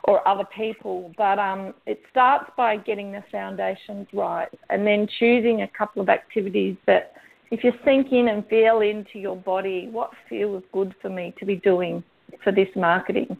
or 0.04 0.26
other 0.26 0.44
people. 0.56 1.12
But 1.16 1.38
um, 1.38 1.74
it 1.86 2.00
starts 2.10 2.50
by 2.56 2.76
getting 2.76 3.12
the 3.12 3.24
foundations 3.30 4.06
right 4.12 4.48
and 4.70 4.86
then 4.86 5.08
choosing 5.18 5.62
a 5.62 5.68
couple 5.68 6.02
of 6.02 6.08
activities 6.08 6.76
that, 6.86 7.12
if 7.50 7.62
you 7.62 7.72
sink 7.84 8.08
in 8.10 8.28
and 8.28 8.46
feel 8.48 8.80
into 8.80 9.18
your 9.18 9.36
body, 9.36 9.88
what 9.90 10.10
feels 10.28 10.62
good 10.72 10.94
for 11.00 11.08
me 11.08 11.34
to 11.38 11.44
be 11.44 11.56
doing 11.56 12.02
for 12.42 12.52
this 12.52 12.68
marketing. 12.74 13.36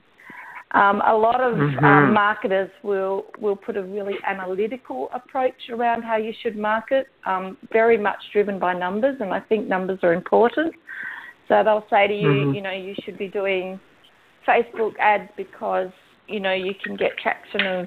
Um, 0.73 1.03
a 1.07 1.17
lot 1.17 1.41
of 1.41 1.55
mm-hmm. 1.55 1.85
um, 1.85 2.13
marketers 2.13 2.71
will 2.83 3.27
will 3.39 3.55
put 3.55 3.77
a 3.77 3.83
really 3.83 4.15
analytical 4.27 5.09
approach 5.15 5.55
around 5.71 6.03
how 6.03 6.17
you 6.17 6.33
should 6.43 6.57
market, 6.57 7.07
um, 7.27 7.57
very 7.73 7.97
much 7.97 8.19
driven 8.33 8.59
by 8.59 8.75
numbers, 8.75 9.17
and 9.21 9.33
I 9.33 9.41
think 9.41 9.69
numbers 9.69 10.01
are 10.03 10.13
important. 10.13 10.75
So 11.47 11.63
they'll 11.63 11.87
say 11.89 12.09
to 12.09 12.15
you, 12.15 12.29
mm-hmm. 12.29 12.55
you 12.55 12.61
know, 12.61 12.73
you 12.73 12.95
should 13.05 13.19
be 13.19 13.29
doing 13.29 13.79
Facebook 14.49 14.93
ads 14.99 15.31
because 15.37 15.91
you 16.29 16.41
know 16.41 16.53
you 16.53 16.73
can 16.83 16.97
get 16.97 17.17
traction 17.19 17.67
of 17.67 17.87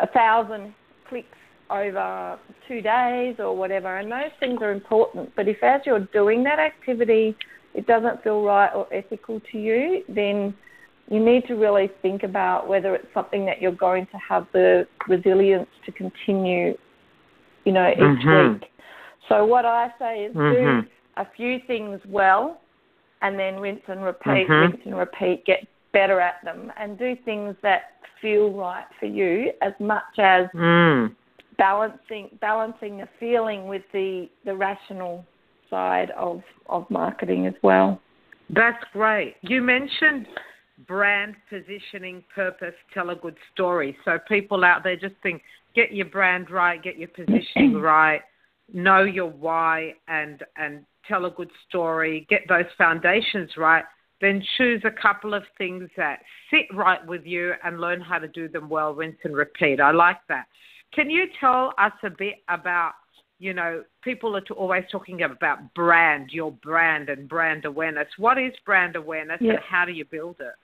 a 0.00 0.06
thousand 0.08 0.74
clicks 1.08 1.38
over 1.70 2.38
two 2.68 2.80
days 2.80 3.36
or 3.38 3.56
whatever, 3.56 3.98
and 3.98 4.10
those 4.10 4.32
things 4.40 4.60
are 4.60 4.72
important. 4.72 5.32
But 5.36 5.48
if 5.48 5.62
as 5.62 5.80
you're 5.86 6.06
doing 6.12 6.44
that 6.44 6.58
activity, 6.58 7.36
it 7.74 7.86
doesn't 7.86 8.22
feel 8.22 8.42
right 8.42 8.72
or 8.74 8.86
ethical 8.92 9.40
to 9.52 9.58
you, 9.58 10.02
then 10.08 10.54
you 11.10 11.24
need 11.24 11.46
to 11.46 11.54
really 11.54 11.90
think 12.02 12.22
about 12.22 12.68
whether 12.68 12.94
it's 12.94 13.06
something 13.12 13.44
that 13.46 13.60
you're 13.60 13.72
going 13.72 14.06
to 14.06 14.18
have 14.18 14.46
the 14.52 14.86
resilience 15.08 15.68
to 15.84 15.92
continue, 15.92 16.76
you 17.64 17.72
know, 17.72 17.90
each 17.90 17.98
mm-hmm. 17.98 18.54
week. 18.54 18.64
So 19.28 19.44
what 19.44 19.64
I 19.64 19.88
say 19.98 20.24
is 20.24 20.34
mm-hmm. 20.34 20.80
do 20.80 20.88
a 21.16 21.26
few 21.36 21.58
things 21.66 22.00
well 22.08 22.60
and 23.22 23.38
then 23.38 23.56
rinse 23.56 23.82
and 23.88 24.02
repeat, 24.02 24.48
mm-hmm. 24.48 24.72
rinse 24.72 24.82
and 24.84 24.96
repeat, 24.96 25.44
get 25.46 25.66
better 25.94 26.20
at 26.20 26.44
them 26.44 26.70
and 26.78 26.98
do 26.98 27.16
things 27.24 27.56
that 27.62 27.84
feel 28.20 28.52
right 28.52 28.84
for 29.00 29.06
you 29.06 29.52
as 29.62 29.72
much 29.80 30.18
as 30.18 30.46
mm. 30.54 31.14
balancing 31.56 32.28
balancing 32.40 32.98
the 32.98 33.08
feeling 33.18 33.66
with 33.66 33.82
the, 33.94 34.28
the 34.44 34.54
rational 34.54 35.24
side 35.70 36.10
of, 36.18 36.42
of 36.68 36.88
marketing 36.90 37.46
as 37.46 37.54
well. 37.62 38.00
That's 38.50 38.84
great. 38.92 39.36
You 39.40 39.62
mentioned 39.62 40.26
brand 40.86 41.34
positioning, 41.48 42.24
purpose, 42.34 42.74
tell 42.92 43.10
a 43.10 43.16
good 43.16 43.36
story. 43.52 43.96
So 44.04 44.18
people 44.28 44.64
out 44.64 44.82
there 44.84 44.96
just 44.96 45.14
think, 45.22 45.42
get 45.74 45.92
your 45.92 46.06
brand 46.06 46.50
right, 46.50 46.82
get 46.82 46.98
your 46.98 47.08
positioning 47.08 47.74
right, 47.80 48.20
know 48.72 49.02
your 49.04 49.30
why, 49.30 49.94
and 50.08 50.42
and 50.56 50.84
tell 51.08 51.26
a 51.26 51.30
good 51.30 51.50
story, 51.68 52.26
get 52.28 52.42
those 52.48 52.64
foundations 52.78 53.50
right. 53.56 53.84
Then 54.20 54.42
choose 54.56 54.82
a 54.84 54.90
couple 54.90 55.34
of 55.34 55.42
things 55.58 55.90
that 55.96 56.20
sit 56.50 56.66
right 56.74 57.04
with 57.06 57.24
you 57.24 57.52
and 57.64 57.80
learn 57.80 58.00
how 58.00 58.18
to 58.18 58.28
do 58.28 58.48
them 58.48 58.68
well, 58.68 58.94
rinse 58.94 59.18
and 59.24 59.36
repeat. 59.36 59.80
I 59.80 59.90
like 59.90 60.18
that. 60.28 60.46
Can 60.94 61.10
you 61.10 61.24
tell 61.40 61.74
us 61.78 61.92
a 62.02 62.10
bit 62.10 62.36
about 62.48 62.92
you 63.38 63.52
know, 63.52 63.82
people 64.02 64.36
are 64.36 64.42
always 64.56 64.84
talking 64.90 65.22
about 65.22 65.74
brand, 65.74 66.30
your 66.32 66.52
brand 66.52 67.08
and 67.08 67.28
brand 67.28 67.64
awareness. 67.64 68.06
What 68.16 68.38
is 68.38 68.52
brand 68.64 68.96
awareness 68.96 69.38
yeah. 69.40 69.52
and 69.52 69.60
how 69.68 69.84
do 69.84 69.92
you 69.92 70.04
build 70.04 70.36
it? 70.40 70.54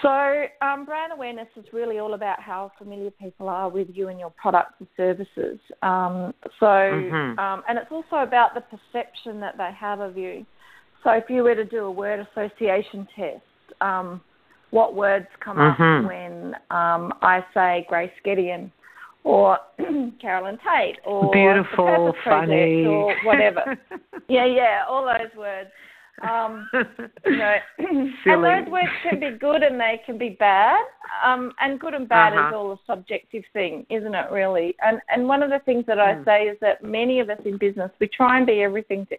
So, 0.00 0.46
um, 0.66 0.84
brand 0.84 1.12
awareness 1.12 1.46
is 1.56 1.64
really 1.72 1.98
all 1.98 2.14
about 2.14 2.40
how 2.40 2.72
familiar 2.76 3.10
people 3.10 3.48
are 3.48 3.68
with 3.68 3.88
you 3.92 4.08
and 4.08 4.18
your 4.18 4.30
products 4.30 4.74
and 4.80 4.88
services. 4.96 5.60
Um, 5.82 6.34
so, 6.58 6.66
mm-hmm. 6.66 7.38
um, 7.38 7.62
and 7.68 7.78
it's 7.78 7.90
also 7.92 8.16
about 8.16 8.54
the 8.54 8.62
perception 8.62 9.38
that 9.40 9.56
they 9.56 9.70
have 9.78 10.00
of 10.00 10.16
you. 10.16 10.44
So, 11.04 11.10
if 11.10 11.24
you 11.28 11.42
were 11.42 11.54
to 11.54 11.64
do 11.64 11.84
a 11.84 11.90
word 11.90 12.26
association 12.32 13.08
test, 13.16 13.42
um, 13.80 14.20
what 14.70 14.94
words 14.94 15.26
come 15.44 15.56
mm-hmm. 15.58 15.82
up 15.82 16.08
when 16.08 16.54
um, 16.70 17.12
I 17.20 17.44
say 17.54 17.86
Grace 17.88 18.10
Gedeon 18.24 18.70
or 19.24 19.58
Carolyn 20.20 20.58
Tate 20.58 20.96
or 21.04 21.30
beautiful, 21.30 22.12
funny, 22.24 22.84
or 22.86 23.14
whatever? 23.24 23.78
yeah, 24.28 24.46
yeah, 24.46 24.84
all 24.88 25.04
those 25.04 25.36
words. 25.36 25.70
Um, 26.22 26.68
you 27.26 27.36
know, 27.36 27.56
and 27.78 28.44
those 28.44 28.70
words 28.70 28.88
can 29.08 29.20
be 29.20 29.36
good 29.38 29.62
and 29.62 29.80
they 29.80 30.00
can 30.06 30.18
be 30.18 30.36
bad. 30.38 30.84
Um, 31.24 31.52
and 31.60 31.80
good 31.80 31.94
and 31.94 32.08
bad 32.08 32.32
uh-huh. 32.32 32.48
is 32.48 32.54
all 32.54 32.72
a 32.72 32.78
subjective 32.86 33.44
thing, 33.52 33.86
isn't 33.90 34.14
it? 34.14 34.30
Really. 34.30 34.74
And 34.82 35.00
and 35.08 35.26
one 35.26 35.42
of 35.42 35.50
the 35.50 35.60
things 35.64 35.84
that 35.86 35.98
I 35.98 36.14
mm. 36.14 36.24
say 36.24 36.42
is 36.44 36.56
that 36.60 36.82
many 36.82 37.20
of 37.20 37.28
us 37.28 37.40
in 37.44 37.58
business 37.58 37.90
we 38.00 38.08
try 38.08 38.38
and 38.38 38.46
be 38.46 38.62
everything 38.62 39.06
to 39.06 39.16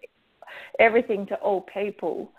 everything 0.80 1.26
to 1.28 1.36
all 1.36 1.66
people, 1.74 2.30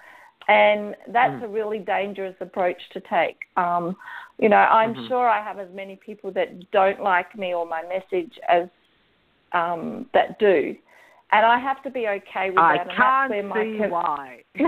and 0.48 0.94
that's 1.12 1.42
mm. 1.42 1.44
a 1.44 1.48
really 1.48 1.78
dangerous 1.78 2.36
approach 2.40 2.80
to 2.92 3.00
take. 3.00 3.36
Um, 3.56 3.96
you 4.38 4.48
know, 4.48 4.56
I'm 4.56 4.94
mm-hmm. 4.94 5.08
sure 5.08 5.28
I 5.28 5.42
have 5.42 5.58
as 5.58 5.68
many 5.72 5.96
people 6.04 6.32
that 6.32 6.70
don't 6.70 7.00
like 7.00 7.36
me 7.38 7.54
or 7.54 7.66
my 7.66 7.82
message 7.82 8.32
as 8.48 8.68
um, 9.52 10.06
that 10.12 10.38
do 10.38 10.74
and 11.34 11.44
I 11.44 11.58
have 11.58 11.82
to 11.82 11.90
be 11.90 12.06
okay 12.06 12.50
with 12.50 12.58
I 12.58 12.76
that. 12.78 12.96
can't 12.96 13.34
and 13.34 13.50
that's 13.50 13.54
where 13.54 13.64
see 13.64 13.78
my 13.78 13.88
why. 13.88 14.44
and 14.54 14.66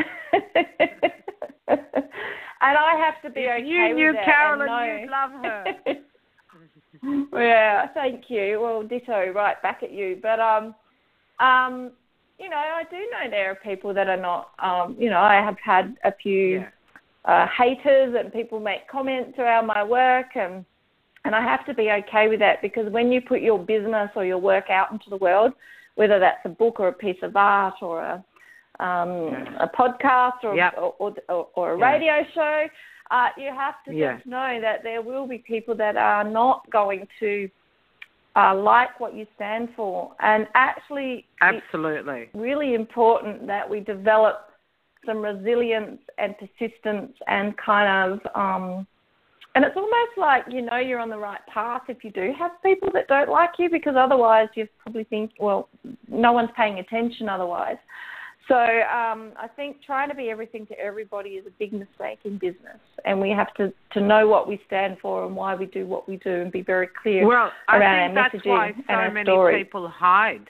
I 2.61 2.97
have 2.99 3.23
to 3.23 3.31
be 3.31 3.43
if 3.43 3.61
okay 3.61 3.67
you 3.67 3.83
with 3.89 3.97
knew 3.97 4.13
that. 4.13 4.25
Carolyn, 4.25 4.69
and 4.69 5.01
you'd 5.01 5.11
love 5.11 5.31
her. 5.45 5.65
yeah, 7.41 7.87
thank 7.95 8.25
you. 8.29 8.61
Well, 8.61 8.83
ditto, 8.83 9.33
right 9.33 9.63
back 9.63 9.85
at 9.85 9.93
you. 9.93 10.19
But 10.21 10.41
um, 10.41 10.75
um, 11.39 11.93
you 12.39 12.49
know, 12.49 12.57
I 12.57 12.83
do 12.91 12.97
know 12.97 13.31
there 13.31 13.51
are 13.51 13.55
people 13.57 13.95
that 13.95 14.09
are 14.09 14.17
not. 14.17 14.51
Um, 14.59 14.97
you 14.99 15.11
know, 15.11 15.21
I 15.21 15.37
have 15.37 15.57
had 15.63 15.97
a 16.05 16.13
few 16.13 16.61
yeah. 16.61 16.69
uh, 17.25 17.47
haters 17.57 18.15
and 18.19 18.33
people 18.33 18.61
make 18.61 18.89
comments 18.89 19.39
around 19.39 19.67
my 19.67 19.83
work 19.83 20.37
and. 20.37 20.65
And 21.25 21.35
I 21.35 21.43
have 21.43 21.67
to 21.67 21.75
be 21.75 21.91
okay 21.91 22.29
with 22.29 22.39
that 22.39 22.63
because 22.63 22.89
when 22.93 23.11
you 23.11 23.21
put 23.21 23.41
your 23.41 23.59
business 23.59 24.11
or 24.15 24.25
your 24.25 24.39
work 24.39 24.71
out 24.71 24.93
into 24.93 25.11
the 25.11 25.17
world, 25.17 25.55
whether 25.97 26.21
that's 26.21 26.39
a 26.45 26.49
book 26.49 26.79
or 26.79 26.87
a 26.87 26.93
piece 26.93 27.17
of 27.21 27.35
art 27.35 27.75
or 27.83 28.01
a 28.01 28.25
um, 28.79 29.33
a 29.59 29.69
podcast 29.77 30.45
or, 30.45 30.55
yep. 30.55 30.75
or, 30.77 30.95
or, 31.29 31.49
or, 31.55 31.75
a 31.75 31.79
yeah. 31.79 31.93
radio 31.93 32.15
show, 32.35 32.67
uh, 33.11 33.29
you 33.37 33.49
have 33.49 33.75
to 33.87 33.95
yeah. 33.95 34.17
just 34.17 34.27
know 34.27 34.59
that 34.61 34.83
there 34.83 35.03
will 35.03 35.27
be 35.27 35.39
people 35.39 35.75
that 35.77 35.97
are 35.97 36.25
not 36.25 36.69
going 36.71 37.07
to 37.21 37.49
uh, 38.37 38.55
like 38.55 39.01
what 39.01 39.15
you 39.15 39.27
stand 39.35 39.71
for. 39.75 40.13
And 40.21 40.47
actually, 40.55 41.25
absolutely, 41.41 42.29
really 42.35 42.75
important 42.75 43.47
that 43.47 43.69
we 43.69 43.81
develop 43.81 44.51
some 45.05 45.19
resilience 45.19 46.01
and 46.19 46.35
persistence 46.39 47.13
and 47.29 47.57
kind 47.57 48.13
of 48.13 48.21
um, 48.35 48.87
and 49.57 49.65
it's 49.65 49.77
almost 49.77 50.19
like 50.19 50.45
you 50.51 50.61
know 50.61 50.77
you're 50.77 51.01
on 51.01 51.09
the 51.09 51.17
right 51.17 51.41
path 51.53 51.83
if 51.89 52.05
you 52.05 52.11
do 52.11 52.33
have 52.39 52.51
people 52.63 52.91
that 52.93 53.09
don't 53.09 53.31
like 53.31 53.53
you 53.59 53.71
because 53.71 53.95
otherwise 53.97 54.49
you 54.55 54.69
probably 54.83 55.05
think, 55.05 55.31
well, 55.41 55.69
no 56.09 56.33
one's 56.33 56.51
paying 56.57 56.79
attention 56.79 57.29
otherwise. 57.29 57.79
So 58.49 58.55
um, 58.55 59.33
I 59.37 59.49
think 59.57 59.79
trying 59.85 60.09
to 60.09 60.15
be 60.15 60.31
everything 60.31 60.67
to 60.69 60.79
everybody 60.79 61.31
is 61.31 61.47
a 61.47 61.51
big 61.59 61.73
mistake 61.73 62.21
in 62.25 62.39
business, 62.39 62.79
and 63.05 63.21
we 63.21 63.31
have 63.31 63.53
to, 63.55 63.73
to 63.95 64.01
know 64.01 64.29
what 64.29 64.47
we 64.47 64.61
stand 64.67 64.99
for 65.03 65.27
and 65.27 65.35
why 65.35 65.57
we 65.57 65.67
do 65.67 65.85
what 65.87 66.09
we 66.09 66.17
do, 66.19 66.43
and 66.43 66.53
be 66.53 66.63
very 66.63 66.89
clear 67.03 67.27
well, 67.27 67.51
I 67.69 67.79
around 67.79 68.15
think 68.15 68.19
our 68.19 68.31
that's 68.33 68.47
why 68.47 68.73
so 68.89 69.11
many 69.13 69.25
story. 69.27 69.65
people 69.65 69.89
hide. 69.89 70.47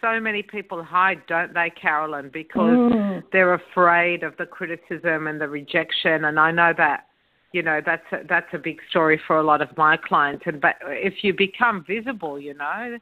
So 0.00 0.18
many 0.20 0.42
people 0.42 0.82
hide, 0.82 1.22
don't 1.28 1.54
they, 1.54 1.70
Carolyn? 1.70 2.28
Because 2.32 2.76
Mm. 2.78 3.22
they're 3.32 3.54
afraid 3.54 4.22
of 4.24 4.36
the 4.36 4.46
criticism 4.46 5.26
and 5.28 5.40
the 5.40 5.48
rejection. 5.48 6.24
And 6.24 6.38
I 6.40 6.50
know 6.50 6.72
that 6.76 7.06
you 7.52 7.62
know 7.62 7.80
that's 7.84 8.04
a, 8.12 8.18
that's 8.28 8.52
a 8.52 8.58
big 8.58 8.78
story 8.90 9.18
for 9.26 9.38
a 9.38 9.42
lot 9.42 9.62
of 9.62 9.74
my 9.76 9.96
clients 9.96 10.42
and 10.46 10.60
but 10.60 10.74
if 10.82 11.22
you 11.22 11.32
become 11.32 11.84
visible 11.86 12.38
you 12.38 12.52
know 12.52 12.98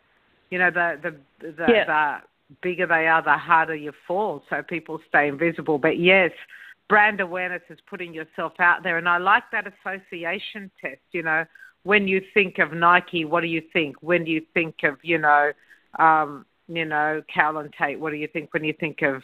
you 0.50 0.59
know 0.59 0.70
the 0.70 1.00
the 1.02 1.11
the, 1.40 1.72
Yeah. 1.72 1.84
the 1.86 2.22
bigger 2.62 2.86
they 2.86 3.07
are 3.07 3.22
the 3.22 3.36
harder 3.36 3.74
you 3.74 3.92
fall 4.07 4.42
so 4.50 4.62
people 4.62 5.00
stay 5.09 5.28
invisible 5.28 5.78
but 5.78 5.98
yes 5.98 6.30
brand 6.88 7.20
awareness 7.20 7.62
is 7.70 7.78
putting 7.88 8.12
yourself 8.12 8.52
out 8.59 8.82
there 8.82 8.98
and 8.98 9.09
I 9.09 9.18
like 9.18 9.44
that 9.52 9.66
association 9.66 10.70
test 10.80 11.00
you 11.12 11.22
know 11.22 11.44
when 11.82 12.09
you 12.09 12.22
think 12.32 12.59
of 12.59 12.72
Nike 12.72 13.24
what 13.24 13.40
do 13.42 13.46
you 13.46 13.62
think 13.72 13.96
when 14.00 14.24
do 14.24 14.30
you 14.30 14.42
think 14.55 14.76
of 14.84 14.98
you 15.02 15.18
know 15.18 15.52
um 15.98 16.44
you 16.68 16.84
know 16.84 17.22
Carolyn 17.32 17.70
Tate 17.78 17.98
what 17.98 18.11
do 18.11 18.16
you 18.16 18.28
think 18.28 18.52
when 18.52 18.64
you 18.64 18.74
think 18.78 19.00
of 19.02 19.22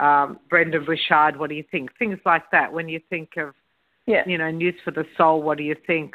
um 0.00 0.38
Brendon 0.48 0.84
Burchard 0.84 1.36
what 1.36 1.48
do 1.48 1.56
you 1.56 1.64
think 1.70 1.90
things 1.98 2.18
like 2.24 2.50
that 2.52 2.72
when 2.72 2.88
you 2.88 3.00
think 3.10 3.36
of 3.36 3.54
yeah. 4.06 4.22
you 4.26 4.38
know, 4.38 4.50
news 4.50 4.74
for 4.84 4.90
the 4.90 5.04
soul. 5.16 5.42
What 5.42 5.58
do 5.58 5.64
you 5.64 5.76
think? 5.86 6.14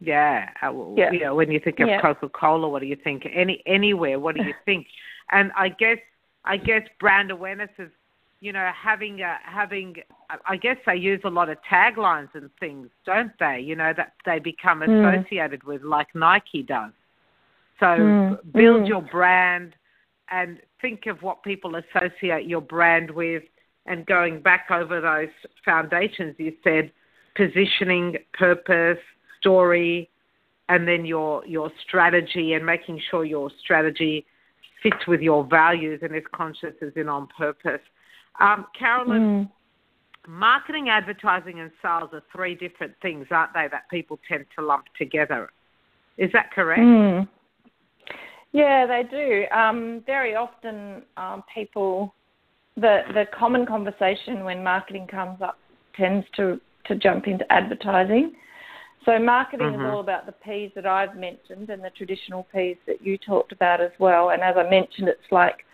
Yeah, 0.00 0.50
uh, 0.62 0.72
Yeah. 0.96 1.10
you 1.12 1.20
know, 1.20 1.34
when 1.34 1.50
you 1.50 1.60
think 1.60 1.80
of 1.80 1.88
Yeah. 1.88 2.00
Coca 2.00 2.28
Cola, 2.28 2.68
what 2.68 2.80
do 2.80 2.86
you 2.86 2.96
think? 2.96 3.26
Any 3.32 3.62
anywhere, 3.66 4.18
what 4.18 4.34
do 4.36 4.42
you 4.42 4.54
think? 4.64 4.86
And 5.30 5.52
I 5.56 5.68
guess, 5.70 5.98
I 6.44 6.56
guess 6.56 6.82
brand 7.00 7.30
awareness 7.30 7.70
is, 7.78 7.90
you 8.40 8.52
know, 8.52 8.70
having 8.74 9.20
a 9.20 9.36
having. 9.44 9.96
I 10.46 10.56
guess 10.56 10.76
they 10.86 10.96
use 10.96 11.20
a 11.24 11.30
lot 11.30 11.48
of 11.50 11.58
taglines 11.70 12.28
and 12.34 12.50
things, 12.58 12.88
don't 13.04 13.32
they? 13.38 13.60
You 13.60 13.76
know, 13.76 13.92
that 13.96 14.14
they 14.24 14.38
become 14.38 14.80
Mm. 14.80 15.20
associated 15.20 15.62
with, 15.64 15.82
like 15.82 16.14
Nike 16.14 16.62
does. 16.62 16.92
So 17.78 17.86
Mm. 17.86 18.52
build 18.52 18.82
Mm. 18.82 18.88
your 18.88 19.02
brand 19.02 19.76
and 20.30 20.60
think 20.80 21.06
of 21.06 21.22
what 21.22 21.42
people 21.42 21.76
associate 21.76 22.46
your 22.46 22.60
brand 22.60 23.10
with 23.10 23.44
and 23.86 24.06
going 24.06 24.40
back 24.40 24.70
over 24.70 25.00
those 25.00 25.28
foundations 25.64 26.34
you 26.38 26.56
said 26.64 26.90
positioning, 27.34 28.16
purpose, 28.32 28.98
story, 29.38 30.08
and 30.68 30.88
then 30.88 31.04
your 31.04 31.44
your 31.46 31.70
strategy 31.86 32.54
and 32.54 32.64
making 32.64 32.98
sure 33.10 33.24
your 33.24 33.50
strategy 33.62 34.24
fits 34.84 35.08
with 35.08 35.20
your 35.20 35.44
values 35.44 36.00
and 36.02 36.14
is 36.14 36.22
conscious 36.32 36.74
as 36.80 36.92
in 36.94 37.08
on 37.08 37.26
purpose. 37.36 37.80
Um, 38.38 38.66
Carolyn, 38.78 39.22
mm. 39.22 39.50
marketing, 40.28 40.90
advertising, 40.90 41.58
and 41.58 41.72
sales 41.82 42.10
are 42.12 42.22
three 42.32 42.54
different 42.54 42.92
things, 43.02 43.26
aren't 43.32 43.54
they? 43.54 43.66
That 43.70 43.90
people 43.90 44.20
tend 44.28 44.44
to 44.56 44.64
lump 44.64 44.84
together. 44.96 45.50
Is 46.18 46.30
that 46.32 46.52
correct? 46.52 46.80
Mm. 46.80 47.28
Yeah, 48.52 48.86
they 48.86 49.02
do. 49.10 49.46
Um, 49.56 50.04
very 50.06 50.36
often, 50.36 51.02
um, 51.16 51.42
people 51.52 52.14
the 52.76 53.00
the 53.12 53.24
common 53.36 53.66
conversation 53.66 54.44
when 54.44 54.62
marketing 54.62 55.06
comes 55.08 55.40
up 55.40 55.58
tends 55.96 56.26
to 56.36 56.60
to 56.86 56.94
jump 56.94 57.26
into 57.26 57.50
advertising. 57.52 58.34
So 59.04 59.18
marketing 59.18 59.68
mm-hmm. 59.68 59.84
is 59.84 59.90
all 59.90 60.00
about 60.00 60.26
the 60.26 60.32
P's 60.32 60.70
that 60.74 60.86
I've 60.86 61.16
mentioned 61.16 61.68
and 61.70 61.82
the 61.82 61.90
traditional 61.90 62.46
P's 62.54 62.76
that 62.86 63.04
you 63.04 63.18
talked 63.18 63.52
about 63.52 63.80
as 63.80 63.90
well. 63.98 64.30
And 64.30 64.42
as 64.42 64.56
I 64.56 64.68
mentioned, 64.68 65.08
it's 65.08 65.20
like 65.30 65.64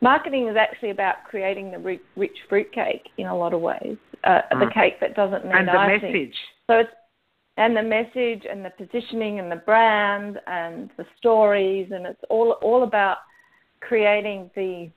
marketing 0.00 0.48
is 0.48 0.56
actually 0.56 0.90
about 0.90 1.16
creating 1.28 1.72
the 1.72 1.98
rich 2.16 2.36
fruit 2.48 2.72
cake 2.72 3.08
in 3.18 3.26
a 3.26 3.36
lot 3.36 3.52
of 3.52 3.60
ways, 3.60 3.96
uh, 4.24 4.40
mm. 4.52 4.60
the 4.60 4.70
cake 4.72 5.00
that 5.00 5.14
doesn't 5.14 5.44
need 5.44 5.54
and 5.54 5.68
the 5.68 5.72
icing. 5.72 6.12
message. 6.12 6.34
So 6.68 6.74
it's 6.78 6.90
and 7.58 7.74
the 7.74 7.82
message 7.82 8.46
and 8.50 8.64
the 8.64 8.70
positioning 8.70 9.38
and 9.38 9.50
the 9.50 9.56
brand 9.56 10.38
and 10.46 10.90
the 10.98 11.06
stories 11.18 11.90
and 11.90 12.06
it's 12.06 12.20
all 12.28 12.52
all 12.62 12.82
about 12.82 13.18
creating 13.80 14.50
the 14.54 14.90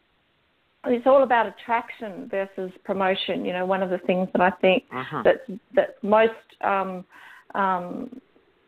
it's 0.86 1.06
all 1.06 1.24
about 1.24 1.46
attraction 1.46 2.30
versus 2.32 2.72
promotion. 2.86 3.44
You 3.44 3.54
know, 3.54 3.66
one 3.66 3.84
of 3.84 3.90
the 3.90 3.98
things 4.00 4.30
that 4.34 4.42
I 4.42 4.52
think 4.62 4.84
uh-huh. 4.94 5.24
that's 5.24 5.60
that's 5.76 5.94
most 6.04 6.34
um, 6.62 7.06
um, 7.56 8.22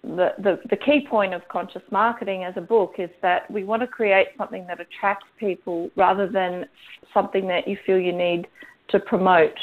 the, 0.04 0.30
the 0.40 0.60
the 0.70 0.76
key 0.76 1.06
point 1.08 1.34
of 1.34 1.42
conscious 1.48 1.84
marketing 1.92 2.44
as 2.44 2.54
a 2.58 2.62
book 2.62 2.96
is 2.98 3.10
that 3.22 3.50
we 3.52 3.64
want 3.64 3.82
to 3.82 3.88
create 3.88 4.28
something 4.38 4.66
that 4.68 4.80
attracts 4.80 5.28
people 5.40 5.92
rather 5.96 6.28
than 6.28 6.66
something 7.14 7.48
that 7.48 7.68
you 7.68 7.78
feel 7.86 8.00
you 8.00 8.14
need 8.14 8.48
to 8.90 9.00
promote. 9.00 9.58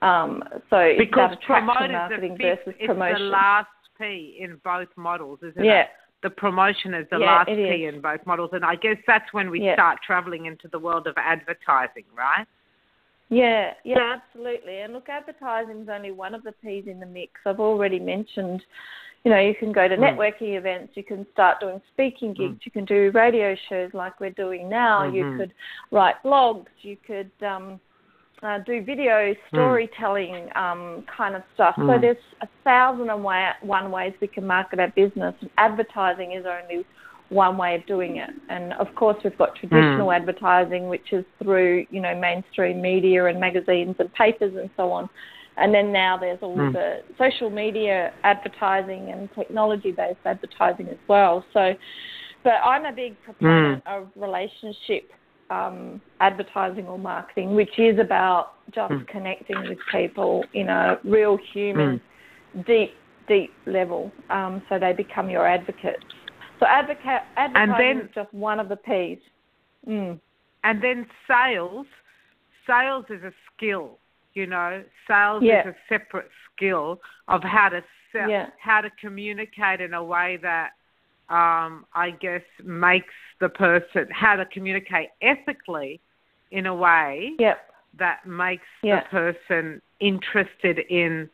Um, 0.00 0.42
so 0.70 0.94
because 0.98 1.30
it's 1.32 1.42
marketing 1.48 2.36
versus 2.40 2.74
promotion. 2.86 3.16
It's 3.16 3.18
the 3.18 3.24
last 3.24 3.68
P 3.98 4.38
in 4.40 4.60
both 4.64 4.88
models, 4.96 5.40
isn't 5.42 5.64
yeah. 5.64 5.82
it? 5.82 5.86
the 6.22 6.30
promotion 6.30 6.94
is 6.94 7.06
the 7.10 7.18
yeah, 7.18 7.26
last 7.26 7.48
key 7.48 7.86
in 7.92 8.00
both 8.00 8.20
models, 8.26 8.50
and 8.52 8.64
I 8.64 8.76
guess 8.76 8.96
that's 9.06 9.32
when 9.32 9.50
we 9.50 9.60
yeah. 9.60 9.74
start 9.74 9.98
traveling 10.06 10.46
into 10.46 10.68
the 10.68 10.78
world 10.78 11.06
of 11.06 11.14
advertising, 11.16 12.04
right? 12.16 12.46
Yeah, 13.32 13.72
yeah, 13.82 14.16
absolutely. 14.16 14.80
And 14.80 14.92
look, 14.92 15.08
advertising 15.08 15.82
is 15.82 15.88
only 15.90 16.10
one 16.10 16.34
of 16.34 16.42
the 16.42 16.52
P's 16.62 16.84
in 16.86 17.00
the 17.00 17.06
mix. 17.06 17.32
I've 17.46 17.60
already 17.60 17.98
mentioned, 17.98 18.62
you 19.24 19.30
know, 19.30 19.38
you 19.40 19.54
can 19.54 19.72
go 19.72 19.88
to 19.88 19.96
mm. 19.96 20.00
networking 20.00 20.58
events, 20.58 20.92
you 20.96 21.02
can 21.02 21.26
start 21.32 21.58
doing 21.58 21.80
speaking 21.94 22.34
gigs, 22.34 22.56
mm. 22.56 22.66
you 22.66 22.70
can 22.70 22.84
do 22.84 23.10
radio 23.14 23.56
shows 23.70 23.90
like 23.94 24.20
we're 24.20 24.30
doing 24.30 24.68
now, 24.68 25.00
mm-hmm. 25.00 25.16
you 25.16 25.36
could 25.38 25.54
write 25.90 26.16
blogs, 26.22 26.66
you 26.82 26.98
could 27.06 27.30
um, 27.46 27.80
uh, 28.42 28.58
do 28.66 28.84
video 28.84 29.32
Hmm. 29.32 29.56
storytelling 29.56 30.48
um, 30.54 31.04
kind 31.16 31.34
of 31.34 31.42
stuff. 31.54 31.74
So 31.76 31.82
Mm. 31.82 32.00
there's 32.02 32.24
a 32.42 32.48
thousand 32.64 33.08
and 33.08 33.24
one 33.24 33.90
ways 33.90 34.12
we 34.20 34.26
can 34.26 34.46
market 34.46 34.78
our 34.78 34.88
business, 34.88 35.34
advertising 35.56 36.32
is 36.32 36.44
only 36.44 36.84
one 37.32 37.56
way 37.56 37.74
of 37.74 37.84
doing 37.86 38.16
it. 38.16 38.30
And 38.48 38.72
of 38.74 38.94
course, 38.94 39.16
we've 39.24 39.36
got 39.38 39.56
traditional 39.56 40.08
Mm. 40.08 40.16
advertising, 40.16 40.88
which 40.88 41.12
is 41.12 41.24
through 41.42 41.86
you 41.90 42.00
know 42.00 42.14
mainstream 42.14 42.80
media 42.80 43.26
and 43.26 43.40
magazines 43.40 43.96
and 43.98 44.12
papers 44.14 44.54
and 44.54 44.70
so 44.76 44.92
on. 44.92 45.08
And 45.56 45.74
then 45.74 45.92
now 45.92 46.16
there's 46.16 46.42
all 46.42 46.56
Mm. 46.56 46.72
the 46.72 47.02
social 47.18 47.50
media 47.50 48.12
advertising 48.24 49.10
and 49.10 49.32
technology-based 49.34 50.24
advertising 50.24 50.88
as 50.88 50.98
well. 51.08 51.44
So, 51.52 51.74
but 52.42 52.60
I'm 52.64 52.86
a 52.86 52.92
big 52.92 53.20
proponent 53.22 53.82
of 53.86 54.08
relationship 54.16 55.12
um, 55.50 56.00
advertising 56.20 56.86
or 56.86 56.98
marketing, 56.98 57.54
which 57.54 57.78
is 57.78 57.98
about 57.98 58.54
just 58.74 58.92
mm. 58.92 59.06
connecting 59.08 59.60
with 59.68 59.78
people 59.90 60.44
in 60.54 60.68
a 60.68 60.98
real 61.04 61.36
human, 61.52 62.00
mm. 62.56 62.66
deep, 62.66 62.94
deep 63.28 63.52
level, 63.66 64.10
um, 64.30 64.62
so 64.68 64.78
they 64.78 64.92
become 64.92 65.28
your 65.28 65.46
advocates. 65.46 66.04
So 66.62 66.68
advocate, 66.68 67.22
advertising 67.36 67.98
then, 67.98 68.06
is 68.06 68.10
just 68.14 68.32
one 68.32 68.60
of 68.60 68.68
the 68.68 68.76
P's. 68.76 69.18
Mm. 69.88 70.20
And 70.62 70.82
then 70.82 71.06
sales, 71.26 71.86
sales 72.66 73.04
is 73.10 73.22
a 73.24 73.32
skill. 73.52 73.98
You 74.34 74.46
know, 74.46 74.84
sales 75.08 75.42
yeah. 75.44 75.68
is 75.68 75.74
a 75.74 75.76
separate 75.88 76.30
skill 76.54 77.00
of 77.26 77.42
how 77.42 77.68
to 77.68 77.82
sell, 78.12 78.30
yeah. 78.30 78.46
how 78.60 78.80
to 78.80 78.90
communicate 79.00 79.80
in 79.80 79.92
a 79.92 80.04
way 80.04 80.38
that 80.42 80.70
um, 81.28 81.86
I 81.94 82.10
guess, 82.20 82.42
makes 82.62 83.14
the 83.40 83.48
person 83.48 84.06
how 84.10 84.36
to 84.36 84.44
communicate 84.44 85.08
ethically 85.22 85.98
in 86.50 86.66
a 86.66 86.74
way 86.74 87.32
yep. 87.38 87.70
that 87.98 88.26
makes 88.26 88.66
yep. 88.82 89.04
the 89.04 89.08
person 89.10 89.82
interested 90.00 90.78
in 90.90 91.30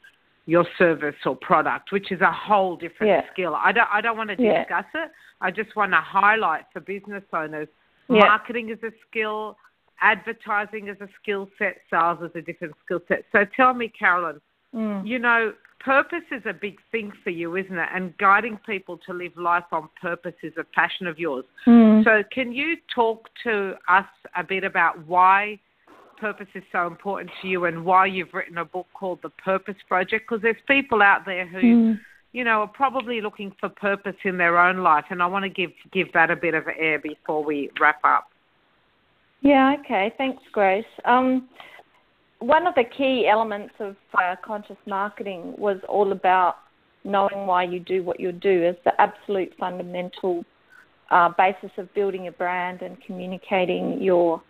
your 0.49 0.67
service 0.79 1.15
or 1.27 1.37
product, 1.37 1.93
which 1.93 2.11
is 2.11 2.23
a 2.23 2.33
whole 2.33 2.75
different 2.75 3.11
yeah. 3.11 3.21
skill. 3.33 3.55
I 3.55 3.71
don't, 3.71 3.89
I 3.93 4.01
don't 4.01 4.17
want 4.17 4.31
to 4.31 4.37
discuss 4.37 4.87
yeah. 4.95 5.05
it. 5.05 5.11
I 5.43 5.51
just 5.51 5.77
want 5.77 5.93
to 5.93 6.01
highlight 6.01 6.65
for 6.73 6.81
business 6.81 7.23
owners 7.35 7.69
marketing 8.09 8.71
is 8.71 8.79
a 8.83 8.93
skill, 9.09 9.57
advertising 10.01 10.89
is 10.89 10.97
a 11.01 11.09
skill 11.21 11.49
set, 11.59 11.79
sales 11.91 12.19
is 12.23 12.31
a 12.35 12.41
different 12.41 12.75
skill 12.85 13.01
set. 13.09 13.25
So 13.33 13.45
tell 13.57 13.75
me, 13.75 13.89
Carolyn, 13.89 14.41
mm. 14.75 15.07
you 15.07 15.19
know, 15.19 15.53
purpose 15.81 16.25
is 16.33 16.43
a 16.47 16.53
big 16.53 16.79
thing 16.91 17.13
for 17.23 17.31
you, 17.31 17.57
isn't 17.57 17.77
it? 17.77 17.89
And 17.95 18.17
guiding 18.19 18.59
people 18.65 18.99
to 19.07 19.13
live 19.13 19.37
life 19.37 19.65
on 19.73 19.89
purpose 20.01 20.35
is 20.43 20.53
a 20.59 20.65
passion 20.65 21.07
of 21.07 21.19
yours. 21.19 21.45
Mm. 21.67 22.05
So, 22.05 22.23
can 22.33 22.53
you 22.53 22.77
talk 22.95 23.29
to 23.45 23.75
us 23.89 24.07
a 24.37 24.45
bit 24.45 24.65
about 24.65 25.07
why 25.07 25.61
purpose 26.21 26.49
is 26.55 26.63
so 26.73 26.87
important 26.87 27.31
to 27.43 27.49
you 27.49 27.65
and 27.65 27.85
why 27.85 28.07
you've 28.07 28.33
written 28.33 28.59
a 28.59 28.65
book 28.65 28.87
called 28.95 29.21
The 29.23 29.31
Purpose 29.31 29.77
Project? 29.87 30.29
Because 30.29 30.43
there's 30.43 30.57
people 30.67 31.03
out 31.03 31.25
there 31.25 31.47
who, 31.47 31.61
mm. 31.61 32.01
you 32.33 32.45
know, 32.45 32.61
are 32.61 32.69
probably 32.69 33.21
looking 33.21 33.53
for 33.61 33.69
purpose 33.69 34.17
in 34.25 34.37
their 34.39 34.59
own 34.59 34.79
life, 34.79 35.05
and 35.11 35.23
I 35.23 35.27
want 35.27 35.45
to 35.45 35.49
give 35.49 35.71
give 35.93 36.13
that 36.13 36.31
a 36.31 36.37
bit 36.37 36.55
of 36.55 36.65
air 36.79 36.99
before 36.99 37.45
we 37.45 37.71
wrap 37.81 38.01
up. 38.05 38.29
Yeah. 39.41 39.77
Okay. 39.81 40.13
Thanks, 40.19 40.43
Grace. 40.53 40.85
Um, 41.05 41.49
one 42.41 42.67
of 42.67 42.75
the 42.75 42.85
key 42.85 43.29
elements 43.31 43.75
of 43.81 43.97
uh, 44.15 44.37
conscious 44.45 44.77
marketing 44.87 45.55
was 45.59 45.79
all 45.89 46.13
about 46.13 46.57
knowing 47.05 47.47
why 47.47 47.65
you 47.65 47.81
do 47.81 48.03
what 48.03 48.21
you 48.21 48.33
do 48.33 48.65
as 48.65 48.77
the 48.85 49.01
absolute 49.01 49.53
fundamental 49.59 50.45
uh, 51.11 51.31
basis 51.39 51.71
of 51.79 51.93
building 51.95 52.29
a 52.29 52.33
brand 52.33 52.83
and 52.83 53.01
communicating 53.03 54.01
your 54.03 54.43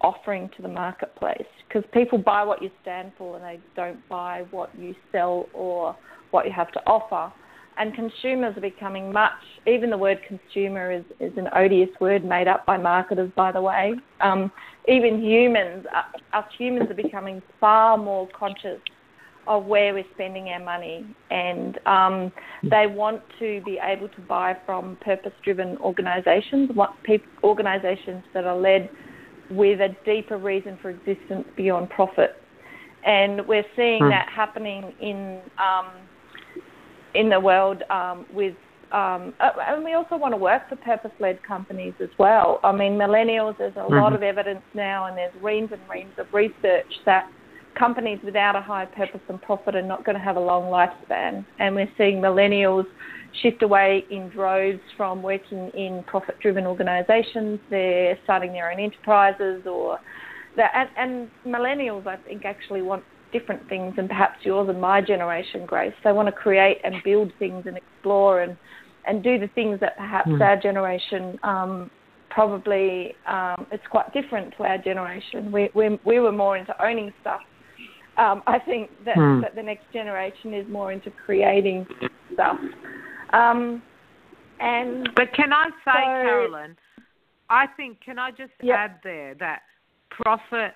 offering 0.00 0.50
to 0.56 0.62
the 0.62 0.68
marketplace. 0.68 1.46
Because 1.66 1.88
people 1.92 2.18
buy 2.18 2.44
what 2.44 2.62
you 2.62 2.70
stand 2.82 3.12
for 3.18 3.36
and 3.36 3.44
they 3.44 3.60
don't 3.76 4.06
buy 4.08 4.44
what 4.50 4.70
you 4.78 4.94
sell 5.12 5.46
or 5.52 5.96
what 6.30 6.46
you 6.46 6.52
have 6.52 6.70
to 6.72 6.80
offer 6.86 7.32
and 7.78 7.94
consumers 7.94 8.56
are 8.56 8.60
becoming 8.60 9.12
much. 9.12 9.32
Even 9.66 9.90
the 9.90 9.98
word 9.98 10.18
consumer 10.26 10.90
is, 10.90 11.04
is 11.20 11.32
an 11.38 11.48
odious 11.54 11.88
word 12.00 12.24
made 12.24 12.48
up 12.48 12.66
by 12.66 12.76
marketers, 12.76 13.30
by 13.36 13.52
the 13.52 13.62
way. 13.62 13.94
Um, 14.20 14.50
even 14.88 15.22
humans, 15.22 15.86
uh, 15.94 16.36
us 16.36 16.44
humans, 16.58 16.90
are 16.90 16.94
becoming 16.94 17.40
far 17.60 17.96
more 17.96 18.28
conscious 18.36 18.80
of 19.46 19.64
where 19.64 19.94
we're 19.94 20.04
spending 20.14 20.48
our 20.48 20.62
money, 20.62 21.06
and 21.30 21.78
um, 21.86 22.32
they 22.62 22.86
want 22.86 23.22
to 23.38 23.62
be 23.64 23.78
able 23.82 24.08
to 24.08 24.20
buy 24.22 24.54
from 24.66 24.96
purpose-driven 25.00 25.78
organisations, 25.78 26.70
organisations 27.42 28.24
that 28.34 28.44
are 28.44 28.58
led 28.58 28.90
with 29.50 29.80
a 29.80 29.94
deeper 30.04 30.38
reason 30.38 30.78
for 30.80 30.90
existence 30.90 31.46
beyond 31.56 31.90
profit. 31.90 32.36
And 33.04 33.46
we're 33.46 33.64
seeing 33.76 34.04
hmm. 34.04 34.10
that 34.10 34.28
happening 34.28 34.92
in 35.00 35.40
um, 35.58 35.90
in 37.14 37.30
the 37.30 37.40
world 37.40 37.82
um, 37.90 38.26
with 38.32 38.54
um, 38.92 39.34
uh, 39.40 39.50
and 39.66 39.84
we 39.84 39.92
also 39.92 40.16
want 40.16 40.32
to 40.32 40.38
work 40.38 40.68
for 40.68 40.76
purpose-led 40.76 41.42
companies 41.42 41.92
as 42.00 42.08
well. 42.18 42.58
I 42.64 42.72
mean, 42.72 42.92
millennials, 42.92 43.58
there's 43.58 43.76
a 43.76 43.80
mm-hmm. 43.80 43.94
lot 43.94 44.14
of 44.14 44.22
evidence 44.22 44.62
now, 44.72 45.06
and 45.06 45.16
there's 45.16 45.34
reams 45.42 45.70
and 45.72 45.80
reams 45.90 46.12
of 46.16 46.26
research 46.32 46.90
that 47.04 47.30
companies 47.78 48.18
without 48.24 48.56
a 48.56 48.62
high 48.62 48.86
purpose 48.86 49.20
and 49.28 49.40
profit 49.42 49.76
are 49.76 49.82
not 49.82 50.06
going 50.06 50.16
to 50.16 50.22
have 50.22 50.36
a 50.36 50.40
long 50.40 50.64
lifespan. 50.64 51.44
And 51.58 51.74
we're 51.74 51.90
seeing 51.98 52.16
millennials 52.16 52.86
shift 53.42 53.62
away 53.62 54.04
in 54.10 54.28
droves 54.30 54.80
from 54.96 55.22
working 55.22 55.70
in 55.74 56.02
profit-driven 56.06 56.66
organisations. 56.66 57.60
They're 57.70 58.18
starting 58.24 58.52
their 58.52 58.70
own 58.70 58.80
enterprises, 58.80 59.66
or 59.66 59.98
and, 60.56 60.88
and 60.96 61.30
millennials, 61.46 62.06
I 62.06 62.16
think, 62.16 62.44
actually 62.44 62.82
want 62.82 63.04
different 63.32 63.68
things 63.68 63.94
than 63.96 64.08
perhaps 64.08 64.38
yours 64.42 64.68
and 64.68 64.80
my 64.80 65.00
generation, 65.00 65.66
Grace. 65.66 65.92
They 66.02 66.12
want 66.12 66.26
to 66.26 66.32
create 66.32 66.78
and 66.82 66.96
build 67.04 67.30
things 67.38 67.64
and 67.66 67.76
explore 67.76 68.40
and, 68.42 68.56
and 69.06 69.22
do 69.22 69.38
the 69.38 69.48
things 69.48 69.78
that 69.80 69.96
perhaps 69.96 70.28
mm. 70.28 70.40
our 70.40 70.56
generation 70.56 71.38
um, 71.42 71.90
probably 72.30 73.14
um, 73.26 73.66
it's 73.70 73.86
quite 73.90 74.12
different 74.12 74.54
to 74.56 74.64
our 74.64 74.78
generation. 74.78 75.52
We, 75.52 75.70
we, 75.74 75.98
we 76.04 76.20
were 76.20 76.32
more 76.32 76.56
into 76.56 76.74
owning 76.82 77.12
stuff 77.20 77.40
Um, 78.18 78.42
I 78.46 78.58
think 78.58 78.90
that, 79.04 79.14
Hmm. 79.16 79.40
that 79.42 79.54
the 79.54 79.62
next 79.62 79.84
generation 79.92 80.52
is 80.52 80.66
more 80.68 80.90
into 80.92 81.10
creating 81.24 81.86
stuff. 82.34 82.58
Um, 83.32 83.82
and 84.60 85.08
But 85.14 85.32
can 85.34 85.52
I 85.52 85.66
say, 85.66 85.70
So- 85.84 85.92
Carolyn, 85.92 86.76
I 87.50 87.66
think, 87.66 88.00
can 88.00 88.18
I 88.18 88.30
just 88.30 88.52
Yep. 88.60 88.76
add 88.78 89.00
there 89.02 89.34
that 89.34 89.62
profit, 90.10 90.74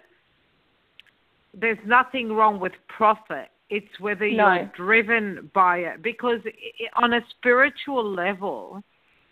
there's 1.55 1.79
nothing 1.85 2.33
wrong 2.33 2.61
with 2.61 2.73
profit. 2.89 3.51
It's 3.69 4.01
whether 4.01 4.29
No. 4.31 4.55
you're 4.55 4.65
driven 4.75 5.51
by 5.53 5.79
it. 5.79 6.03
Because 6.03 6.41
i 6.47 6.51
i 6.81 7.03
on 7.03 7.13
a 7.15 7.25
spiritual 7.31 8.05
level, 8.05 8.83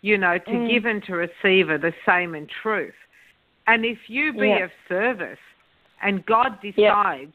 you 0.01 0.17
know, 0.17 0.37
to 0.37 0.51
Mm. 0.51 0.67
give 0.69 0.85
and 0.85 1.03
to 1.05 1.15
receive 1.15 1.69
are 1.69 1.77
the 1.77 1.93
same 2.05 2.35
in 2.35 2.47
truth. 2.47 2.95
And 3.67 3.85
if 3.85 4.09
you 4.09 4.33
be 4.33 4.49
Yeah. 4.49 4.65
of 4.65 4.71
service 4.87 5.39
and 6.01 6.25
God 6.25 6.59
decides 6.61 7.33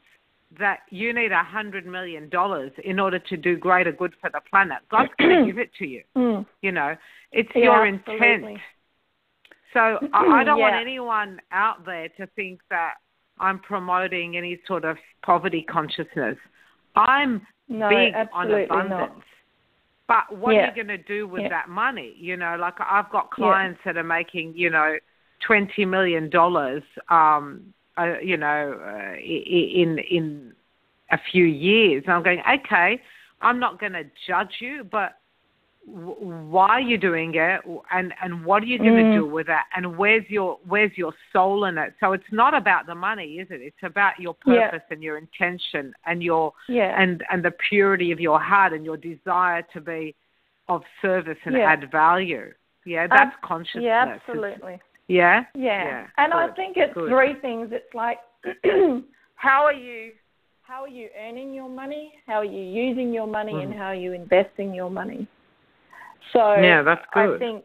that 0.59 0.79
you 0.89 1.13
need 1.13 1.31
a 1.31 1.43
hundred 1.43 1.85
million 1.85 2.29
dollars 2.29 2.71
in 2.83 2.99
order 2.99 3.19
to 3.19 3.37
do 3.37 3.57
greater 3.57 3.91
good 3.91 4.13
for 4.21 4.29
the 4.29 4.41
planet, 4.49 4.79
God's 4.89 5.11
going 5.19 5.39
to 5.39 5.45
give 5.51 5.57
it 5.59 5.71
to 5.79 5.85
you. 5.85 6.03
mm, 6.15 6.45
You 6.61 6.71
know, 6.71 6.95
it's 7.31 7.49
Yeah, 7.55 7.63
your 7.63 7.85
absolutely. 7.85 8.23
intent. 8.23 8.61
So 9.73 9.99
I, 10.13 10.39
I 10.39 10.43
don't 10.43 10.59
want 10.59 10.75
anyone 10.75 11.39
out 11.51 11.85
there 11.85 12.09
to 12.17 12.27
think 12.35 12.61
that 12.69 12.93
I'm 13.39 13.59
promoting 13.59 14.37
any 14.37 14.59
sort 14.67 14.85
of 14.85 14.97
poverty 15.23 15.63
consciousness. 15.69 16.37
I'm 16.95 17.45
no, 17.69 17.89
big 17.89 18.13
absolutely 18.15 18.67
on 18.69 18.89
not. 18.89 19.03
abundance. 19.03 19.25
But 20.07 20.35
what 20.35 20.55
Yeah. 20.55 20.63
are 20.63 20.65
you 20.69 20.75
going 20.75 20.87
to 20.87 20.97
do 20.97 21.27
with 21.27 21.43
Yeah. 21.43 21.49
that 21.49 21.69
money? 21.69 22.13
You 22.17 22.37
know, 22.37 22.55
like 22.55 22.75
I've 22.79 23.09
got 23.11 23.29
clients 23.29 23.79
that 23.83 23.97
are 23.97 24.03
making, 24.03 24.53
you 24.55 24.69
know, 24.69 24.97
twenty 25.45 25.85
million 25.85 26.29
dollars, 26.29 26.81
um, 27.09 27.73
uh, 27.97 28.19
you 28.21 28.37
know, 28.37 28.79
uh, 28.85 29.15
in 29.19 29.99
in 29.99 30.53
a 31.11 31.17
few 31.31 31.45
years. 31.45 32.03
And 32.05 32.13
I'm 32.13 32.23
going, 32.23 32.41
okay, 32.65 33.01
I'm 33.41 33.59
not 33.59 33.79
going 33.79 33.93
to 33.93 34.03
judge 34.27 34.55
you, 34.59 34.83
but 34.83 35.17
why 35.85 36.67
are 36.67 36.81
you 36.81 36.97
doing 36.97 37.33
it, 37.35 37.61
and 37.93 38.13
and 38.21 38.43
what 38.43 38.61
are 38.61 38.65
you 38.65 38.77
going 38.77 38.95
to 38.95 39.03
Mm. 39.03 39.13
do 39.15 39.25
with 39.25 39.47
it, 39.47 39.55
and 39.75 39.97
where's 39.97 40.25
your 40.29 40.59
where's 40.67 40.91
your 40.97 41.13
soul 41.31 41.63
in 41.63 41.77
it? 41.77 41.93
So 42.01 42.11
it's 42.11 42.31
not 42.31 42.53
about 42.53 42.87
the 42.87 42.95
money, 42.95 43.35
is 43.39 43.47
it? 43.51 43.61
It's 43.61 43.83
about 43.83 44.19
your 44.19 44.35
Yeah. 44.45 44.69
purpose 44.69 44.85
and 44.91 45.01
your 45.01 45.17
intention 45.17 45.93
and 46.05 46.21
your 46.21 46.51
Yeah. 46.67 47.01
and 47.01 47.23
and 47.31 47.41
the 47.41 47.51
purity 47.51 48.11
of 48.11 48.19
your 48.19 48.37
heart 48.37 48.73
and 48.73 48.83
your 48.83 48.97
desire 48.97 49.61
to 49.73 49.79
be 49.79 50.13
of 50.67 50.83
service 51.01 51.37
and 51.45 51.55
Yeah. 51.55 51.71
add 51.71 51.89
value. 51.89 52.53
Yeah, 52.83 53.07
that's 53.07 53.33
Ab- 53.35 53.41
consciousness. 53.41 53.83
Yeah, 53.85 54.03
It's- 54.03 54.19
absolutely. 54.27 54.79
Yeah. 55.07 55.43
Yeah. 55.55 55.83
Yeah, 55.85 56.07
and 56.17 56.33
I 56.33 56.47
think 56.49 56.75
it's 56.77 56.93
good. 56.93 57.09
three 57.09 57.35
things. 57.41 57.69
It's 57.71 57.93
like 57.93 58.19
how 59.35 59.63
are 59.63 59.73
you 59.73 60.11
how 60.61 60.83
are 60.83 60.89
you 60.89 61.07
earning 61.17 61.53
your 61.53 61.69
money? 61.69 62.13
How 62.25 62.35
are 62.35 62.45
you 62.45 62.61
using 62.61 63.13
your 63.13 63.27
money 63.27 63.63
and 63.63 63.73
Mhm. 63.73 63.77
how 63.77 63.85
are 63.85 63.95
you 63.95 64.11
investing 64.11 64.73
your 64.73 64.89
money? 64.89 65.27
So 66.33 66.55
Yeah, 66.59 66.81
that's 66.83 67.05
good. 67.13 67.35
I 67.35 67.39
think 67.39 67.63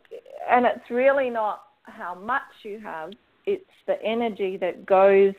and 0.48 0.66
it's 0.66 0.88
really 0.90 1.30
not 1.30 1.64
how 1.84 2.14
much 2.14 2.42
you 2.62 2.78
have, 2.78 3.10
it's 3.46 3.64
the 3.86 4.00
energy 4.04 4.56
that 4.58 4.86
goes 4.86 5.34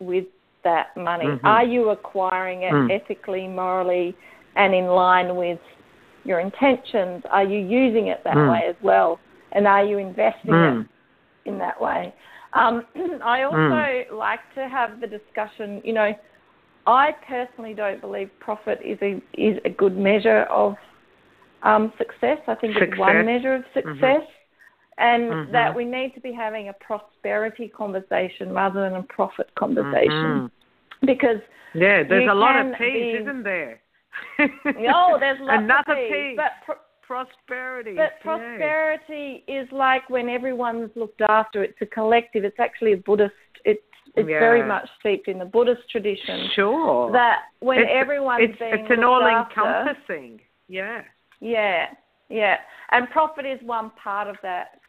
with 0.00 0.26
that 0.64 0.94
money. 0.96 1.26
Mhm. 1.28 1.40
Are 1.44 1.64
you 1.64 1.90
acquiring 1.90 2.62
it 2.64 2.72
Mm. 2.74 2.90
ethically, 2.90 3.48
morally 3.48 4.14
and 4.56 4.74
in 4.74 4.88
line 4.88 5.34
with 5.36 5.60
your 6.24 6.40
intentions? 6.40 7.24
Are 7.30 7.44
you 7.44 7.58
using 7.58 8.08
it 8.08 8.22
that 8.24 8.36
Mm. 8.36 8.50
way 8.50 8.66
as 8.66 8.76
well? 8.82 9.18
And 9.52 9.66
are 9.66 9.82
you 9.82 9.96
investing 9.96 10.52
Mm. 10.52 10.80
it 10.82 10.86
in 11.48 11.58
that 11.58 11.80
way. 11.80 12.14
Um, 12.52 12.84
I 13.24 13.42
also 13.42 13.56
Mm. 13.58 14.12
like 14.12 14.40
to 14.54 14.68
have 14.68 15.00
the 15.00 15.06
discussion. 15.06 15.80
You 15.84 15.94
know, 15.94 16.12
I 16.86 17.12
personally 17.26 17.74
don't 17.74 18.00
believe 18.00 18.30
profit 18.40 18.78
is 18.84 18.98
a 19.02 19.20
is 19.34 19.58
a 19.64 19.70
good 19.70 19.96
measure 19.96 20.42
of 20.44 20.76
um, 21.62 21.92
success. 21.98 22.38
I 22.46 22.54
think 22.54 22.76
it's 22.76 22.98
one 22.98 23.24
measure 23.26 23.54
of 23.54 23.64
success, 23.74 24.22
and 24.98 25.22
Mhm. 25.32 25.52
that 25.52 25.74
we 25.74 25.84
need 25.84 26.14
to 26.14 26.20
be 26.20 26.32
having 26.32 26.68
a 26.68 26.72
prosperity 26.74 27.68
conversation 27.68 28.52
rather 28.52 28.80
than 28.82 28.94
a 28.94 29.02
profit 29.02 29.48
conversation 29.54 30.48
Mhm. 30.48 30.50
because 31.06 31.40
Yeah, 31.74 32.02
there's 32.04 32.30
a 32.30 32.34
lot 32.34 32.56
of 32.56 32.66
be- 32.78 33.20
isn't 33.20 33.42
there? 33.42 33.80
oh, 34.40 35.16
there's 35.20 35.40
lots 35.52 35.62
Another 35.62 35.92
of 35.92 35.96
P's, 36.08 36.08
P. 36.10 36.34
but 36.36 36.52
pro- 36.64 36.76
prosperity. 37.08 37.94
But 37.94 38.12
yeah. 38.18 38.22
prosperity 38.22 39.44
is 39.48 39.66
like 39.72 40.08
when 40.10 40.28
everyone's 40.28 40.90
looked 40.94 41.22
after. 41.22 41.64
It's 41.64 41.78
a 41.80 41.86
collective. 41.86 42.44
It's 42.44 42.60
actually 42.60 42.92
a 42.92 42.98
Buddhist. 42.98 43.32
It's 43.64 43.80
it's 44.14 44.26
very 44.26 44.66
much 44.66 44.86
steeped 45.00 45.28
in 45.28 45.38
the 45.38 45.44
Buddhist 45.44 45.82
tradition. 45.90 46.48
Sure. 46.54 47.10
That 47.12 47.38
when 47.60 47.78
it's, 47.78 47.90
everyone's 47.92 48.50
it's, 48.50 48.58
being 48.58 48.74
it's 48.74 48.90
an 48.90 49.04
all-encompassing. 49.04 50.40
Yeah. 50.68 51.02
Yeah, 51.40 51.86
yeah. 52.28 52.56
And 52.90 53.08
profit 53.10 53.46
is 53.46 53.60
one 53.62 53.90
part 54.02 54.28
of 54.28 54.36
that. 54.42 54.80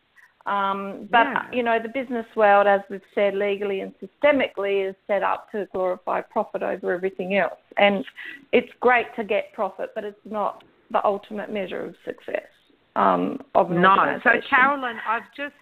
Um, 0.45 1.07
but 1.11 1.27
Yeah. 1.27 1.43
you 1.53 1.63
know, 1.63 1.77
the 1.79 1.89
business 1.89 2.25
world, 2.35 2.65
as 2.65 2.81
we've 2.89 3.01
said, 3.13 3.35
legally 3.35 3.81
and 3.81 3.93
systemically, 4.01 4.89
is 4.89 4.95
set 5.05 5.21
up 5.21 5.51
to 5.51 5.67
glorify 5.73 6.21
profit 6.21 6.63
over 6.63 6.91
everything 6.91 7.35
else. 7.35 7.59
And 7.77 8.03
it's 8.51 8.71
great 8.79 9.07
to 9.17 9.23
get 9.23 9.53
profit, 9.53 9.91
but 9.93 10.03
it's 10.03 10.25
not 10.25 10.63
the 10.91 11.03
ultimate 11.05 11.51
measure 11.51 11.83
of 11.83 11.95
success. 12.05 12.47
Um, 12.95 13.39
of 13.55 13.71
an 13.71 13.81
No. 13.81 14.19
So. 14.23 14.31
Carolyn, 14.49 14.97
I've 15.07 15.23
just, 15.37 15.53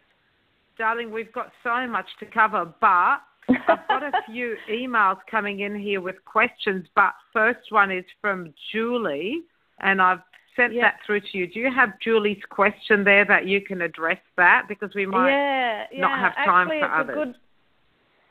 darling, 0.77 1.11
we've 1.11 1.31
got 1.33 1.51
so 1.63 1.85
much 1.87 2.07
to 2.19 2.25
cover, 2.25 2.65
but 2.79 3.19
I've 3.67 3.87
got 3.87 4.03
a 4.03 4.11
few 4.31 4.55
emails 4.71 5.17
coming 5.29 5.59
in 5.61 5.77
here 5.77 6.01
with 6.01 6.15
questions. 6.25 6.87
But 6.95 7.13
first 7.33 7.71
one 7.71 7.91
is 7.91 8.05
from 8.21 8.53
Julie, 8.71 9.41
and 9.79 10.01
I've 10.01 10.21
sent 10.55 10.73
Yeah. 10.73 10.83
that 10.83 10.95
through 11.05 11.21
to 11.21 11.37
you. 11.37 11.47
Do 11.47 11.59
you 11.59 11.71
have 11.73 11.99
Julie's 11.99 12.41
question 12.49 13.03
there 13.03 13.25
that 13.25 13.45
you 13.45 13.61
can 13.61 13.81
address 13.81 14.19
that? 14.37 14.63
Because 14.67 14.89
we 14.95 15.05
might 15.05 15.29
yeah, 15.29 15.83
yeah. 15.91 16.01
not 16.01 16.19
have 16.19 16.35
time 16.45 16.67
Actually, 16.67 16.79
for 16.79 16.91
others. 16.93 17.15
Good, 17.15 17.35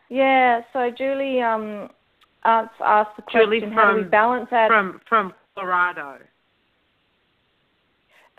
yeah. 0.08 0.60
So 0.72 0.90
Julie 0.96 1.40
um 1.42 1.88
asked, 2.44 2.74
asked 2.84 3.16
the 3.16 3.22
question: 3.22 3.60
Julie 3.60 3.74
How 3.74 3.92
do 3.92 3.98
we 3.98 4.04
balance 4.04 4.48
that? 4.50 4.68
from 4.68 5.00
from 5.08 5.32
Colorado. 5.54 6.18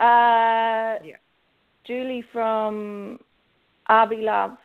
Uh, 0.00 0.98
Yeah. 1.02 1.16
Julie 1.84 2.22
from 2.32 3.18
RB 3.88 4.22
Love. 4.22 4.56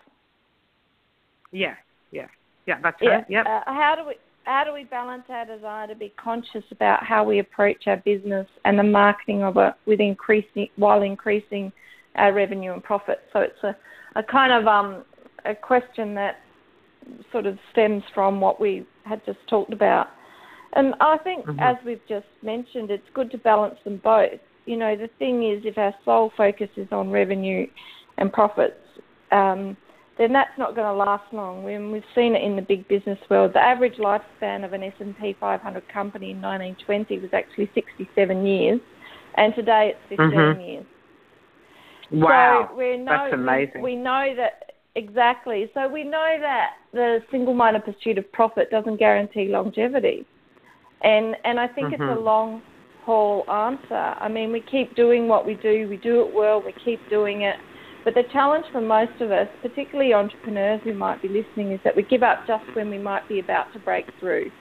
Yeah, 1.52 1.76
yeah, 2.12 2.28
yeah. 2.66 2.80
That's 2.82 3.02
Yeah. 3.02 3.10
right. 3.10 3.26
Yep. 3.30 3.46
Uh, 3.48 3.62
how 3.66 3.96
do 3.96 4.06
we 4.08 4.16
how 4.46 4.66
do 4.66 4.74
we 4.74 4.84
balance 4.84 5.24
our 5.30 5.46
desire 5.46 5.88
to 5.88 5.96
be 5.96 6.10
conscious 6.18 6.66
about 6.72 7.02
how 7.04 7.24
we 7.24 7.40
approach 7.40 7.88
our 7.88 7.96
business 7.98 8.46
and 8.66 8.78
the 8.78 8.84
marketing 8.84 9.42
of 9.42 9.56
it 9.56 9.74
with 9.86 10.02
increasing 10.02 10.68
while 10.76 11.02
increasing 11.02 11.72
our 12.16 12.34
revenue 12.34 12.74
and 12.74 12.84
profit? 12.84 13.22
So 13.32 13.40
it's 13.40 13.64
a, 13.64 13.76
a 14.16 14.24
kind 14.24 14.52
of 14.52 14.68
um 14.68 15.06
a 15.46 15.56
question 15.56 16.14
that 16.16 16.42
sort 17.32 17.46
of 17.46 17.58
stems 17.72 18.04
from 18.14 18.42
what 18.42 18.60
we 18.60 18.86
had 19.06 19.26
just 19.26 19.40
talked 19.48 19.74
about. 19.74 20.10
And 20.74 20.96
I 21.00 21.18
think, 21.18 21.46
Mhm. 21.46 21.62
as 21.62 21.78
we've 21.86 22.06
just 22.08 22.26
mentioned, 22.42 22.90
it's 22.92 23.08
good 23.14 23.30
to 23.32 23.38
balance 23.38 23.80
them 23.84 23.98
both. 23.98 24.40
You 24.66 24.78
know, 24.78 24.96
the 24.96 25.10
thing 25.20 25.44
is, 25.44 25.64
if 25.66 25.78
our 25.78 25.94
sole 26.06 26.32
focus 26.38 26.70
is 26.78 26.88
on 26.92 27.10
revenue 27.12 27.68
and 28.18 28.32
profits, 28.32 28.76
um, 29.32 29.76
then 30.18 30.32
that's 30.32 30.58
not 30.58 30.76
going 30.76 30.88
to 30.88 30.94
last 30.94 31.24
long. 31.34 31.64
When 31.64 31.92
we've 31.92 32.04
seen 32.16 32.36
it 32.36 32.44
in 32.44 32.56
the 32.56 32.62
big 32.62 32.88
business 32.88 33.20
world, 33.30 33.54
the 33.54 33.60
average 33.60 33.96
lifespan 33.98 34.64
of 34.64 34.74
an 34.74 34.84
S&P 34.84 35.36
500 35.40 35.88
company 35.90 36.32
in 36.32 36.42
1920 36.42 37.20
was 37.20 37.30
actually 37.34 37.70
67 37.74 38.46
years, 38.46 38.80
and 39.36 39.54
today 39.56 39.94
it's 39.96 40.22
15 40.22 40.40
Mhm. 40.40 40.68
years. 40.68 40.86
Wow, 42.12 42.70
So 42.70 42.76
we 42.76 42.98
know, 42.98 43.06
that's 43.06 43.34
amazing. 43.34 43.82
We, 43.82 43.96
we 43.96 43.96
know 43.96 44.36
that 44.36 44.74
exactly. 44.96 45.70
So 45.74 45.88
we 45.88 46.04
know 46.04 46.38
that 46.40 46.74
the 46.92 47.24
single-minded 47.32 47.84
pursuit 47.86 48.18
of 48.20 48.32
profit 48.32 48.70
doesn't 48.70 48.98
guarantee 48.98 49.48
longevity, 49.48 50.26
and 51.02 51.36
and 51.44 51.60
I 51.60 51.68
think 51.68 51.92
it's 51.92 52.02
a 52.04 52.16
Mhm. 52.16 52.24
long 52.24 52.62
haul 53.06 53.50
answer. 53.50 53.96
I 53.96 54.28
mean, 54.28 54.52
we 54.52 54.62
keep 54.62 54.96
doing 54.96 55.28
what 55.28 55.46
we 55.46 55.56
do. 55.56 55.88
We 55.90 55.98
do 55.98 56.22
it 56.26 56.34
well. 56.34 56.62
We 56.64 56.74
keep 56.84 57.00
doing 57.10 57.42
it. 57.42 57.56
But 58.04 58.16
the 58.16 58.24
challenge 58.34 58.66
for 58.72 58.82
most 58.82 59.22
of 59.22 59.32
us, 59.32 59.48
particularly 59.62 60.14
entrepreneurs 60.14 60.82
who 60.84 60.94
might 60.94 61.22
be 61.22 61.30
listening, 61.30 61.72
is 61.72 61.80
that 61.84 61.96
we 61.96 62.04
give 62.04 62.24
up 62.24 62.46
just 62.46 62.66
when 62.74 62.90
we 62.90 62.98
might 62.98 63.28
be 63.30 63.40
about 63.40 63.72
to 63.74 63.80
break 63.80 64.06
through. 64.20 64.52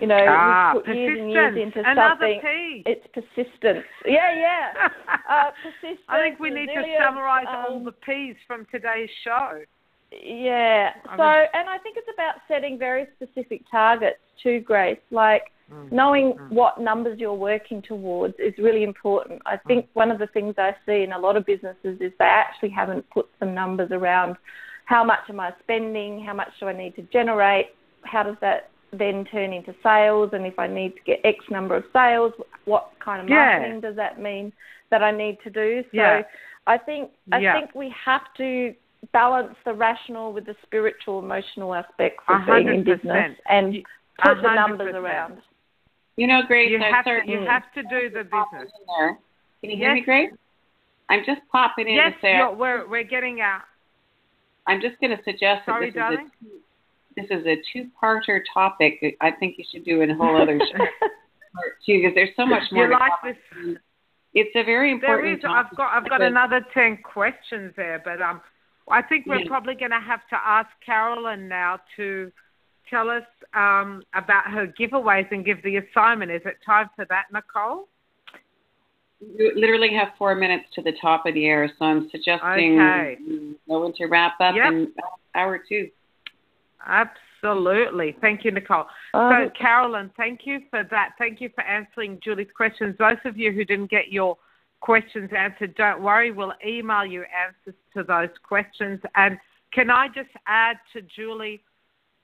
You 0.00 0.08
know, 0.08 0.26
ah, 0.28 0.72
we 0.74 0.80
put 0.82 0.94
years 0.94 1.18
and 1.20 1.30
years 1.30 1.56
into 1.56 1.80
Another 1.80 2.16
something. 2.20 2.82
It's 2.84 3.06
persistence. 3.14 3.86
Yeah, 4.04 4.34
yeah. 4.34 4.88
Uh, 5.28 5.50
persistence. 5.60 6.06
I 6.08 6.20
think 6.20 6.38
we 6.38 6.50
need 6.50 6.66
to 6.66 6.82
summarise 7.02 7.46
all 7.48 7.78
um, 7.78 7.84
the 7.84 7.90
P's 7.90 8.36
from 8.46 8.64
today's 8.70 9.10
show. 9.24 9.62
Yeah. 10.12 10.90
So, 11.16 11.22
and 11.22 11.68
I 11.68 11.78
think 11.82 11.96
it's 11.96 12.06
about 12.14 12.36
setting 12.46 12.78
very 12.78 13.08
specific 13.16 13.62
targets 13.68 14.18
too, 14.40 14.60
Grace. 14.60 15.00
Like 15.10 15.50
Mm. 15.72 15.90
knowing 15.90 16.32
Mm. 16.34 16.50
what 16.50 16.80
numbers 16.80 17.18
you're 17.18 17.34
working 17.34 17.82
towards 17.82 18.34
is 18.38 18.56
really 18.56 18.84
important. 18.84 19.42
I 19.46 19.56
think 19.56 19.88
one 19.94 20.12
of 20.12 20.18
the 20.20 20.28
things 20.28 20.54
I 20.58 20.76
see 20.86 21.02
in 21.02 21.12
a 21.12 21.18
lot 21.18 21.36
of 21.36 21.44
businesses 21.44 22.00
is 22.00 22.12
they 22.18 22.24
actually 22.24 22.68
haven't 22.68 23.08
put 23.10 23.28
some 23.40 23.52
numbers 23.52 23.90
around 23.90 24.36
how 24.84 25.02
much 25.02 25.28
am 25.28 25.40
I 25.40 25.52
spending, 25.64 26.24
how 26.24 26.34
much 26.34 26.50
do 26.60 26.68
I 26.68 26.72
need 26.72 26.94
to 26.94 27.02
generate, 27.12 27.74
how 28.02 28.22
does 28.22 28.36
that 28.40 28.70
then 28.92 29.24
turn 29.24 29.52
into 29.52 29.74
sales? 29.82 30.30
And 30.32 30.46
if 30.46 30.56
I 30.58 30.68
need 30.68 30.94
to 30.94 31.02
get 31.04 31.20
X 31.24 31.44
number 31.50 31.74
of 31.74 31.84
sales, 31.92 32.32
what 32.64 32.92
kind 33.04 33.22
of 33.22 33.28
marketing 33.28 33.74
yeah. 33.74 33.80
does 33.80 33.96
that 33.96 34.20
mean 34.20 34.52
that 34.90 35.02
I 35.02 35.10
need 35.10 35.38
to 35.42 35.50
do? 35.50 35.82
So 35.90 35.96
yeah. 35.96 36.22
I 36.68 36.78
think 36.78 37.10
I 37.32 37.38
yeah. 37.38 37.58
think 37.58 37.74
we 37.74 37.92
have 38.04 38.22
to 38.36 38.72
balance 39.12 39.56
the 39.64 39.74
rational 39.74 40.32
with 40.32 40.46
the 40.46 40.54
spiritual, 40.64 41.18
emotional 41.18 41.74
aspects 41.74 42.22
of 42.28 42.42
100%. 42.42 42.46
being 42.46 42.78
in 42.78 42.84
business 42.84 43.36
and 43.48 43.84
put 44.22 44.38
100%. 44.38 44.42
the 44.42 44.54
numbers 44.54 44.94
around. 44.94 45.38
You 46.16 46.26
know, 46.26 46.40
Grace, 46.46 46.70
you 46.70 46.80
have 46.80 47.04
to 47.04 47.20
you 47.26 47.40
have 47.46 47.62
to 47.74 47.82
do 47.82 48.10
the 48.10 48.24
business. 48.24 48.72
Can 49.60 49.70
you 49.70 49.76
hear 49.76 49.94
yes. 49.94 50.00
me, 50.00 50.04
Grace? 50.04 50.30
I'm 51.08 51.20
just 51.24 51.40
popping 51.52 51.88
in 51.88 51.94
yes, 51.94 52.12
to 52.14 52.20
say. 52.20 52.32
Yes, 52.32 52.54
we're 52.56 52.88
we're 52.88 53.04
getting 53.04 53.40
out. 53.40 53.62
I'm 54.66 54.80
just 54.80 54.98
going 55.00 55.16
to 55.16 55.22
suggest 55.22 55.64
Sorry, 55.66 55.90
that 55.92 56.10
this 56.10 57.26
is 57.28 57.28
a, 57.30 57.36
this 57.36 57.40
is 57.40 57.46
a 57.46 57.56
two-parter 57.72 58.40
topic. 58.52 59.16
I 59.20 59.30
think 59.30 59.56
you 59.58 59.64
should 59.70 59.84
do 59.84 60.02
a 60.02 60.14
whole 60.14 60.40
other 60.40 60.58
show 60.72 60.84
too, 61.86 62.00
because 62.00 62.14
there's 62.14 62.34
so 62.36 62.46
much 62.46 62.64
more. 62.72 62.86
You 62.86 62.92
like 62.92 63.12
this? 63.22 63.76
It's 64.34 64.50
a 64.56 64.64
very 64.64 64.90
important. 64.92 65.42
There 65.42 65.52
is. 65.52 65.56
I've 65.56 65.76
got 65.76 65.92
I've 65.92 66.08
got 66.08 66.22
another 66.22 66.64
ten 66.74 66.98
questions 67.02 67.72
there, 67.76 68.02
but 68.04 68.20
um, 68.20 68.40
I 68.90 69.02
think 69.02 69.26
we're 69.26 69.40
yeah. 69.40 69.48
probably 69.48 69.74
going 69.74 69.92
to 69.92 70.00
have 70.00 70.20
to 70.30 70.36
ask 70.36 70.68
Carolyn 70.84 71.48
now 71.48 71.80
to 71.96 72.32
tell 72.88 73.08
us 73.10 73.24
um, 73.54 74.02
about 74.14 74.50
her 74.50 74.72
giveaways 74.78 75.26
and 75.30 75.44
give 75.44 75.62
the 75.62 75.76
assignment. 75.76 76.30
Is 76.30 76.42
it 76.44 76.56
time 76.64 76.88
for 76.96 77.04
that, 77.08 77.24
Nicole? 77.32 77.88
You 79.20 79.52
literally 79.56 79.94
have 79.94 80.08
four 80.18 80.34
minutes 80.34 80.64
to 80.74 80.82
the 80.82 80.92
top 81.00 81.24
of 81.26 81.34
the 81.34 81.46
air, 81.46 81.70
so 81.78 81.84
I'm 81.86 82.08
suggesting 82.10 82.80
okay. 82.80 83.16
going 83.66 83.92
to 83.94 84.06
wrap 84.06 84.34
up 84.40 84.54
yep. 84.54 84.72
in 84.72 84.92
hour 85.34 85.58
two. 85.66 85.88
Absolutely. 86.86 88.16
Thank 88.20 88.44
you, 88.44 88.50
Nicole. 88.50 88.84
Um, 89.14 89.32
so, 89.32 89.50
Carolyn, 89.58 90.10
thank 90.16 90.40
you 90.44 90.60
for 90.70 90.84
that. 90.90 91.10
Thank 91.18 91.40
you 91.40 91.50
for 91.54 91.64
answering 91.64 92.20
Julie's 92.22 92.48
questions. 92.54 92.94
Those 92.98 93.16
of 93.24 93.38
you 93.38 93.52
who 93.52 93.64
didn't 93.64 93.90
get 93.90 94.08
your 94.08 94.36
questions 94.80 95.30
answered, 95.36 95.74
don't 95.76 96.02
worry. 96.02 96.30
We'll 96.30 96.52
email 96.64 97.04
you 97.04 97.24
answers 97.24 97.80
to 97.94 98.02
those 98.02 98.28
questions. 98.46 99.00
And 99.14 99.38
can 99.72 99.90
I 99.90 100.08
just 100.08 100.30
add 100.46 100.76
to 100.92 101.00
Julie 101.02 101.62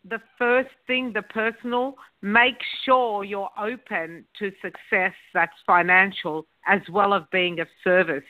the 0.09 0.21
first 0.37 0.71
thing, 0.87 1.13
the 1.13 1.23
personal, 1.23 1.95
make 2.23 2.59
sure 2.85 3.25
you're 3.25 3.51
open 3.59 4.25
to 4.39 4.51
success 4.61 5.15
that's 5.33 5.53
financial 5.67 6.47
as 6.67 6.81
well 6.91 7.15
as 7.15 7.23
being 7.31 7.61
of 7.61 7.69
service. 7.85 8.25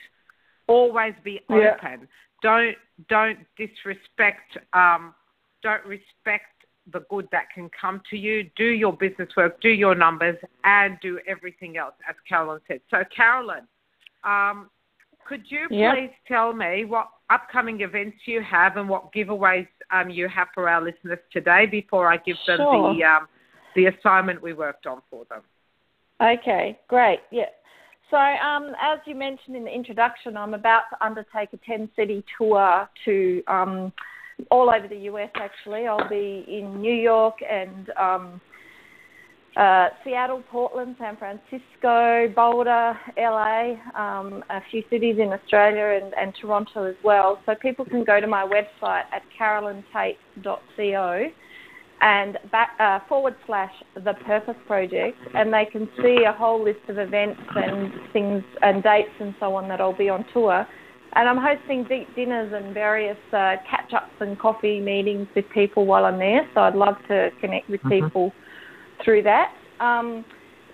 Always 0.67 1.13
be 1.23 1.41
open. 1.49 1.61
Yeah. 1.61 1.97
Don't 2.41 2.75
don't 3.09 3.39
disrespect. 3.57 4.57
Um, 4.73 5.13
don't 5.61 5.85
respect 5.85 6.45
the 6.91 7.01
good 7.09 7.27
that 7.31 7.45
can 7.53 7.69
come 7.79 8.01
to 8.09 8.17
you. 8.17 8.49
Do 8.55 8.65
your 8.65 8.93
business 8.93 9.29
work, 9.37 9.61
do 9.61 9.69
your 9.69 9.95
numbers, 9.95 10.37
and 10.63 10.97
do 11.01 11.19
everything 11.27 11.77
else, 11.77 11.93
as 12.07 12.15
Carolyn 12.27 12.59
said. 12.67 12.81
So, 12.91 13.03
Carolyn, 13.15 13.67
um, 14.23 14.69
could 15.25 15.43
you 15.47 15.67
yep. 15.69 15.95
please 15.95 16.11
tell 16.27 16.53
me 16.53 16.85
what 16.85 17.07
upcoming 17.33 17.81
events 17.81 18.17
you 18.25 18.41
have 18.41 18.77
and 18.77 18.87
what 18.87 19.11
giveaways 19.13 19.67
um, 19.91 20.09
you 20.09 20.27
have 20.27 20.47
for 20.53 20.69
our 20.69 20.81
listeners 20.83 21.19
today 21.31 21.65
before 21.65 22.11
I 22.11 22.17
give 22.17 22.37
them 22.47 22.57
sure. 22.57 22.93
the 22.93 23.03
um, 23.03 23.27
the 23.75 23.87
assignment 23.87 24.41
we 24.41 24.53
worked 24.53 24.85
on 24.85 25.01
for 25.09 25.25
them? 25.25 25.41
Okay, 26.21 26.79
great. 26.87 27.19
Yeah. 27.31 27.45
So, 28.11 28.17
um, 28.17 28.73
as 28.79 28.99
you 29.05 29.15
mentioned 29.15 29.55
in 29.55 29.63
the 29.63 29.73
introduction, 29.73 30.37
I'm 30.37 30.53
about 30.53 30.83
to 30.91 31.03
undertake 31.03 31.49
a 31.53 31.57
10 31.65 31.89
city 31.95 32.23
tour 32.37 32.87
to 33.05 33.43
um, 33.47 33.91
all 34.51 34.69
over 34.69 34.87
the 34.87 34.99
US 35.09 35.31
actually. 35.35 35.87
I'll 35.87 36.07
be 36.07 36.45
in 36.47 36.79
New 36.79 36.93
York 36.93 37.35
and 37.49 37.89
um, 37.99 38.41
uh, 39.55 39.89
Seattle, 40.03 40.41
Portland, 40.51 40.95
San 40.99 41.15
Francisco, 41.17 42.27
Boulder, 42.35 42.97
LA, 43.17 43.75
um, 43.95 44.43
a 44.49 44.61
few 44.71 44.83
cities 44.89 45.17
in 45.19 45.31
Australia 45.31 46.01
and, 46.01 46.13
and 46.15 46.33
Toronto 46.39 46.85
as 46.85 46.95
well. 47.03 47.39
So 47.45 47.53
people 47.55 47.85
can 47.85 48.03
go 48.03 48.19
to 48.19 48.27
my 48.27 48.43
website 48.43 49.03
at 49.11 49.21
carolyntate.co 49.39 51.31
and 52.01 52.37
back, 52.51 52.71
uh, 52.79 52.99
forward 53.07 53.35
slash 53.45 53.71
the 53.95 54.13
Purpose 54.25 54.57
Project, 54.67 55.17
and 55.35 55.53
they 55.53 55.65
can 55.71 55.87
see 56.01 56.25
a 56.27 56.33
whole 56.33 56.61
list 56.63 56.81
of 56.89 56.97
events 56.97 57.39
and 57.55 57.93
things 58.11 58.43
and 58.61 58.83
dates 58.83 59.13
and 59.19 59.33
so 59.39 59.55
on 59.55 59.69
that 59.69 59.79
I'll 59.79 59.97
be 59.97 60.09
on 60.09 60.25
tour. 60.33 60.67
And 61.15 61.29
I'm 61.29 61.37
hosting 61.37 61.83
deep 61.83 62.13
dinners 62.15 62.51
and 62.53 62.73
various 62.73 63.17
uh, 63.31 63.57
catch 63.69 63.93
ups 63.95 64.11
and 64.19 64.37
coffee 64.39 64.79
meetings 64.79 65.27
with 65.35 65.45
people 65.53 65.85
while 65.85 66.05
I'm 66.05 66.17
there. 66.17 66.49
So 66.55 66.61
I'd 66.61 66.75
love 66.75 66.95
to 67.07 67.29
connect 67.39 67.69
with 67.69 67.81
mm-hmm. 67.81 68.05
people 68.05 68.33
through 69.03 69.23
that. 69.23 69.53
Um, 69.79 70.25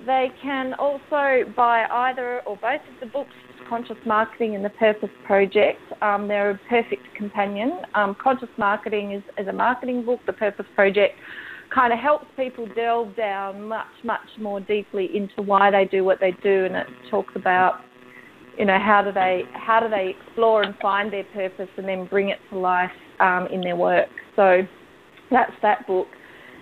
they 0.05 0.29
can 0.41 0.73
also 0.75 1.51
buy 1.55 1.85
either 1.89 2.41
or 2.45 2.55
both 2.57 2.81
of 2.93 2.99
the 3.01 3.05
books, 3.07 3.33
Conscious 3.67 3.97
Marketing 4.05 4.55
and 4.55 4.63
The 4.63 4.69
Purpose 4.71 5.09
Project. 5.25 5.79
Um, 6.01 6.27
they're 6.27 6.51
a 6.51 6.59
perfect 6.69 7.03
companion. 7.15 7.81
Um, 7.95 8.15
Conscious 8.21 8.49
Marketing 8.57 9.11
is, 9.11 9.23
is 9.37 9.47
a 9.47 9.53
marketing 9.53 10.05
book. 10.05 10.19
The 10.25 10.33
Purpose 10.33 10.65
Project 10.73 11.15
kind 11.73 11.93
of 11.93 11.99
helps 11.99 12.25
people 12.35 12.67
delve 12.75 13.15
down 13.15 13.67
much, 13.67 13.87
much 14.03 14.27
more 14.39 14.59
deeply 14.59 15.09
into 15.15 15.41
why 15.41 15.69
they 15.69 15.85
do 15.85 16.03
what 16.03 16.19
they 16.19 16.31
do, 16.41 16.65
and 16.65 16.75
it 16.75 16.87
talks 17.11 17.33
about, 17.35 17.81
you 18.57 18.65
know, 18.65 18.79
how 18.79 19.01
do 19.03 19.11
they 19.11 19.43
how 19.53 19.79
do 19.79 19.89
they 19.89 20.15
explore 20.19 20.63
and 20.63 20.75
find 20.81 21.13
their 21.13 21.25
purpose, 21.25 21.69
and 21.77 21.87
then 21.87 22.05
bring 22.07 22.29
it 22.29 22.39
to 22.49 22.57
life 22.57 22.89
um, 23.19 23.47
in 23.51 23.61
their 23.61 23.75
work. 23.75 24.09
So 24.35 24.61
that's 25.29 25.53
that 25.61 25.85
book. 25.85 26.07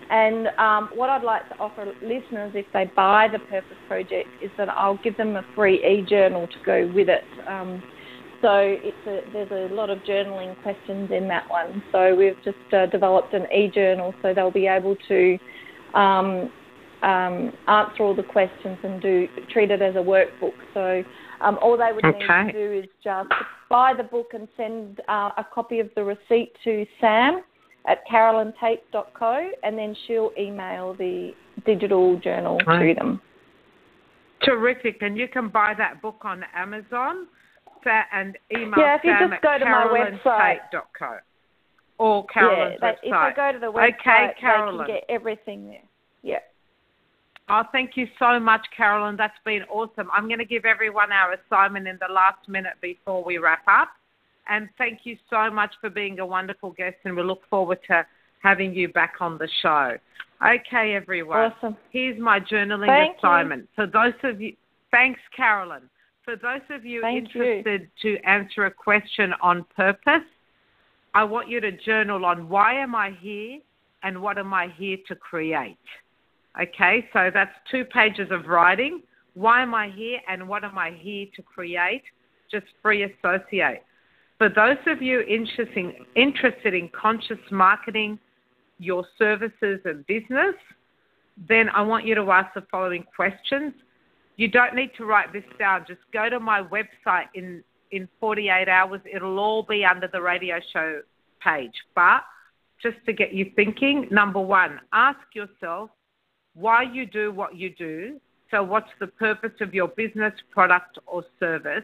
And 0.10 0.48
um, 0.58 0.90
what 0.96 1.10
I'd 1.10 1.24
like 1.24 1.48
to 1.50 1.58
offer 1.58 1.86
listeners, 2.02 2.54
if 2.56 2.66
they 2.74 2.90
buy 2.96 3.28
the 3.32 3.40
Purpose 3.40 3.78
Project, 3.88 4.30
is 4.42 4.52
that 4.58 4.70
I'll 4.70 5.00
give 5.04 5.18
them 5.18 5.36
a 5.36 5.44
free 5.54 5.84
e-journal 5.86 6.48
to 6.48 6.58
go 6.66 6.92
with 6.94 7.10
it. 7.10 7.24
Um, 7.48 7.84
so 8.42 8.50
it's 8.56 9.08
a, 9.08 9.22
there's 9.34 9.72
a 9.72 9.74
lot 9.74 9.90
of 9.90 10.00
journaling 10.00 10.62
questions 10.62 11.10
in 11.12 11.28
that 11.28 11.50
one. 11.50 11.84
So 11.92 12.16
we've 12.16 12.38
just 12.46 12.58
uh, 12.74 12.86
developed 12.86 13.34
an 13.34 13.48
e-journal, 13.52 14.14
so 14.22 14.34
they'll 14.34 14.52
be 14.52 14.68
able 14.68 14.96
to 15.08 15.38
um, 15.94 16.52
um 17.04 17.54
answer 17.68 18.02
all 18.02 18.16
the 18.16 18.24
questions 18.24 18.76
and 18.84 19.00
do 19.00 19.28
treat 19.52 19.72
it 19.72 19.82
as 19.82 19.96
a 19.96 20.00
workbook. 20.00 20.54
So 20.74 21.04
um, 21.42 21.60
all 21.62 21.78
they 21.78 21.92
would 21.94 22.06
okay. 22.06 22.44
need 22.44 22.52
to 22.52 22.68
do 22.68 22.80
is 22.80 22.86
just 23.04 23.30
buy 23.70 23.94
the 23.96 24.04
book 24.04 24.28
and 24.34 24.48
send 24.56 25.02
uh, 25.08 25.32
a 25.38 25.46
copy 25.54 25.80
of 25.80 25.90
the 25.96 26.04
receipt 26.04 26.54
to 26.64 26.86
Sam 27.00 27.44
at 27.88 28.06
carolyntate.co, 28.08 29.50
and 29.64 29.78
then 29.78 29.96
she'll 30.06 30.32
email 30.38 30.94
the 30.94 31.32
digital 31.66 32.20
journal 32.20 32.60
right. 32.68 32.94
to 32.94 33.00
them. 33.00 33.22
Terrific, 34.44 35.02
and 35.02 35.18
you 35.18 35.28
can 35.28 35.50
buy 35.50 35.74
that 35.78 36.02
book 36.02 36.22
on 36.24 36.44
Amazon 36.56 37.28
and 38.12 38.38
email 38.56 38.74
yeah, 38.78 38.96
if 38.96 39.04
you 39.04 39.14
just 39.20 39.42
go 39.42 39.58
to 39.58 39.66
my 39.66 39.88
website. 39.88 40.58
Or 42.00 42.26
Carolyn's 42.28 42.78
yeah, 42.82 42.92
website. 42.92 42.96
If 43.04 43.14
I 43.14 43.34
go 43.34 43.52
to 43.54 43.60
the 43.60 43.72
website, 43.72 44.00
okay, 44.00 44.40
Carolyn. 44.40 44.78
they 44.78 44.86
can 44.86 44.96
get 44.96 45.04
everything 45.10 45.68
there. 45.68 45.82
Yeah. 46.22 46.40
Oh, 47.50 47.64
thank 47.72 47.92
you 47.96 48.08
so 48.20 48.40
much, 48.40 48.62
Carolyn. 48.76 49.16
That's 49.18 49.34
been 49.46 49.64
awesome. 49.64 50.10
I'm 50.14 50.28
going 50.28 50.40
to 50.40 50.46
give 50.46 50.66
everyone 50.66 51.12
our 51.12 51.34
assignment 51.34 51.88
in 51.88 51.98
the 52.06 52.14
last 52.14 52.48
minute 52.48 52.74
before 52.82 53.24
we 53.24 53.38
wrap 53.38 53.64
up. 53.68 53.90
And 54.50 54.70
thank 54.78 55.00
you 55.04 55.18
so 55.30 55.52
much 55.52 55.74
for 55.82 55.90
being 55.90 56.20
a 56.20 56.26
wonderful 56.26 56.72
guest, 56.72 56.96
and 57.06 57.16
we 57.16 57.24
look 57.24 57.42
forward 57.50 57.80
to 57.88 58.06
having 58.42 58.74
you 58.74 58.90
back 58.90 59.16
on 59.20 59.38
the 59.38 59.48
show. 59.62 59.98
Okay, 60.46 60.96
everyone. 60.96 61.52
Awesome. 61.52 61.78
Here's 61.92 62.20
my 62.20 62.40
journaling 62.40 62.88
thank 62.88 63.18
assignment. 63.18 63.62
You. 63.62 63.68
For 63.76 63.88
those 63.88 64.14
of 64.24 64.40
you, 64.40 64.54
thanks, 64.92 65.20
Carolyn. 65.36 65.90
For 66.24 66.36
those 66.36 66.62
of 66.70 66.86
you 66.86 67.02
thank 67.02 67.26
interested 67.26 67.90
you. 68.02 68.18
to 68.18 68.28
answer 68.28 68.66
a 68.66 68.72
question 68.72 69.34
on 69.42 69.66
purpose, 69.76 70.28
I 71.14 71.24
want 71.24 71.50
you 71.50 71.60
to 71.62 71.72
journal 71.72 72.26
on 72.26 72.48
why 72.48 72.74
am 72.74 72.94
I 72.94 73.12
here 73.20 73.60
and 74.04 74.22
what 74.22 74.38
am 74.38 74.54
I 74.54 74.68
here 74.78 74.98
to 75.08 75.16
create. 75.16 75.78
Okay, 76.62 77.08
so 77.14 77.32
that's 77.34 77.52
two 77.72 77.86
pages 77.86 78.30
of 78.32 78.46
writing. 78.46 79.02
Why 79.34 79.62
am 79.62 79.74
I 79.74 79.90
here 79.90 80.20
and 80.28 80.48
what 80.48 80.64
am 80.64 80.78
I 80.78 80.92
here 80.92 81.28
to 81.36 81.42
create? 81.42 82.04
Just 82.52 82.66
free 82.82 83.04
associate. 83.04 83.84
For 84.38 84.50
those 84.50 84.78
of 84.86 85.02
you 85.02 85.22
interested, 85.22 86.74
in 86.74 86.90
conscious 86.90 87.40
marketing 87.52 88.20
your 88.80 89.06
services 89.18 89.80
and 89.86 90.06
business, 90.06 90.54
then 91.50 91.70
I 91.70 91.82
want 91.82 92.06
you 92.06 92.14
to 92.16 92.32
ask 92.32 92.54
the 92.54 92.64
following 92.70 93.04
questions. 93.16 93.74
You 94.36 94.48
don't 94.48 94.76
need 94.76 94.92
to 94.98 95.06
write 95.06 95.34
this 95.34 95.44
down. 95.58 95.86
Just 95.88 96.02
go 96.14 96.30
to 96.30 96.40
my 96.40 96.62
website 96.62 97.26
in, 97.34 97.64
in 97.92 98.08
48 98.20 98.70
hours. 98.70 99.02
It'll 99.12 99.40
all 99.40 99.64
be 99.64 99.84
under 99.84 100.08
the 100.08 100.22
radio 100.22 100.60
show 100.72 101.02
page. 101.44 101.74
But 101.96 102.22
just 102.82 102.98
to 103.08 103.14
get 103.14 103.34
you 103.34 103.52
thinking, 103.56 104.08
number 104.12 104.40
one, 104.40 104.80
ask 104.94 105.20
yourself 105.34 105.90
why 106.54 106.84
you 106.84 107.08
do 107.08 107.32
what 107.32 107.56
you 107.56 107.74
do. 107.76 108.20
So, 108.52 108.64
what's 108.64 108.90
the 109.00 109.08
purpose 109.08 109.52
of 109.62 109.74
your 109.74 109.90
business, 109.90 110.34
product, 110.52 111.00
or 111.06 111.24
service? 111.40 111.84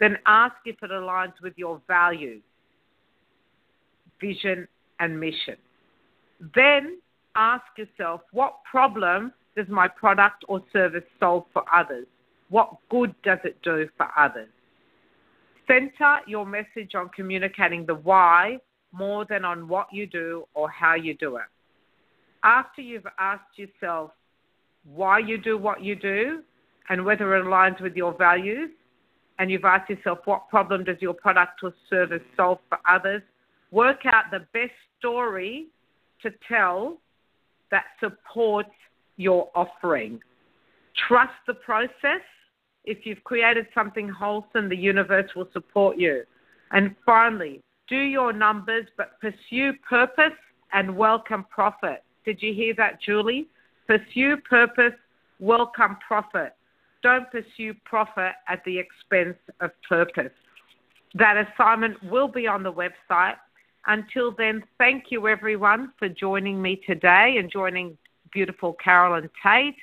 Then 0.00 0.18
ask 0.26 0.54
if 0.64 0.76
it 0.82 0.90
aligns 0.90 1.32
with 1.42 1.54
your 1.56 1.80
values, 1.88 2.42
vision, 4.20 4.68
and 5.00 5.18
mission. 5.18 5.56
Then 6.54 6.98
ask 7.34 7.64
yourself 7.76 8.22
what 8.32 8.56
problem 8.70 9.32
does 9.56 9.68
my 9.68 9.88
product 9.88 10.44
or 10.48 10.62
service 10.72 11.04
solve 11.18 11.44
for 11.52 11.62
others? 11.72 12.06
What 12.50 12.76
good 12.90 13.14
does 13.24 13.38
it 13.44 13.56
do 13.62 13.88
for 13.96 14.08
others? 14.16 14.48
Center 15.66 16.18
your 16.26 16.46
message 16.46 16.94
on 16.94 17.08
communicating 17.08 17.86
the 17.86 17.94
why 17.94 18.58
more 18.92 19.24
than 19.28 19.44
on 19.44 19.66
what 19.66 19.88
you 19.92 20.06
do 20.06 20.44
or 20.54 20.70
how 20.70 20.94
you 20.94 21.14
do 21.14 21.36
it. 21.36 21.46
After 22.44 22.80
you've 22.82 23.06
asked 23.18 23.56
yourself 23.58 24.12
why 24.84 25.18
you 25.18 25.38
do 25.38 25.58
what 25.58 25.82
you 25.82 25.96
do 25.96 26.42
and 26.88 27.04
whether 27.04 27.34
it 27.34 27.44
aligns 27.44 27.80
with 27.80 27.96
your 27.96 28.16
values, 28.16 28.70
and 29.38 29.50
you've 29.50 29.64
asked 29.64 29.90
yourself 29.90 30.20
what 30.24 30.48
problem 30.48 30.84
does 30.84 30.96
your 31.00 31.14
product 31.14 31.60
or 31.62 31.74
service 31.90 32.22
solve 32.36 32.58
for 32.68 32.78
others, 32.88 33.22
work 33.70 34.06
out 34.06 34.24
the 34.30 34.40
best 34.52 34.72
story 34.98 35.66
to 36.22 36.30
tell 36.48 36.98
that 37.70 37.84
supports 38.00 38.70
your 39.16 39.48
offering. 39.54 40.20
Trust 41.08 41.34
the 41.46 41.54
process. 41.54 42.22
If 42.84 43.04
you've 43.04 43.22
created 43.24 43.66
something 43.74 44.08
wholesome, 44.08 44.68
the 44.68 44.76
universe 44.76 45.30
will 45.34 45.48
support 45.52 45.98
you. 45.98 46.22
And 46.70 46.94
finally, 47.04 47.62
do 47.88 47.96
your 47.96 48.32
numbers, 48.32 48.86
but 48.96 49.20
pursue 49.20 49.72
purpose 49.88 50.36
and 50.72 50.96
welcome 50.96 51.44
profit. 51.50 52.02
Did 52.24 52.42
you 52.42 52.54
hear 52.54 52.74
that, 52.76 53.00
Julie? 53.00 53.46
Pursue 53.86 54.36
purpose, 54.48 54.94
welcome 55.38 55.96
profit. 56.06 56.55
Don't 57.06 57.30
pursue 57.30 57.72
profit 57.84 58.32
at 58.48 58.64
the 58.64 58.76
expense 58.76 59.38
of 59.60 59.70
purpose. 59.88 60.32
That 61.14 61.36
assignment 61.36 62.02
will 62.02 62.26
be 62.26 62.48
on 62.48 62.64
the 62.64 62.72
website. 62.72 63.36
Until 63.86 64.32
then, 64.32 64.64
thank 64.76 65.04
you 65.10 65.28
everyone 65.28 65.92
for 66.00 66.08
joining 66.08 66.60
me 66.60 66.80
today 66.84 67.36
and 67.38 67.48
joining 67.48 67.96
beautiful 68.32 68.72
Carolyn 68.82 69.30
Tate. 69.40 69.76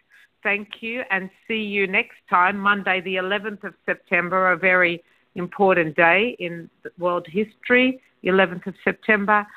Thank 0.44 0.68
you 0.82 1.04
and 1.12 1.30
see 1.48 1.62
you 1.62 1.88
next 1.88 2.18
time, 2.30 2.58
Monday, 2.58 3.00
the 3.00 3.16
11th 3.16 3.64
of 3.64 3.74
September, 3.86 4.52
a 4.52 4.58
very 4.58 5.02
important 5.36 5.96
day 5.96 6.36
in 6.40 6.70
world 7.00 7.26
history, 7.26 8.02
11th 8.26 8.68
of 8.68 8.74
September. 8.84 9.48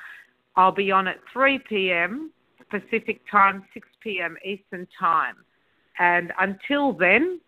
I'll 0.54 0.70
be 0.70 0.92
on 0.92 1.08
at 1.08 1.16
3 1.32 1.58
p.m. 1.68 2.30
Pacific 2.70 3.22
time, 3.28 3.64
6 3.74 3.88
p.m. 4.04 4.36
Eastern 4.44 4.86
time. 4.96 5.34
And 5.98 6.32
until 6.38 6.92
then, 6.92 7.40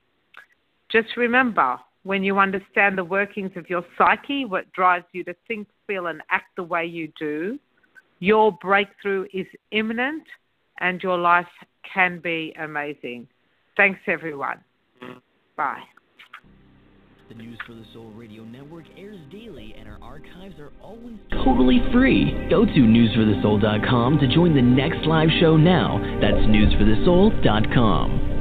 just 0.90 1.16
remember 1.16 1.78
when 2.04 2.22
you 2.22 2.38
understand 2.38 2.96
the 2.96 3.04
workings 3.04 3.50
of 3.56 3.68
your 3.68 3.84
psyche, 3.96 4.44
what 4.44 4.72
drives 4.72 5.04
you 5.12 5.24
to 5.24 5.34
think, 5.46 5.68
feel, 5.86 6.06
and 6.06 6.22
act 6.30 6.46
the 6.56 6.62
way 6.62 6.86
you 6.86 7.12
do, 7.18 7.58
your 8.20 8.52
breakthrough 8.60 9.26
is 9.32 9.46
imminent 9.72 10.24
and 10.80 11.02
your 11.02 11.18
life 11.18 11.46
can 11.92 12.20
be 12.20 12.54
amazing. 12.58 13.28
Thanks, 13.76 14.00
everyone. 14.06 14.58
Bye. 15.56 15.82
The 17.28 17.34
News 17.34 17.58
for 17.66 17.74
the 17.74 17.84
Soul 17.92 18.10
Radio 18.16 18.42
Network 18.44 18.84
airs 18.96 19.18
daily, 19.30 19.74
and 19.78 19.86
our 19.86 19.98
archives 20.00 20.58
are 20.58 20.72
always 20.82 21.16
totally 21.44 21.82
free. 21.92 22.32
Go 22.48 22.64
to 22.64 22.72
newsforthesoul.com 22.72 24.18
to 24.20 24.28
join 24.34 24.54
the 24.54 24.62
next 24.62 25.06
live 25.06 25.28
show 25.38 25.58
now. 25.58 25.98
That's 26.22 26.46
newsforthesoul.com. 26.46 28.37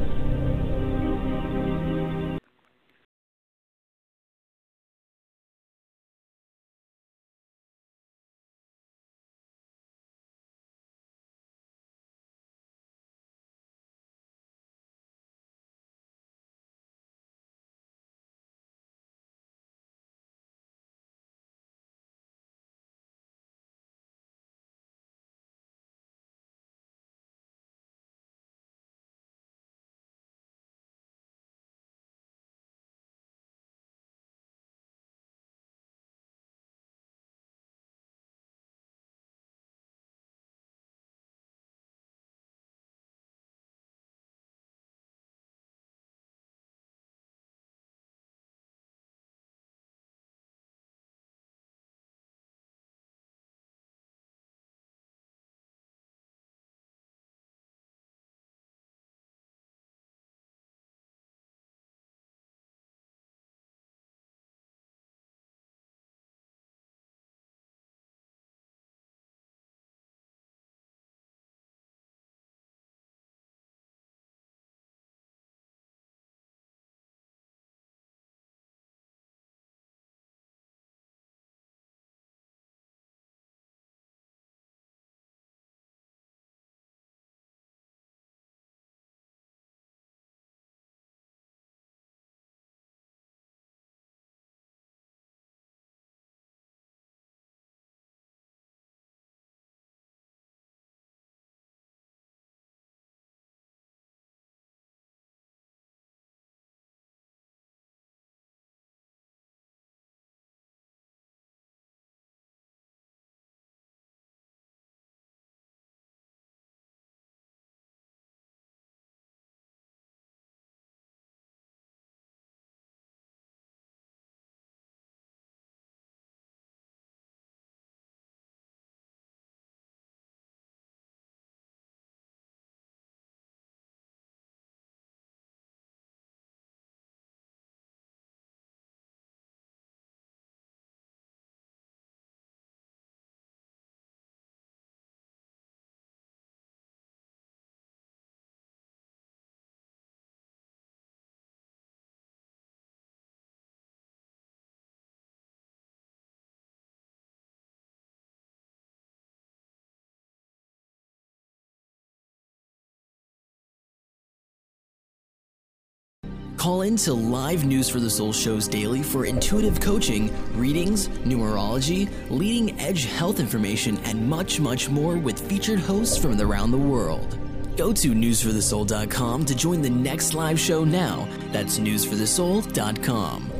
Call 166.57 166.81
in 166.81 166.95
to 166.97 167.13
live 167.13 167.65
News 167.65 167.87
for 167.87 167.99
the 167.99 168.09
Soul 168.09 168.33
shows 168.33 168.67
daily 168.67 169.03
for 169.03 169.25
intuitive 169.25 169.79
coaching, 169.79 170.33
readings, 170.57 171.07
numerology, 171.23 172.09
leading 172.31 172.77
edge 172.79 173.05
health 173.05 173.39
information, 173.39 173.99
and 174.05 174.27
much, 174.27 174.59
much 174.59 174.89
more 174.89 175.17
with 175.17 175.39
featured 175.47 175.79
hosts 175.79 176.17
from 176.17 176.41
around 176.41 176.71
the 176.71 176.77
world. 176.77 177.37
Go 177.77 177.93
to 177.93 178.11
newsforthesoul.com 178.11 179.45
to 179.45 179.55
join 179.55 179.83
the 179.83 179.89
next 179.89 180.33
live 180.33 180.59
show 180.59 180.83
now. 180.83 181.27
That's 181.51 181.77
newsforthesoul.com. 181.77 183.51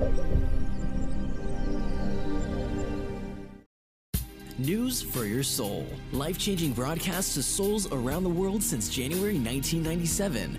News 4.57 5.03
for 5.03 5.25
your 5.25 5.43
soul. 5.43 5.85
Life 6.11 6.39
changing 6.39 6.73
broadcasts 6.73 7.35
to 7.35 7.43
souls 7.43 7.91
around 7.91 8.23
the 8.23 8.29
world 8.29 8.63
since 8.63 8.89
January 8.89 9.37
1997. 9.37 10.57